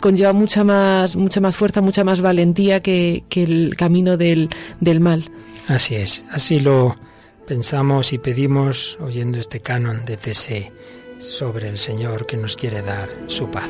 conlleva 0.00 0.32
mucha 0.32 0.64
más 0.64 1.16
mucha 1.16 1.40
más 1.40 1.56
fuerza, 1.56 1.80
mucha 1.80 2.04
más 2.04 2.20
valentía 2.20 2.80
que, 2.80 3.24
que 3.28 3.42
el 3.44 3.76
camino 3.76 4.16
del, 4.16 4.48
del 4.80 5.00
mal. 5.00 5.30
Así 5.68 5.94
es, 5.94 6.24
así 6.30 6.60
lo 6.60 6.96
Pensamos 7.46 8.12
y 8.12 8.18
pedimos, 8.18 8.98
oyendo 9.00 9.38
este 9.38 9.60
canon 9.60 10.04
de 10.04 10.16
TC, 10.16 10.72
sobre 11.18 11.68
el 11.68 11.78
Señor 11.78 12.24
que 12.26 12.36
nos 12.36 12.56
quiere 12.56 12.82
dar 12.82 13.08
su 13.26 13.50
paz. 13.50 13.68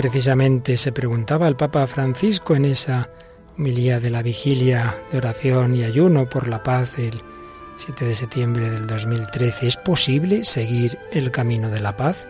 Precisamente 0.00 0.78
se 0.78 0.92
preguntaba 0.92 1.46
al 1.46 1.58
Papa 1.58 1.86
Francisco 1.86 2.56
en 2.56 2.64
esa 2.64 3.10
humilía 3.58 4.00
de 4.00 4.08
la 4.08 4.22
vigilia 4.22 4.96
de 5.12 5.18
oración 5.18 5.76
y 5.76 5.84
ayuno 5.84 6.26
por 6.26 6.48
la 6.48 6.62
paz 6.62 6.98
el 6.98 7.20
7 7.76 8.06
de 8.06 8.14
septiembre 8.14 8.70
del 8.70 8.86
2013, 8.86 9.66
¿es 9.66 9.76
posible 9.76 10.44
seguir 10.44 10.98
el 11.12 11.30
camino 11.30 11.68
de 11.68 11.80
la 11.80 11.98
paz? 11.98 12.26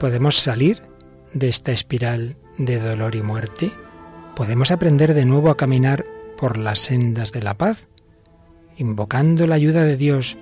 ¿Podemos 0.00 0.40
salir 0.40 0.82
de 1.34 1.48
esta 1.48 1.70
espiral 1.70 2.34
de 2.56 2.80
dolor 2.80 3.14
y 3.14 3.22
muerte? 3.22 3.70
¿Podemos 4.34 4.72
aprender 4.72 5.14
de 5.14 5.24
nuevo 5.24 5.50
a 5.50 5.56
caminar 5.56 6.04
por 6.36 6.56
las 6.56 6.80
sendas 6.80 7.30
de 7.30 7.44
la 7.44 7.56
paz? 7.56 7.86
Invocando 8.76 9.46
la 9.46 9.54
ayuda 9.54 9.84
de 9.84 9.96
Dios, 9.96 10.36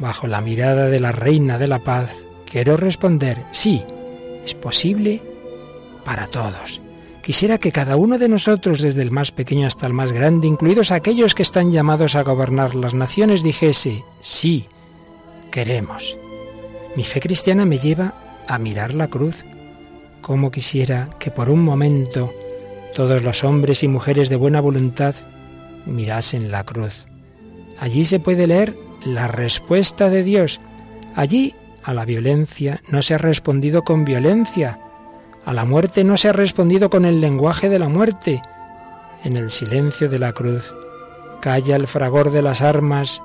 bajo 0.00 0.26
la 0.26 0.40
mirada 0.40 0.86
de 0.86 0.98
la 0.98 1.12
Reina 1.12 1.58
de 1.58 1.68
la 1.68 1.78
Paz, 1.78 2.24
quiero 2.44 2.76
responder, 2.76 3.44
sí, 3.52 3.84
es 4.44 4.54
posible 4.56 5.35
para 6.06 6.28
todos. 6.28 6.80
Quisiera 7.20 7.58
que 7.58 7.72
cada 7.72 7.96
uno 7.96 8.16
de 8.16 8.28
nosotros, 8.28 8.80
desde 8.80 9.02
el 9.02 9.10
más 9.10 9.32
pequeño 9.32 9.66
hasta 9.66 9.88
el 9.88 9.92
más 9.92 10.12
grande, 10.12 10.46
incluidos 10.46 10.92
aquellos 10.92 11.34
que 11.34 11.42
están 11.42 11.72
llamados 11.72 12.14
a 12.14 12.22
gobernar 12.22 12.76
las 12.76 12.94
naciones, 12.94 13.42
dijese, 13.42 14.04
sí, 14.20 14.68
queremos. 15.50 16.16
Mi 16.94 17.02
fe 17.02 17.18
cristiana 17.18 17.66
me 17.66 17.80
lleva 17.80 18.14
a 18.46 18.56
mirar 18.58 18.94
la 18.94 19.08
cruz. 19.08 19.44
Como 20.22 20.52
quisiera 20.52 21.10
que 21.18 21.32
por 21.32 21.50
un 21.50 21.64
momento 21.64 22.32
todos 22.94 23.24
los 23.24 23.42
hombres 23.42 23.82
y 23.82 23.88
mujeres 23.88 24.28
de 24.28 24.36
buena 24.36 24.60
voluntad 24.60 25.16
mirasen 25.86 26.52
la 26.52 26.62
cruz. 26.62 27.06
Allí 27.80 28.04
se 28.06 28.20
puede 28.20 28.46
leer 28.46 28.76
la 29.04 29.26
respuesta 29.26 30.08
de 30.08 30.22
Dios. 30.22 30.60
Allí 31.16 31.54
a 31.82 31.92
la 31.92 32.04
violencia 32.04 32.80
no 32.88 33.02
se 33.02 33.14
ha 33.14 33.18
respondido 33.18 33.82
con 33.82 34.04
violencia, 34.04 34.78
a 35.46 35.52
la 35.52 35.64
muerte 35.64 36.02
no 36.02 36.16
se 36.16 36.28
ha 36.28 36.32
respondido 36.32 36.90
con 36.90 37.04
el 37.04 37.20
lenguaje 37.20 37.68
de 37.68 37.78
la 37.78 37.88
muerte. 37.88 38.42
En 39.22 39.36
el 39.36 39.48
silencio 39.48 40.08
de 40.08 40.18
la 40.18 40.32
cruz 40.32 40.74
calla 41.40 41.76
el 41.76 41.86
fragor 41.86 42.32
de 42.32 42.42
las 42.42 42.62
armas 42.62 43.22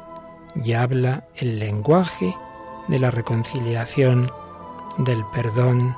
y 0.56 0.74
habla 0.74 1.24
el 1.36 1.58
lenguaje 1.58 2.36
de 2.88 3.00
la 3.00 3.10
reconciliación, 3.10 4.32
del 5.00 5.24
perdón, 5.34 5.98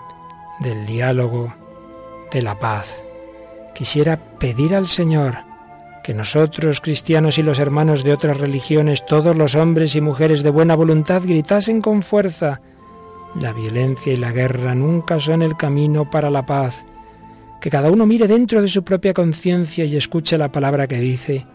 del 0.61 0.86
diálogo, 0.86 1.53
de 2.32 2.41
la 2.41 2.57
paz. 2.57 3.03
Quisiera 3.76 4.17
pedir 4.39 4.76
al 4.76 4.88
Señor 4.88 5.39
que 6.05 6.13
nosotros, 6.13 6.80
cristianos 6.80 7.38
y 7.38 7.41
los 7.41 7.59
hermanos 7.59 8.01
de 8.01 8.13
otras 8.13 8.39
religiones, 8.39 9.05
todos 9.05 9.36
los 9.36 9.55
hombres 9.55 9.93
y 9.95 10.01
mujeres 10.01 10.41
de 10.41 10.51
buena 10.51 10.76
voluntad, 10.76 11.21
gritasen 11.26 11.82
con 11.82 12.01
fuerza, 12.01 12.61
la 13.40 13.54
violencia 13.54 14.14
y 14.14 14.18
la 14.18 14.32
guerra 14.32 14.76
nunca 14.76 15.20
son 15.20 15.42
el 15.42 15.56
camino 15.56 16.10
para 16.10 16.30
la 16.30 16.46
paz. 16.46 16.86
Que 17.60 17.70
cada 17.70 17.92
uno 17.92 18.06
mire 18.06 18.28
dentro 18.28 18.62
de 18.62 18.68
su 18.68 18.84
propia 18.84 19.14
conciencia 19.14 19.86
y 19.86 19.96
escuche 19.96 20.38
la 20.38 20.52
palabra 20.52 20.88
que 20.88 21.00
dice, 21.00 21.46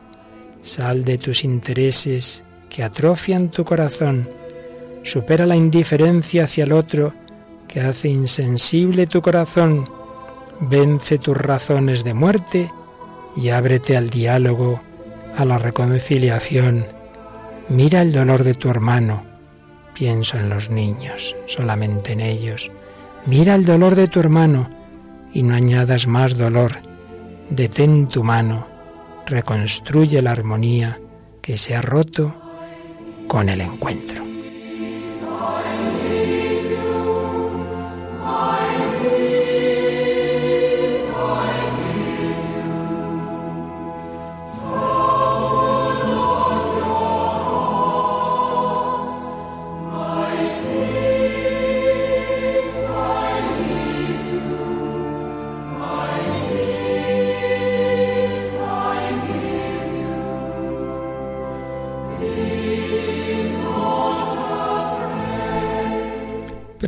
sal 0.61 1.05
de 1.05 1.19
tus 1.19 1.45
intereses 1.45 2.45
que 2.69 2.83
atrofian 2.83 3.51
tu 3.51 3.65
corazón, 3.65 4.29
supera 5.03 5.47
la 5.47 5.57
indiferencia 5.57 6.45
hacia 6.45 6.65
el 6.65 6.73
otro 6.73 7.15
que 7.67 7.81
hace 7.81 8.09
insensible 8.09 9.07
tu 9.07 9.21
corazón, 9.21 9.85
vence 10.61 11.19
tus 11.19 11.37
razones 11.37 12.03
de 12.03 12.15
muerte 12.15 12.73
y 13.37 13.51
ábrete 13.51 13.97
al 13.97 14.11
diálogo, 14.11 14.81
a 15.37 15.45
la 15.45 15.59
reconciliación. 15.59 16.87
Mira 17.69 18.01
el 18.01 18.13
dolor 18.13 18.45
de 18.45 18.55
tu 18.55 18.71
hermano, 18.71 19.28
Pienso 19.99 20.39
en 20.39 20.49
los 20.49 20.71
niños, 20.71 21.35
solamente 21.47 22.13
en 22.13 22.21
ellos. 22.21 22.71
Mira 23.27 23.57
el 23.57 23.65
dolor 23.65 23.97
de 23.97 24.07
tu 24.07 24.21
hermano 24.21 24.71
y 25.33 25.43
no 25.43 25.57
añadas 25.57 26.07
más 26.07 26.39
dolor. 26.39 26.77
Detén 27.51 28.07
tu 28.07 28.23
mano, 28.23 28.69
reconstruye 29.27 30.23
la 30.23 30.31
armonía 30.31 31.01
que 31.43 31.57
se 31.57 31.75
ha 31.75 31.83
roto 31.83 32.33
con 33.27 33.49
el 33.49 33.61
encuentro. 33.61 34.28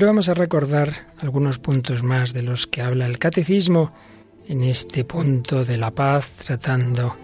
Pero 0.01 0.13
vamos 0.13 0.31
a 0.31 0.35
recordar 0.35 0.95
algunos 1.21 1.59
puntos 1.59 2.03
más 2.03 2.33
de 2.33 2.41
los 2.41 2.67
que 2.67 2.81
habla 2.81 3.05
el 3.05 3.19
catecismo 3.19 3.93
en 4.49 4.63
este 4.63 5.05
punto 5.05 5.63
de 5.63 5.77
la 5.77 5.91
paz, 5.91 6.37
tratando 6.37 7.19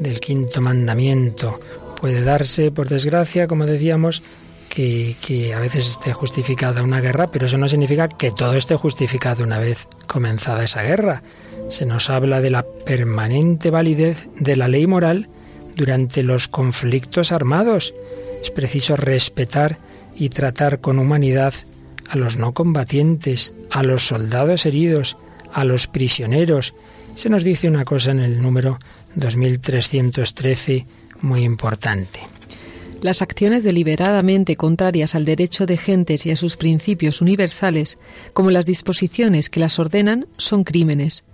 del 0.00 0.18
quinto 0.18 0.62
mandamiento. 0.62 1.60
Puede 2.00 2.22
darse, 2.22 2.70
por 2.70 2.88
desgracia, 2.88 3.46
como 3.46 3.66
decíamos, 3.66 4.22
que, 4.70 5.14
que, 5.20 5.52
a 5.52 5.58
veces 5.60 5.90
esté 5.90 6.14
justificada 6.14 6.82
una 6.82 7.02
guerra, 7.02 7.26
pero 7.30 7.44
eso 7.44 7.58
no 7.58 7.68
significa 7.68 8.08
que 8.08 8.30
todo 8.30 8.54
esté 8.54 8.76
justificado 8.76 9.44
una 9.44 9.58
vez 9.58 9.86
comenzada 10.06 10.64
esa 10.64 10.82
guerra. 10.82 11.22
Se 11.68 11.84
nos 11.84 12.08
habla 12.08 12.40
de 12.40 12.50
la 12.50 12.62
permanente 12.64 13.70
validez 13.70 14.30
de 14.36 14.56
la 14.56 14.68
ley 14.68 14.86
moral 14.86 15.28
durante 15.76 16.22
los 16.22 16.48
conflictos 16.48 17.30
armados. 17.30 17.92
Es 18.40 18.50
preciso 18.50 18.96
respetar 18.96 19.76
y 20.14 20.30
tratar 20.30 20.80
con 20.80 20.98
humanidad 20.98 21.52
a 22.08 22.16
los 22.16 22.36
no 22.36 22.52
combatientes, 22.52 23.54
a 23.70 23.82
los 23.82 24.06
soldados 24.06 24.66
heridos, 24.66 25.16
a 25.52 25.64
los 25.64 25.86
prisioneros. 25.86 26.74
Se 27.14 27.28
nos 27.28 27.44
dice 27.44 27.68
una 27.68 27.84
cosa 27.84 28.10
en 28.10 28.20
el 28.20 28.42
número 28.42 28.78
2313 29.14 30.86
muy 31.22 31.44
importante. 31.44 32.20
Las 33.02 33.22
acciones 33.22 33.62
deliberadamente 33.62 34.56
contrarias 34.56 35.14
al 35.14 35.24
derecho 35.24 35.66
de 35.66 35.76
gentes 35.76 36.26
y 36.26 36.30
a 36.30 36.36
sus 36.36 36.56
principios 36.56 37.20
universales, 37.20 37.98
como 38.32 38.50
las 38.50 38.66
disposiciones 38.66 39.50
que 39.50 39.60
las 39.60 39.78
ordenan, 39.78 40.26
son 40.38 40.64
crímenes. 40.64 41.24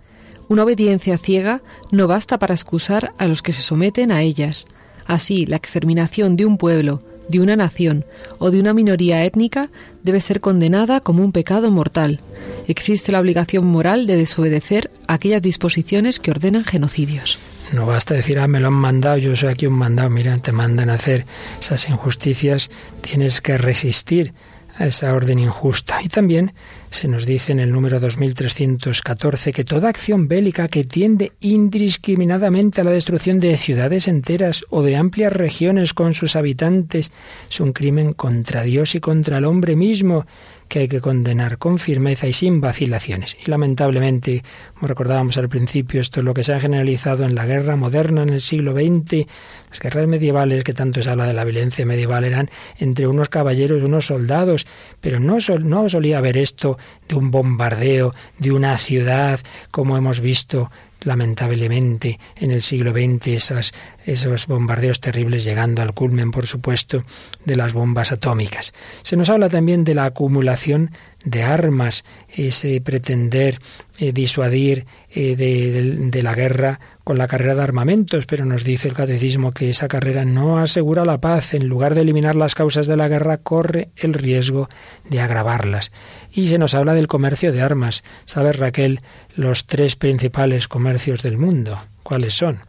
Una 0.48 0.64
obediencia 0.64 1.18
ciega 1.18 1.62
no 1.90 2.08
basta 2.08 2.38
para 2.38 2.54
excusar 2.54 3.12
a 3.16 3.26
los 3.26 3.42
que 3.42 3.52
se 3.52 3.62
someten 3.62 4.10
a 4.12 4.22
ellas. 4.22 4.66
Así, 5.06 5.46
la 5.46 5.56
exterminación 5.56 6.36
de 6.36 6.46
un 6.46 6.58
pueblo, 6.58 7.02
de 7.28 7.40
una 7.40 7.56
nación 7.56 8.04
o 8.38 8.50
de 8.50 8.60
una 8.60 8.74
minoría 8.74 9.24
étnica 9.24 9.70
debe 10.02 10.20
ser 10.20 10.40
condenada 10.40 11.00
como 11.00 11.24
un 11.24 11.32
pecado 11.32 11.70
mortal. 11.70 12.20
Existe 12.66 13.12
la 13.12 13.20
obligación 13.20 13.66
moral 13.66 14.06
de 14.06 14.16
desobedecer 14.16 14.90
aquellas 15.06 15.42
disposiciones 15.42 16.20
que 16.20 16.30
ordenan 16.30 16.64
genocidios. 16.64 17.38
No 17.72 17.86
basta 17.86 18.14
decir, 18.14 18.38
ah, 18.38 18.48
me 18.48 18.60
lo 18.60 18.68
han 18.68 18.74
mandado, 18.74 19.16
yo 19.16 19.34
soy 19.34 19.48
aquí 19.48 19.66
un 19.66 19.74
mandado, 19.74 20.10
mira, 20.10 20.36
te 20.38 20.52
mandan 20.52 20.90
a 20.90 20.94
hacer 20.94 21.24
esas 21.58 21.88
injusticias, 21.88 22.70
tienes 23.00 23.40
que 23.40 23.56
resistir 23.56 24.34
a 24.76 24.86
esa 24.86 25.14
orden 25.14 25.38
injusta. 25.38 26.02
Y 26.02 26.08
también 26.08 26.52
se 26.92 27.08
nos 27.08 27.24
dice 27.24 27.52
en 27.52 27.58
el 27.58 27.72
número 27.72 28.00
2314 28.00 29.52
que 29.54 29.64
toda 29.64 29.88
acción 29.88 30.28
bélica 30.28 30.68
que 30.68 30.84
tiende 30.84 31.32
indiscriminadamente 31.40 32.82
a 32.82 32.84
la 32.84 32.90
destrucción 32.90 33.40
de 33.40 33.56
ciudades 33.56 34.08
enteras 34.08 34.64
o 34.68 34.82
de 34.82 34.96
amplias 34.96 35.32
regiones 35.32 35.94
con 35.94 36.12
sus 36.12 36.36
habitantes 36.36 37.10
es 37.50 37.60
un 37.60 37.72
crimen 37.72 38.12
contra 38.12 38.62
Dios 38.62 38.94
y 38.94 39.00
contra 39.00 39.38
el 39.38 39.46
hombre 39.46 39.74
mismo 39.74 40.26
que 40.72 40.78
hay 40.78 40.88
que 40.88 41.02
condenar 41.02 41.58
con 41.58 41.78
firmeza 41.78 42.26
y 42.26 42.32
sin 42.32 42.62
vacilaciones. 42.62 43.36
Y 43.44 43.50
lamentablemente, 43.50 44.42
como 44.72 44.88
recordábamos 44.88 45.36
al 45.36 45.50
principio, 45.50 46.00
esto 46.00 46.20
es 46.20 46.24
lo 46.24 46.32
que 46.32 46.44
se 46.44 46.54
ha 46.54 46.60
generalizado 46.60 47.24
en 47.24 47.34
la 47.34 47.44
guerra 47.44 47.76
moderna 47.76 48.22
en 48.22 48.30
el 48.30 48.40
siglo 48.40 48.72
XX. 48.72 49.26
Las 49.68 49.80
guerras 49.80 50.08
medievales, 50.08 50.64
que 50.64 50.72
tanto 50.72 51.02
se 51.02 51.10
habla 51.10 51.26
de 51.26 51.34
la 51.34 51.44
violencia 51.44 51.84
medieval, 51.84 52.24
eran 52.24 52.48
entre 52.78 53.06
unos 53.06 53.28
caballeros 53.28 53.82
y 53.82 53.84
unos 53.84 54.06
soldados, 54.06 54.66
pero 55.02 55.20
no, 55.20 55.36
no 55.62 55.88
solía 55.90 56.16
haber 56.16 56.38
esto 56.38 56.78
de 57.08 57.14
un 57.14 57.30
bombardeo 57.30 58.14
de 58.38 58.52
una 58.52 58.78
ciudad, 58.78 59.40
como 59.70 59.96
hemos 59.96 60.20
visto 60.20 60.70
lamentablemente 61.04 62.18
en 62.36 62.50
el 62.50 62.62
siglo 62.62 62.92
XX 62.92 63.72
esos 64.04 64.46
bombardeos 64.46 65.00
terribles 65.00 65.44
llegando 65.44 65.82
al 65.82 65.94
culmen, 65.94 66.30
por 66.30 66.46
supuesto, 66.46 67.02
de 67.44 67.56
las 67.56 67.72
bombas 67.72 68.12
atómicas. 68.12 68.72
Se 69.02 69.16
nos 69.16 69.30
habla 69.30 69.48
también 69.48 69.84
de 69.84 69.94
la 69.94 70.06
acumulación 70.06 70.90
de 71.24 71.42
armas, 71.42 72.04
ese 72.28 72.80
pretender 72.80 73.60
eh, 73.98 74.12
disuadir 74.12 74.86
eh, 75.10 75.36
de, 75.36 76.22
la 76.22 76.34
guerra 76.34 76.80
con 77.04 77.18
la 77.18 77.28
carrera 77.28 77.54
de 77.54 77.62
armamentos, 77.62 78.26
pero 78.26 78.44
nos 78.44 78.64
dice 78.64 78.88
el 78.88 78.94
catecismo 78.94 79.52
que 79.52 79.70
esa 79.70 79.86
carrera 79.86 80.24
no 80.24 80.58
asegura 80.58 81.04
la 81.04 81.20
paz. 81.20 81.54
En 81.54 81.68
lugar 81.68 81.94
de 81.94 82.00
eliminar 82.00 82.34
las 82.34 82.54
causas 82.54 82.86
de 82.86 82.96
la 82.96 83.08
guerra, 83.08 83.38
corre 83.38 83.90
el 83.96 84.14
riesgo 84.14 84.68
de 85.08 85.20
agravarlas. 85.20 85.92
Y 86.32 86.48
se 86.48 86.58
nos 86.58 86.74
habla 86.74 86.94
del 86.94 87.08
comercio 87.08 87.52
de 87.52 87.60
armas. 87.60 88.02
¿Sabe 88.24 88.52
Raquel 88.52 89.00
los 89.36 89.66
tres 89.66 89.96
principales 89.96 90.66
comercios 90.66 91.22
del 91.22 91.36
mundo? 91.36 91.80
¿Cuáles 92.02 92.34
son? 92.34 92.60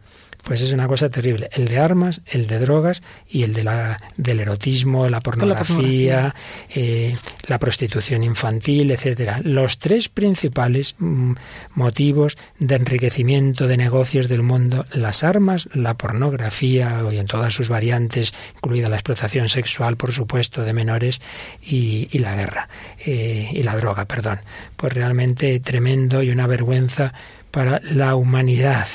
Pues 0.44 0.60
es 0.60 0.72
una 0.72 0.86
cosa 0.86 1.08
terrible. 1.08 1.48
El 1.52 1.66
de 1.66 1.78
armas, 1.78 2.20
el 2.26 2.46
de 2.46 2.58
drogas 2.58 3.02
y 3.28 3.42
el 3.42 3.54
de 3.54 3.64
la, 3.64 4.00
del 4.16 4.40
erotismo, 4.40 5.08
la 5.08 5.20
pornografía, 5.20 6.34
eh, 6.68 7.16
la, 7.46 7.58
prostitución 7.58 8.22
infantil, 8.22 8.90
etcétera. 8.90 9.40
Los 9.42 9.78
tres 9.78 10.10
principales 10.10 10.96
mm, 10.98 11.32
motivos 11.74 12.36
de 12.58 12.74
enriquecimiento 12.74 13.66
de 13.66 13.78
negocios 13.78 14.28
del 14.28 14.42
mundo: 14.42 14.84
las 14.92 15.24
armas, 15.24 15.68
la 15.72 15.94
pornografía 15.94 17.02
y 17.10 17.16
en 17.16 17.26
todas 17.26 17.54
sus 17.54 17.70
variantes, 17.70 18.34
incluida 18.56 18.90
la 18.90 18.96
explotación 18.96 19.48
sexual, 19.48 19.96
por 19.96 20.12
supuesto, 20.12 20.62
de 20.62 20.74
menores 20.74 21.22
y, 21.62 22.08
la 22.18 22.36
guerra 22.36 22.68
eh, 23.04 23.50
y 23.52 23.62
la 23.62 23.76
droga, 23.76 24.04
perdón. 24.04 24.40
Pues 24.76 24.92
realmente 24.92 25.58
tremendo 25.60 26.22
y 26.22 26.30
una 26.30 26.46
vergüenza 26.46 27.12
para 27.54 27.80
la 27.84 28.16
humanidad 28.16 28.88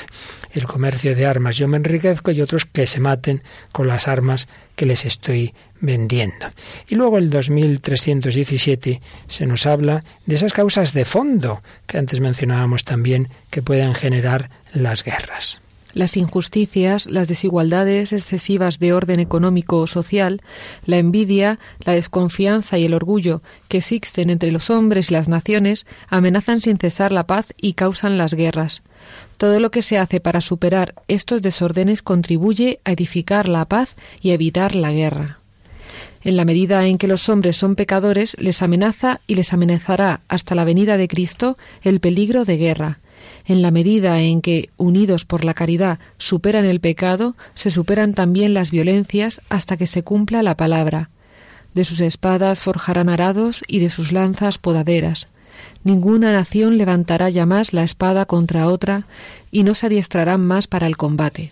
el 0.52 0.66
comercio 0.66 1.16
de 1.16 1.24
armas. 1.24 1.56
Yo 1.56 1.66
me 1.66 1.78
enriquezco 1.78 2.30
y 2.30 2.42
otros 2.42 2.66
que 2.66 2.86
se 2.86 3.00
maten 3.00 3.42
con 3.72 3.86
las 3.86 4.06
armas 4.06 4.48
que 4.76 4.84
les 4.84 5.06
estoy 5.06 5.54
vendiendo. 5.80 6.46
Y 6.86 6.96
luego 6.96 7.16
el 7.16 7.30
2317 7.30 9.00
se 9.28 9.46
nos 9.46 9.64
habla 9.64 10.04
de 10.26 10.34
esas 10.34 10.52
causas 10.52 10.92
de 10.92 11.06
fondo 11.06 11.62
que 11.86 11.96
antes 11.96 12.20
mencionábamos 12.20 12.84
también 12.84 13.28
que 13.48 13.62
pueden 13.62 13.94
generar 13.94 14.50
las 14.74 15.04
guerras. 15.04 15.60
Las 15.92 16.16
injusticias, 16.16 17.06
las 17.06 17.28
desigualdades 17.28 18.12
excesivas 18.12 18.78
de 18.78 18.92
orden 18.92 19.20
económico 19.20 19.78
o 19.78 19.86
social, 19.86 20.40
la 20.84 20.98
envidia, 20.98 21.58
la 21.80 21.92
desconfianza 21.94 22.78
y 22.78 22.84
el 22.84 22.94
orgullo 22.94 23.42
que 23.68 23.78
existen 23.78 24.30
entre 24.30 24.52
los 24.52 24.70
hombres 24.70 25.10
y 25.10 25.14
las 25.14 25.28
naciones 25.28 25.86
amenazan 26.08 26.60
sin 26.60 26.78
cesar 26.78 27.12
la 27.12 27.26
paz 27.26 27.46
y 27.56 27.72
causan 27.72 28.18
las 28.18 28.34
guerras. 28.34 28.82
Todo 29.36 29.58
lo 29.58 29.70
que 29.70 29.82
se 29.82 29.98
hace 29.98 30.20
para 30.20 30.40
superar 30.40 30.94
estos 31.08 31.42
desórdenes 31.42 32.02
contribuye 32.02 32.78
a 32.84 32.92
edificar 32.92 33.48
la 33.48 33.64
paz 33.64 33.96
y 34.20 34.30
a 34.30 34.34
evitar 34.34 34.74
la 34.74 34.92
guerra. 34.92 35.38
En 36.22 36.36
la 36.36 36.44
medida 36.44 36.86
en 36.86 36.98
que 36.98 37.06
los 37.06 37.28
hombres 37.28 37.56
son 37.56 37.74
pecadores, 37.74 38.36
les 38.38 38.60
amenaza 38.62 39.20
y 39.26 39.36
les 39.36 39.52
amenazará 39.52 40.20
hasta 40.28 40.54
la 40.54 40.64
venida 40.64 40.98
de 40.98 41.08
Cristo 41.08 41.56
el 41.82 42.00
peligro 42.00 42.44
de 42.44 42.58
guerra. 42.58 42.98
En 43.50 43.62
la 43.62 43.72
medida 43.72 44.20
en 44.20 44.42
que, 44.42 44.70
unidos 44.76 45.24
por 45.24 45.44
la 45.44 45.54
caridad, 45.54 45.98
superan 46.18 46.64
el 46.66 46.78
pecado, 46.78 47.34
se 47.54 47.72
superan 47.72 48.14
también 48.14 48.54
las 48.54 48.70
violencias 48.70 49.40
hasta 49.48 49.76
que 49.76 49.88
se 49.88 50.04
cumpla 50.04 50.44
la 50.44 50.56
palabra. 50.56 51.10
De 51.74 51.82
sus 51.82 52.00
espadas 52.00 52.60
forjarán 52.60 53.08
arados 53.08 53.64
y 53.66 53.80
de 53.80 53.90
sus 53.90 54.12
lanzas 54.12 54.58
podaderas. 54.58 55.26
Ninguna 55.82 56.32
nación 56.32 56.78
levantará 56.78 57.28
ya 57.28 57.44
más 57.44 57.72
la 57.72 57.82
espada 57.82 58.24
contra 58.24 58.68
otra 58.68 59.02
y 59.50 59.64
no 59.64 59.74
se 59.74 59.86
adiestrarán 59.86 60.46
más 60.46 60.68
para 60.68 60.86
el 60.86 60.96
combate. 60.96 61.50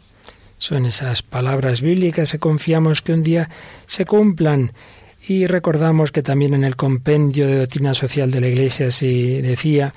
Son 0.58 0.86
esas 0.86 1.24
palabras 1.24 1.80
bíblicas 1.80 2.30
que 2.30 2.38
confiamos 2.38 3.02
que 3.02 3.12
un 3.12 3.24
día 3.24 3.50
se 3.88 4.04
cumplan. 4.04 4.70
Y 5.26 5.48
recordamos 5.48 6.12
que 6.12 6.22
también 6.22 6.54
en 6.54 6.62
el 6.62 6.76
compendio 6.76 7.48
de 7.48 7.58
doctrina 7.58 7.92
social 7.92 8.30
de 8.30 8.40
la 8.40 8.48
Iglesia 8.48 8.92
se 8.92 9.42
decía 9.42 9.92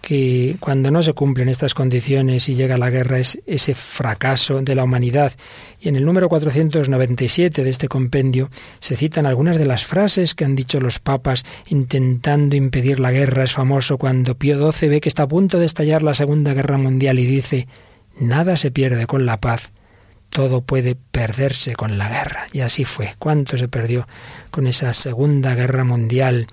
que 0.00 0.56
cuando 0.60 0.90
no 0.90 1.02
se 1.02 1.14
cumplen 1.14 1.48
estas 1.48 1.74
condiciones 1.74 2.48
y 2.48 2.54
llega 2.54 2.78
la 2.78 2.90
guerra 2.90 3.18
es 3.18 3.40
ese 3.46 3.74
fracaso 3.74 4.62
de 4.62 4.74
la 4.74 4.84
humanidad. 4.84 5.32
Y 5.80 5.88
en 5.88 5.96
el 5.96 6.04
número 6.04 6.28
497 6.28 7.64
de 7.64 7.70
este 7.70 7.88
compendio 7.88 8.48
se 8.78 8.96
citan 8.96 9.26
algunas 9.26 9.58
de 9.58 9.66
las 9.66 9.84
frases 9.84 10.34
que 10.34 10.44
han 10.44 10.54
dicho 10.54 10.80
los 10.80 11.00
papas 11.00 11.44
intentando 11.68 12.54
impedir 12.54 13.00
la 13.00 13.10
guerra. 13.10 13.44
Es 13.44 13.52
famoso 13.52 13.98
cuando 13.98 14.38
Pío 14.38 14.70
XII 14.70 14.88
ve 14.88 15.00
que 15.00 15.08
está 15.08 15.24
a 15.24 15.28
punto 15.28 15.58
de 15.58 15.66
estallar 15.66 16.02
la 16.02 16.14
Segunda 16.14 16.54
Guerra 16.54 16.78
Mundial 16.78 17.18
y 17.18 17.26
dice, 17.26 17.66
nada 18.18 18.56
se 18.56 18.70
pierde 18.70 19.06
con 19.06 19.26
la 19.26 19.40
paz, 19.40 19.72
todo 20.30 20.60
puede 20.60 20.94
perderse 20.94 21.74
con 21.74 21.98
la 21.98 22.08
guerra. 22.08 22.46
Y 22.52 22.60
así 22.60 22.84
fue. 22.84 23.14
¿Cuánto 23.18 23.56
se 23.56 23.68
perdió 23.68 24.06
con 24.50 24.66
esa 24.66 24.92
Segunda 24.92 25.54
Guerra 25.54 25.84
Mundial? 25.84 26.46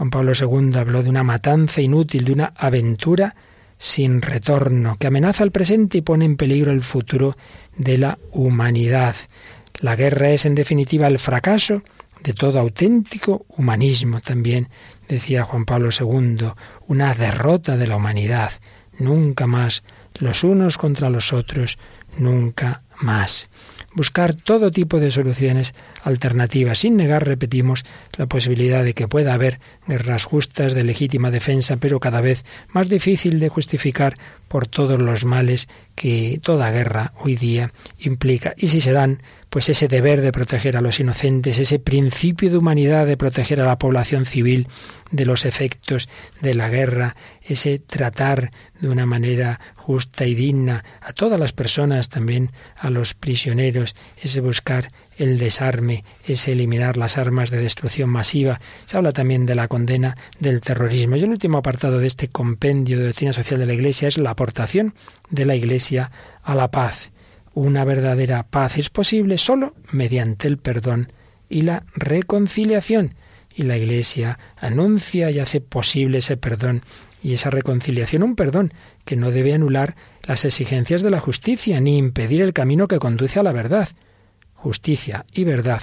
Juan 0.00 0.08
Pablo 0.08 0.32
II 0.32 0.78
habló 0.78 1.02
de 1.02 1.10
una 1.10 1.22
matanza 1.22 1.82
inútil, 1.82 2.24
de 2.24 2.32
una 2.32 2.54
aventura 2.56 3.36
sin 3.76 4.22
retorno, 4.22 4.96
que 4.98 5.08
amenaza 5.08 5.44
el 5.44 5.50
presente 5.50 5.98
y 5.98 6.00
pone 6.00 6.24
en 6.24 6.38
peligro 6.38 6.72
el 6.72 6.80
futuro 6.80 7.36
de 7.76 7.98
la 7.98 8.18
humanidad. 8.32 9.14
La 9.80 9.96
guerra 9.96 10.30
es, 10.30 10.46
en 10.46 10.54
definitiva, 10.54 11.06
el 11.06 11.18
fracaso 11.18 11.82
de 12.22 12.32
todo 12.32 12.58
auténtico 12.58 13.44
humanismo 13.58 14.22
también, 14.22 14.70
decía 15.06 15.44
Juan 15.44 15.66
Pablo 15.66 15.90
II, 15.90 16.52
una 16.86 17.12
derrota 17.12 17.76
de 17.76 17.86
la 17.86 17.96
humanidad. 17.96 18.52
Nunca 18.98 19.46
más 19.46 19.84
los 20.14 20.44
unos 20.44 20.78
contra 20.78 21.10
los 21.10 21.34
otros, 21.34 21.76
nunca 22.16 22.84
más 23.02 23.50
buscar 23.92 24.34
todo 24.34 24.70
tipo 24.70 25.00
de 25.00 25.10
soluciones 25.10 25.74
alternativas, 26.02 26.78
sin 26.78 26.96
negar, 26.96 27.26
repetimos, 27.26 27.84
la 28.16 28.26
posibilidad 28.26 28.84
de 28.84 28.94
que 28.94 29.08
pueda 29.08 29.34
haber 29.34 29.60
guerras 29.86 30.24
justas 30.24 30.74
de 30.74 30.84
legítima 30.84 31.30
defensa, 31.30 31.76
pero 31.76 32.00
cada 32.00 32.20
vez 32.20 32.44
más 32.72 32.88
difícil 32.88 33.40
de 33.40 33.48
justificar 33.48 34.14
por 34.50 34.66
todos 34.66 35.00
los 35.00 35.24
males 35.24 35.68
que 35.94 36.40
toda 36.42 36.72
guerra 36.72 37.12
hoy 37.20 37.36
día 37.36 37.72
implica. 38.00 38.52
Y 38.56 38.66
si 38.66 38.80
se 38.80 38.90
dan, 38.90 39.22
pues 39.48 39.68
ese 39.68 39.86
deber 39.86 40.22
de 40.22 40.32
proteger 40.32 40.76
a 40.76 40.80
los 40.80 40.98
inocentes, 40.98 41.60
ese 41.60 41.78
principio 41.78 42.50
de 42.50 42.56
humanidad 42.56 43.06
de 43.06 43.16
proteger 43.16 43.60
a 43.60 43.66
la 43.66 43.78
población 43.78 44.24
civil 44.24 44.66
de 45.12 45.24
los 45.24 45.44
efectos 45.44 46.08
de 46.40 46.54
la 46.56 46.68
guerra, 46.68 47.14
ese 47.42 47.78
tratar 47.78 48.50
de 48.80 48.88
una 48.88 49.06
manera 49.06 49.60
justa 49.76 50.26
y 50.26 50.34
digna 50.34 50.84
a 51.00 51.12
todas 51.12 51.38
las 51.38 51.52
personas, 51.52 52.08
también 52.08 52.50
a 52.76 52.90
los 52.90 53.14
prisioneros, 53.14 53.94
ese 54.16 54.40
buscar 54.40 54.90
el 55.16 55.38
desarme, 55.38 56.04
ese 56.24 56.52
eliminar 56.52 56.96
las 56.96 57.18
armas 57.18 57.50
de 57.50 57.58
destrucción 57.58 58.10
masiva. 58.10 58.60
Se 58.86 58.96
habla 58.96 59.12
también 59.12 59.46
de 59.46 59.54
la 59.54 59.68
condena 59.68 60.16
del 60.38 60.60
terrorismo. 60.60 61.16
Y 61.16 61.24
el 61.24 61.30
último 61.30 61.58
apartado 61.58 61.98
de 61.98 62.06
este 62.06 62.28
compendio 62.28 62.98
de 62.98 63.06
doctrina 63.06 63.32
social 63.32 63.60
de 63.60 63.66
la 63.66 63.74
Iglesia 63.74 64.08
es 64.08 64.18
la 64.18 64.30
aportación 64.30 64.94
de 65.28 65.46
la 65.46 65.54
Iglesia 65.54 66.10
a 66.42 66.54
la 66.54 66.70
paz. 66.70 67.10
Una 67.52 67.84
verdadera 67.84 68.44
paz 68.44 68.78
es 68.78 68.90
posible 68.90 69.36
solo 69.36 69.74
mediante 69.92 70.48
el 70.48 70.58
perdón 70.58 71.12
y 71.48 71.62
la 71.62 71.84
reconciliación. 71.94 73.14
Y 73.54 73.64
la 73.64 73.76
Iglesia 73.76 74.38
anuncia 74.56 75.30
y 75.30 75.40
hace 75.40 75.60
posible 75.60 76.18
ese 76.18 76.36
perdón 76.36 76.82
y 77.22 77.34
esa 77.34 77.50
reconciliación, 77.50 78.22
un 78.22 78.36
perdón 78.36 78.72
que 79.04 79.16
no 79.16 79.30
debe 79.30 79.52
anular 79.52 79.96
las 80.22 80.44
exigencias 80.44 81.02
de 81.02 81.10
la 81.10 81.20
justicia 81.20 81.80
ni 81.80 81.98
impedir 81.98 82.42
el 82.42 82.52
camino 82.52 82.88
que 82.88 82.98
conduce 82.98 83.40
a 83.40 83.42
la 83.42 83.52
verdad. 83.52 83.88
Justicia 84.62 85.24
y 85.32 85.44
verdad 85.44 85.82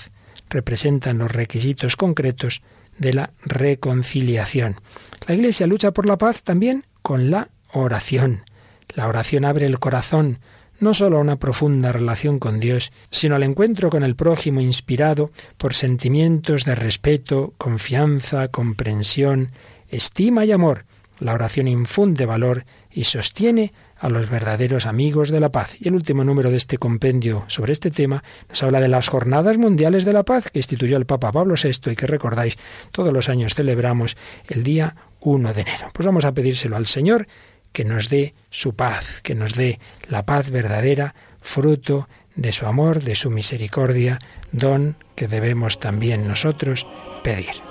representan 0.49 1.17
los 1.17 1.32
requisitos 1.32 1.95
concretos 1.95 2.61
de 2.99 3.13
la 3.13 3.32
reconciliación. 3.43 4.80
La 5.28 5.34
Iglesia 5.34 5.65
lucha 5.65 5.91
por 5.91 6.05
la 6.05 6.17
paz 6.17 6.43
también 6.43 6.86
con 7.01 7.32
la 7.32 7.49
oración. 7.73 8.43
La 8.89 9.07
oración 9.07 9.45
abre 9.45 9.65
el 9.65 9.80
corazón 9.80 10.39
no 10.80 10.93
solo 10.93 11.17
a 11.17 11.21
una 11.21 11.38
profunda 11.38 11.91
relación 11.91 12.38
con 12.38 12.59
Dios, 12.59 12.91
sino 13.09 13.36
al 13.36 13.41
encuentro 13.41 13.89
con 13.89 14.03
el 14.03 14.15
prójimo 14.15 14.61
inspirado 14.61 15.32
por 15.57 15.73
sentimientos 15.73 16.65
de 16.65 16.75
respeto, 16.75 17.55
confianza, 17.57 18.49
comprensión, 18.49 19.51
estima 19.89 20.45
y 20.45 20.51
amor. 20.51 20.86
La 21.19 21.34
oración 21.34 21.67
infunde 21.67 22.28
valor 22.28 22.65
y 22.91 23.05
sostiene 23.05 23.73
a 23.99 24.09
los 24.09 24.29
verdaderos 24.29 24.85
amigos 24.85 25.29
de 25.29 25.39
la 25.39 25.51
paz. 25.51 25.75
Y 25.79 25.87
el 25.87 25.95
último 25.95 26.23
número 26.23 26.49
de 26.49 26.57
este 26.57 26.77
compendio 26.77 27.43
sobre 27.47 27.73
este 27.73 27.91
tema 27.91 28.23
nos 28.49 28.61
habla 28.63 28.79
de 28.79 28.87
las 28.87 29.07
Jornadas 29.07 29.57
Mundiales 29.57 30.05
de 30.05 30.13
la 30.13 30.23
Paz 30.23 30.49
que 30.51 30.59
instituyó 30.59 30.97
el 30.97 31.05
Papa 31.05 31.31
Pablo 31.31 31.55
VI 31.61 31.91
y 31.91 31.95
que 31.95 32.07
recordáis 32.07 32.57
todos 32.91 33.13
los 33.13 33.29
años 33.29 33.55
celebramos 33.55 34.17
el 34.47 34.63
día 34.63 34.95
1 35.19 35.53
de 35.53 35.61
enero. 35.61 35.89
Pues 35.93 36.05
vamos 36.05 36.25
a 36.25 36.33
pedírselo 36.33 36.75
al 36.75 36.85
Señor 36.85 37.27
que 37.71 37.85
nos 37.85 38.09
dé 38.09 38.33
su 38.49 38.75
paz, 38.75 39.21
que 39.21 39.35
nos 39.35 39.53
dé 39.53 39.79
la 40.07 40.25
paz 40.25 40.49
verdadera, 40.49 41.15
fruto 41.41 42.07
de 42.35 42.51
su 42.51 42.65
amor, 42.65 43.03
de 43.03 43.15
su 43.15 43.29
misericordia, 43.29 44.19
don 44.51 44.95
que 45.15 45.27
debemos 45.27 45.79
también 45.79 46.27
nosotros 46.27 46.87
pedir. 47.23 47.61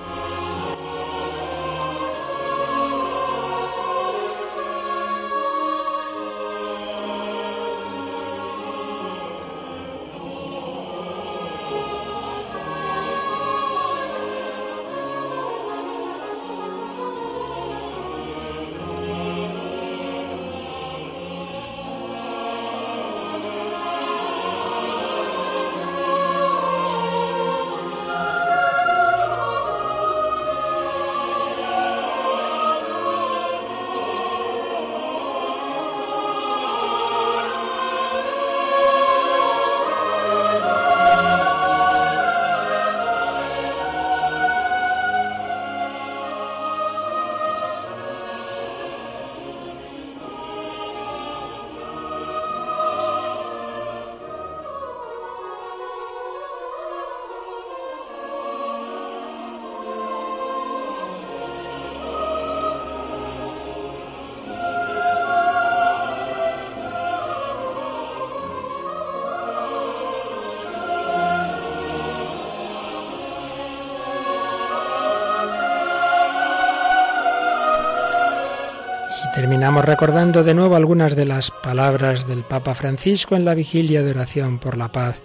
Terminamos 79.36 79.84
recordando 79.84 80.44
de 80.44 80.54
nuevo 80.54 80.76
algunas 80.76 81.14
de 81.14 81.26
las 81.26 81.50
palabras 81.50 82.26
del 82.26 82.42
Papa 82.42 82.72
Francisco 82.72 83.36
en 83.36 83.44
la 83.44 83.52
vigilia 83.54 84.02
de 84.02 84.12
oración 84.12 84.58
por 84.58 84.78
la 84.78 84.90
paz 84.90 85.20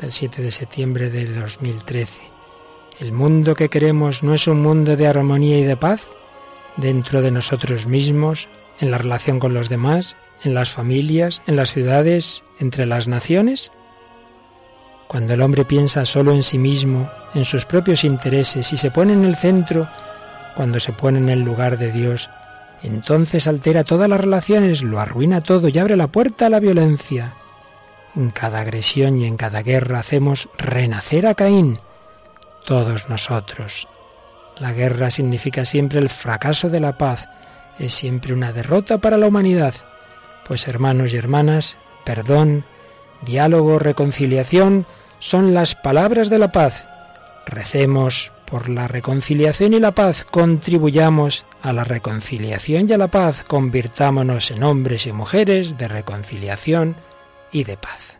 del 0.00 0.12
7 0.12 0.40
de 0.40 0.50
septiembre 0.50 1.10
de 1.10 1.26
2013. 1.26 2.22
El 3.00 3.12
mundo 3.12 3.54
que 3.54 3.68
queremos 3.68 4.22
no 4.22 4.32
es 4.32 4.48
un 4.48 4.62
mundo 4.62 4.96
de 4.96 5.06
armonía 5.06 5.58
y 5.58 5.64
de 5.64 5.76
paz 5.76 6.10
dentro 6.78 7.20
de 7.20 7.32
nosotros 7.32 7.86
mismos, 7.86 8.48
en 8.80 8.90
la 8.90 8.96
relación 8.96 9.38
con 9.38 9.52
los 9.52 9.68
demás, 9.68 10.16
en 10.42 10.54
las 10.54 10.70
familias, 10.70 11.42
en 11.46 11.56
las 11.56 11.70
ciudades, 11.70 12.44
entre 12.60 12.86
las 12.86 13.08
naciones. 13.08 13.72
Cuando 15.06 15.34
el 15.34 15.42
hombre 15.42 15.66
piensa 15.66 16.06
solo 16.06 16.32
en 16.32 16.44
sí 16.44 16.56
mismo, 16.56 17.10
en 17.34 17.44
sus 17.44 17.66
propios 17.66 18.04
intereses 18.04 18.72
y 18.72 18.78
se 18.78 18.90
pone 18.90 19.12
en 19.12 19.26
el 19.26 19.36
centro, 19.36 19.86
cuando 20.56 20.80
se 20.80 20.94
pone 20.94 21.18
en 21.18 21.28
el 21.28 21.42
lugar 21.42 21.76
de 21.76 21.92
Dios, 21.92 22.30
entonces 22.82 23.46
altera 23.46 23.84
todas 23.84 24.08
las 24.08 24.20
relaciones, 24.20 24.82
lo 24.82 25.00
arruina 25.00 25.42
todo 25.42 25.68
y 25.68 25.78
abre 25.78 25.96
la 25.96 26.08
puerta 26.08 26.46
a 26.46 26.50
la 26.50 26.60
violencia. 26.60 27.34
En 28.16 28.30
cada 28.30 28.60
agresión 28.60 29.18
y 29.18 29.26
en 29.26 29.36
cada 29.36 29.62
guerra 29.62 30.00
hacemos 30.00 30.48
renacer 30.58 31.26
a 31.26 31.34
Caín, 31.34 31.78
todos 32.64 33.08
nosotros. 33.08 33.88
La 34.58 34.72
guerra 34.72 35.10
significa 35.10 35.64
siempre 35.64 36.00
el 36.00 36.08
fracaso 36.08 36.68
de 36.68 36.80
la 36.80 36.98
paz, 36.98 37.28
es 37.78 37.94
siempre 37.94 38.34
una 38.34 38.52
derrota 38.52 38.98
para 38.98 39.16
la 39.16 39.26
humanidad. 39.26 39.74
Pues 40.46 40.66
hermanos 40.66 41.12
y 41.12 41.16
hermanas, 41.16 41.78
perdón, 42.04 42.64
diálogo, 43.22 43.78
reconciliación 43.78 44.86
son 45.18 45.54
las 45.54 45.74
palabras 45.74 46.30
de 46.30 46.38
la 46.38 46.50
paz. 46.50 46.86
Recemos 47.46 48.32
por 48.50 48.68
la 48.68 48.88
reconciliación 48.88 49.74
y 49.74 49.80
la 49.80 49.94
paz, 49.94 50.26
contribuyamos 50.30 51.46
a 51.62 51.72
la 51.72 51.84
reconciliación 51.84 52.88
y 52.88 52.92
a 52.92 52.98
la 52.98 53.08
paz, 53.08 53.44
convirtámonos 53.44 54.50
en 54.50 54.62
hombres 54.62 55.06
y 55.06 55.12
mujeres 55.12 55.78
de 55.78 55.88
reconciliación 55.88 56.96
y 57.52 57.64
de 57.64 57.76
paz. 57.76 58.19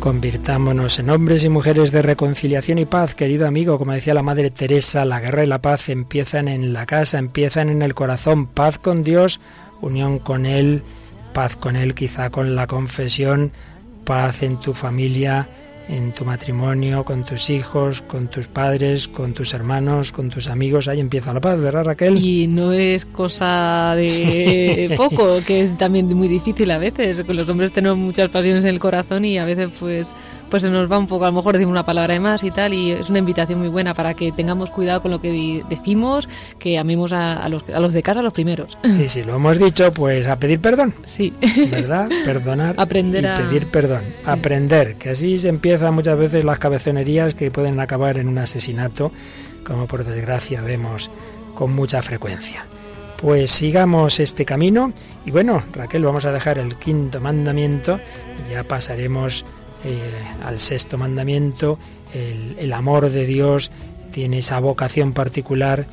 Convirtámonos 0.00 0.98
en 0.98 1.10
hombres 1.10 1.44
y 1.44 1.50
mujeres 1.50 1.92
de 1.92 2.00
reconciliación 2.00 2.78
y 2.78 2.86
paz, 2.86 3.14
querido 3.14 3.46
amigo. 3.46 3.78
Como 3.78 3.92
decía 3.92 4.14
la 4.14 4.22
Madre 4.22 4.50
Teresa, 4.50 5.04
la 5.04 5.20
guerra 5.20 5.44
y 5.44 5.46
la 5.46 5.60
paz 5.60 5.90
empiezan 5.90 6.48
en 6.48 6.72
la 6.72 6.86
casa, 6.86 7.18
empiezan 7.18 7.68
en 7.68 7.82
el 7.82 7.94
corazón. 7.94 8.46
Paz 8.46 8.78
con 8.78 9.04
Dios, 9.04 9.40
unión 9.82 10.18
con 10.18 10.46
Él, 10.46 10.82
paz 11.34 11.54
con 11.54 11.76
Él, 11.76 11.94
quizá 11.94 12.30
con 12.30 12.56
la 12.56 12.66
confesión, 12.66 13.52
paz 14.06 14.42
en 14.42 14.58
tu 14.58 14.72
familia, 14.72 15.46
en 15.90 16.12
tu 16.12 16.24
matrimonio, 16.24 17.04
con 17.04 17.24
tus 17.24 17.50
hijos, 17.50 18.00
con 18.02 18.28
tus 18.28 18.46
padres, 18.46 19.08
con 19.08 19.34
tus 19.34 19.52
hermanos, 19.54 20.12
con 20.12 20.30
tus 20.30 20.48
amigos. 20.48 20.86
Ahí 20.86 21.00
empieza 21.00 21.34
la 21.34 21.40
paz, 21.40 21.60
¿verdad, 21.60 21.84
Raquel? 21.84 22.16
Y 22.16 22.46
no 22.46 22.72
es 22.72 23.04
cosa 23.04 23.94
de 23.96 24.94
poco, 24.96 25.40
que 25.44 25.62
es 25.62 25.76
también 25.76 26.06
muy 26.06 26.28
difícil 26.28 26.70
a 26.70 26.78
veces. 26.78 27.26
Los 27.26 27.48
hombres 27.48 27.72
tenemos 27.72 27.98
muchas 27.98 28.28
pasiones 28.28 28.62
en 28.62 28.70
el 28.70 28.78
corazón 28.78 29.24
y 29.24 29.38
a 29.38 29.44
veces 29.44 29.70
pues 29.78 30.14
pues 30.50 30.62
se 30.62 30.70
nos 30.70 30.90
va 30.90 30.98
un 30.98 31.06
poco, 31.06 31.24
a 31.24 31.28
lo 31.28 31.34
mejor 31.34 31.54
decimos 31.54 31.72
una 31.72 31.84
palabra 31.84 32.14
de 32.14 32.20
más 32.20 32.42
y 32.42 32.50
tal, 32.50 32.74
y 32.74 32.92
es 32.92 33.08
una 33.08 33.20
invitación 33.20 33.60
muy 33.60 33.68
buena 33.68 33.94
para 33.94 34.14
que 34.14 34.32
tengamos 34.32 34.70
cuidado 34.70 35.02
con 35.02 35.10
lo 35.10 35.20
que 35.20 35.64
decimos, 35.68 36.28
que 36.58 36.78
amemos 36.78 37.12
a, 37.12 37.48
los, 37.48 37.68
a 37.68 37.80
los 37.80 37.92
de 37.92 38.02
casa 38.02 38.20
los 38.22 38.32
primeros. 38.32 38.76
Y 38.84 39.08
si 39.08 39.22
lo 39.22 39.36
hemos 39.36 39.58
dicho, 39.58 39.92
pues 39.92 40.26
a 40.26 40.38
pedir 40.38 40.60
perdón. 40.60 40.94
Sí. 41.04 41.32
¿Verdad? 41.70 42.08
Perdonar 42.24 42.74
Aprender 42.78 43.24
y 43.24 43.42
pedir 43.42 43.66
perdón. 43.68 44.02
Aprender, 44.24 44.96
que 44.96 45.10
así 45.10 45.38
se 45.38 45.48
empiezan 45.48 45.94
muchas 45.94 46.18
veces 46.18 46.44
las 46.44 46.58
cabezonerías 46.58 47.34
que 47.34 47.50
pueden 47.50 47.78
acabar 47.80 48.18
en 48.18 48.28
un 48.28 48.38
asesinato, 48.38 49.12
como 49.64 49.86
por 49.86 50.04
desgracia 50.04 50.60
vemos 50.60 51.10
con 51.54 51.72
mucha 51.74 52.02
frecuencia. 52.02 52.66
Pues 53.16 53.50
sigamos 53.50 54.18
este 54.18 54.44
camino 54.44 54.92
y 55.26 55.30
bueno, 55.30 55.62
Raquel, 55.72 56.04
vamos 56.04 56.24
a 56.24 56.32
dejar 56.32 56.58
el 56.58 56.76
quinto 56.76 57.20
mandamiento 57.20 58.00
y 58.46 58.52
ya 58.52 58.64
pasaremos 58.64 59.44
eh, 59.84 60.10
al 60.44 60.60
sexto 60.60 60.98
mandamiento, 60.98 61.78
el, 62.12 62.72
amor 62.72 63.10
de 63.10 63.24
Dios 63.24 63.70
tiene 64.10 64.38
esa 64.38 64.58
vocación 64.58 65.12
particular 65.12 65.86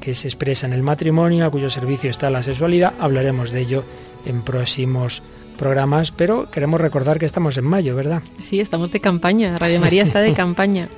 que 0.00 0.14
se 0.14 0.28
expresa 0.28 0.66
en 0.66 0.72
el 0.72 0.82
matrimonio, 0.82 1.46
a 1.46 1.50
cuyo 1.50 1.70
servicio 1.70 2.10
está 2.10 2.30
la 2.30 2.42
sexualidad. 2.42 2.94
Hablaremos 2.98 3.50
de 3.50 3.60
ello 3.60 3.84
en 4.24 4.42
próximos 4.42 5.22
programas, 5.58 6.10
pero 6.10 6.50
queremos 6.50 6.80
recordar 6.80 7.18
que 7.18 7.26
estamos 7.26 7.58
en 7.58 7.64
mayo, 7.64 7.94
¿verdad? 7.94 8.22
Sí, 8.40 8.60
estamos 8.60 8.90
de 8.90 9.00
campaña. 9.00 9.56
Radio 9.56 9.80
María 9.80 10.04
está 10.04 10.20
de 10.20 10.32
campaña. 10.44 10.88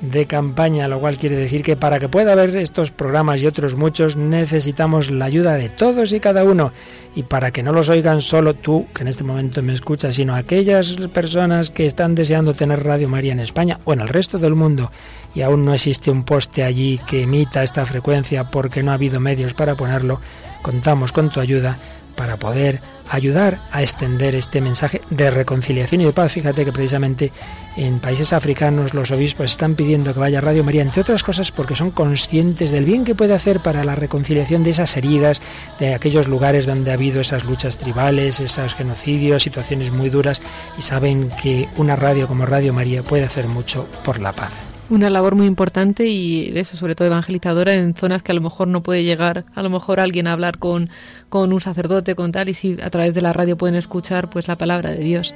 de 0.00 0.26
campaña, 0.26 0.88
lo 0.88 1.00
cual 1.00 1.18
quiere 1.18 1.36
decir 1.36 1.62
que 1.62 1.76
para 1.76 2.00
que 2.00 2.08
pueda 2.08 2.32
haber 2.32 2.56
estos 2.56 2.90
programas 2.90 3.42
y 3.42 3.46
otros 3.46 3.74
muchos 3.74 4.16
necesitamos 4.16 5.10
la 5.10 5.26
ayuda 5.26 5.54
de 5.56 5.68
todos 5.68 6.12
y 6.12 6.20
cada 6.20 6.44
uno. 6.44 6.72
Y 7.14 7.24
para 7.24 7.50
que 7.50 7.62
no 7.62 7.72
los 7.72 7.88
oigan 7.88 8.22
solo 8.22 8.54
tú, 8.54 8.86
que 8.94 9.02
en 9.02 9.08
este 9.08 9.24
momento 9.24 9.62
me 9.62 9.74
escuchas, 9.74 10.14
sino 10.14 10.34
aquellas 10.34 10.96
personas 11.12 11.70
que 11.70 11.84
están 11.84 12.14
deseando 12.14 12.54
tener 12.54 12.84
Radio 12.84 13.08
María 13.08 13.32
en 13.32 13.40
España 13.40 13.80
o 13.84 13.92
en 13.92 14.00
el 14.00 14.08
resto 14.08 14.38
del 14.38 14.54
mundo 14.54 14.90
y 15.34 15.42
aún 15.42 15.64
no 15.64 15.74
existe 15.74 16.10
un 16.10 16.24
poste 16.24 16.64
allí 16.64 17.00
que 17.06 17.22
emita 17.22 17.62
esta 17.62 17.84
frecuencia 17.84 18.50
porque 18.50 18.82
no 18.82 18.92
ha 18.92 18.94
habido 18.94 19.20
medios 19.20 19.54
para 19.54 19.74
ponerlo, 19.74 20.20
contamos 20.62 21.12
con 21.12 21.30
tu 21.30 21.40
ayuda 21.40 21.78
para 22.18 22.36
poder 22.36 22.80
ayudar 23.08 23.60
a 23.70 23.80
extender 23.80 24.34
este 24.34 24.60
mensaje 24.60 25.00
de 25.08 25.30
reconciliación 25.30 26.00
y 26.00 26.04
de 26.04 26.12
paz. 26.12 26.32
Fíjate 26.32 26.64
que 26.64 26.72
precisamente 26.72 27.32
en 27.76 28.00
países 28.00 28.32
africanos 28.32 28.92
los 28.92 29.12
obispos 29.12 29.52
están 29.52 29.76
pidiendo 29.76 30.12
que 30.12 30.18
vaya 30.18 30.40
Radio 30.40 30.64
María, 30.64 30.82
entre 30.82 31.02
otras 31.02 31.22
cosas 31.22 31.52
porque 31.52 31.76
son 31.76 31.92
conscientes 31.92 32.72
del 32.72 32.84
bien 32.84 33.04
que 33.04 33.14
puede 33.14 33.34
hacer 33.34 33.60
para 33.60 33.84
la 33.84 33.94
reconciliación 33.94 34.64
de 34.64 34.70
esas 34.70 34.96
heridas, 34.96 35.40
de 35.78 35.94
aquellos 35.94 36.26
lugares 36.26 36.66
donde 36.66 36.90
ha 36.90 36.94
habido 36.94 37.20
esas 37.20 37.44
luchas 37.44 37.78
tribales, 37.78 38.40
esos 38.40 38.74
genocidios, 38.74 39.44
situaciones 39.44 39.92
muy 39.92 40.10
duras, 40.10 40.42
y 40.76 40.82
saben 40.82 41.30
que 41.40 41.68
una 41.76 41.94
radio 41.94 42.26
como 42.26 42.46
Radio 42.46 42.72
María 42.72 43.04
puede 43.04 43.24
hacer 43.24 43.46
mucho 43.46 43.88
por 44.04 44.18
la 44.20 44.32
paz. 44.32 44.67
Una 44.90 45.10
labor 45.10 45.34
muy 45.34 45.46
importante 45.46 46.06
y 46.06 46.50
de 46.50 46.60
eso, 46.60 46.76
sobre 46.76 46.94
todo 46.94 47.08
evangelizadora, 47.08 47.74
en 47.74 47.94
zonas 47.94 48.22
que 48.22 48.32
a 48.32 48.34
lo 48.34 48.40
mejor 48.40 48.68
no 48.68 48.82
puede 48.82 49.04
llegar, 49.04 49.44
a 49.54 49.62
lo 49.62 49.68
mejor 49.68 50.00
alguien 50.00 50.26
a 50.26 50.32
hablar 50.32 50.58
con, 50.58 50.88
con 51.28 51.52
un 51.52 51.60
sacerdote, 51.60 52.14
con 52.14 52.32
tal, 52.32 52.48
y 52.48 52.54
si 52.54 52.78
a 52.80 52.88
través 52.88 53.12
de 53.12 53.20
la 53.20 53.34
radio 53.34 53.58
pueden 53.58 53.74
escuchar 53.74 54.30
pues 54.30 54.48
la 54.48 54.56
palabra 54.56 54.90
de 54.92 55.00
Dios. 55.00 55.34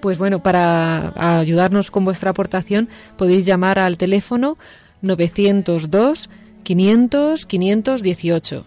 Pues 0.00 0.16
bueno, 0.16 0.44
para 0.44 1.12
ayudarnos 1.40 1.90
con 1.90 2.04
vuestra 2.04 2.30
aportación 2.30 2.88
podéis 3.16 3.44
llamar 3.44 3.80
al 3.80 3.96
teléfono 3.96 4.56
902 5.02 6.30
500 6.62 7.46
518 7.46 8.64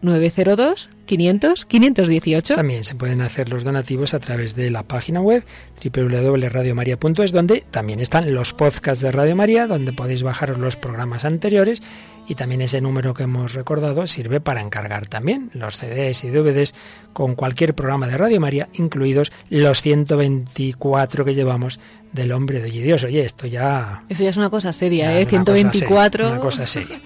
902 0.00 0.88
500 1.06 1.66
518. 1.66 2.54
También 2.54 2.84
se 2.84 2.94
pueden 2.94 3.20
hacer 3.20 3.48
los 3.48 3.64
donativos 3.64 4.14
a 4.14 4.20
través 4.20 4.54
de 4.54 4.70
la 4.70 4.82
página 4.82 5.20
web 5.20 5.44
www.radiomaria.es 5.82 7.32
donde 7.32 7.64
también 7.70 8.00
están 8.00 8.34
los 8.34 8.52
podcasts 8.52 9.02
de 9.02 9.12
Radio 9.12 9.36
María, 9.36 9.66
donde 9.66 9.92
podéis 9.92 10.22
bajar 10.22 10.56
los 10.58 10.76
programas 10.76 11.24
anteriores 11.24 11.82
y 12.28 12.34
también 12.34 12.62
ese 12.62 12.80
número 12.80 13.14
que 13.14 13.24
hemos 13.24 13.52
recordado 13.54 14.06
sirve 14.06 14.40
para 14.40 14.60
encargar 14.60 15.08
también 15.08 15.50
los 15.54 15.76
CDs 15.78 16.24
y 16.24 16.30
DVDs 16.30 16.74
con 17.12 17.34
cualquier 17.34 17.74
programa 17.74 18.06
de 18.06 18.16
Radio 18.16 18.40
María, 18.40 18.68
incluidos 18.74 19.32
los 19.50 19.82
124 19.82 21.24
que 21.24 21.34
llevamos 21.34 21.80
del 22.12 22.32
hombre 22.32 22.60
de 22.60 22.70
Dios. 22.70 23.04
Oye, 23.04 23.24
esto 23.24 23.46
ya... 23.46 24.04
Eso 24.08 24.24
ya 24.24 24.30
es 24.30 24.36
una 24.36 24.50
cosa 24.50 24.72
seria, 24.72 25.18
¿eh? 25.18 25.26
124... 25.26 26.28
una 26.28 26.40
cosa 26.40 26.66
seria. 26.66 27.00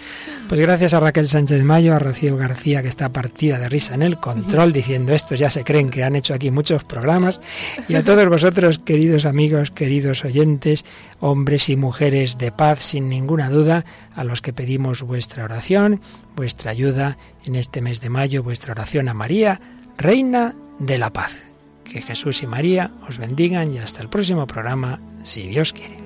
Pues 0.48 0.61
gracias 0.61 0.94
a 0.94 1.00
Raquel 1.00 1.26
Sánchez 1.26 1.59
de 1.59 1.64
Mayo, 1.64 1.94
a 1.94 1.98
Rocío 1.98 2.36
García, 2.36 2.80
que 2.80 2.88
está 2.88 3.12
partida 3.12 3.59
de 3.59 3.68
risa 3.68 3.94
en 3.94 4.02
el 4.02 4.18
control, 4.18 4.72
diciendo 4.72 5.12
estos 5.12 5.40
ya 5.40 5.50
se 5.50 5.64
creen 5.64 5.90
que 5.90 6.04
han 6.04 6.14
hecho 6.14 6.34
aquí 6.34 6.52
muchos 6.52 6.84
programas, 6.84 7.40
y 7.88 7.96
a 7.96 8.04
todos 8.04 8.28
vosotros, 8.28 8.78
queridos 8.78 9.24
amigos, 9.24 9.72
queridos 9.72 10.24
oyentes, 10.24 10.84
hombres 11.18 11.68
y 11.68 11.76
mujeres 11.76 12.38
de 12.38 12.52
paz, 12.52 12.80
sin 12.80 13.09
ninguna 13.09 13.50
duda, 13.50 13.84
a 14.14 14.22
los 14.22 14.40
que 14.40 14.52
pedimos 14.52 15.02
vuestra 15.02 15.42
oración, 15.42 16.00
vuestra 16.36 16.70
ayuda 16.70 17.18
en 17.44 17.57
este 17.57 17.80
mes 17.80 18.00
de 18.00 18.11
mayo, 18.11 18.44
vuestra 18.44 18.72
oración 18.72 19.09
a 19.09 19.14
María, 19.14 19.61
Reina 19.98 20.54
de 20.78 20.98
la 20.98 21.12
Paz. 21.12 21.42
Que 21.91 22.03
Jesús 22.03 22.43
y 22.43 22.47
María 22.47 22.91
os 23.09 23.18
bendigan 23.18 23.72
y 23.72 23.78
hasta 23.78 24.03
el 24.03 24.09
próximo 24.09 24.47
programa, 24.47 25.01
si 25.22 25.47
Dios 25.47 25.72
quiere. 25.72 25.97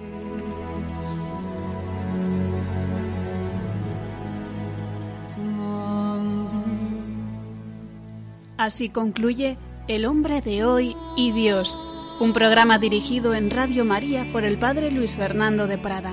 Así 8.60 8.90
concluye 8.90 9.56
El 9.88 10.04
hombre 10.04 10.42
de 10.42 10.64
hoy 10.64 10.94
y 11.16 11.32
Dios, 11.32 11.78
un 12.20 12.34
programa 12.34 12.78
dirigido 12.78 13.34
en 13.34 13.50
Radio 13.50 13.86
María 13.86 14.26
por 14.32 14.44
el 14.44 14.58
Padre 14.58 14.90
Luis 14.90 15.16
Fernando 15.16 15.66
de 15.66 15.78
Prada. 15.78 16.12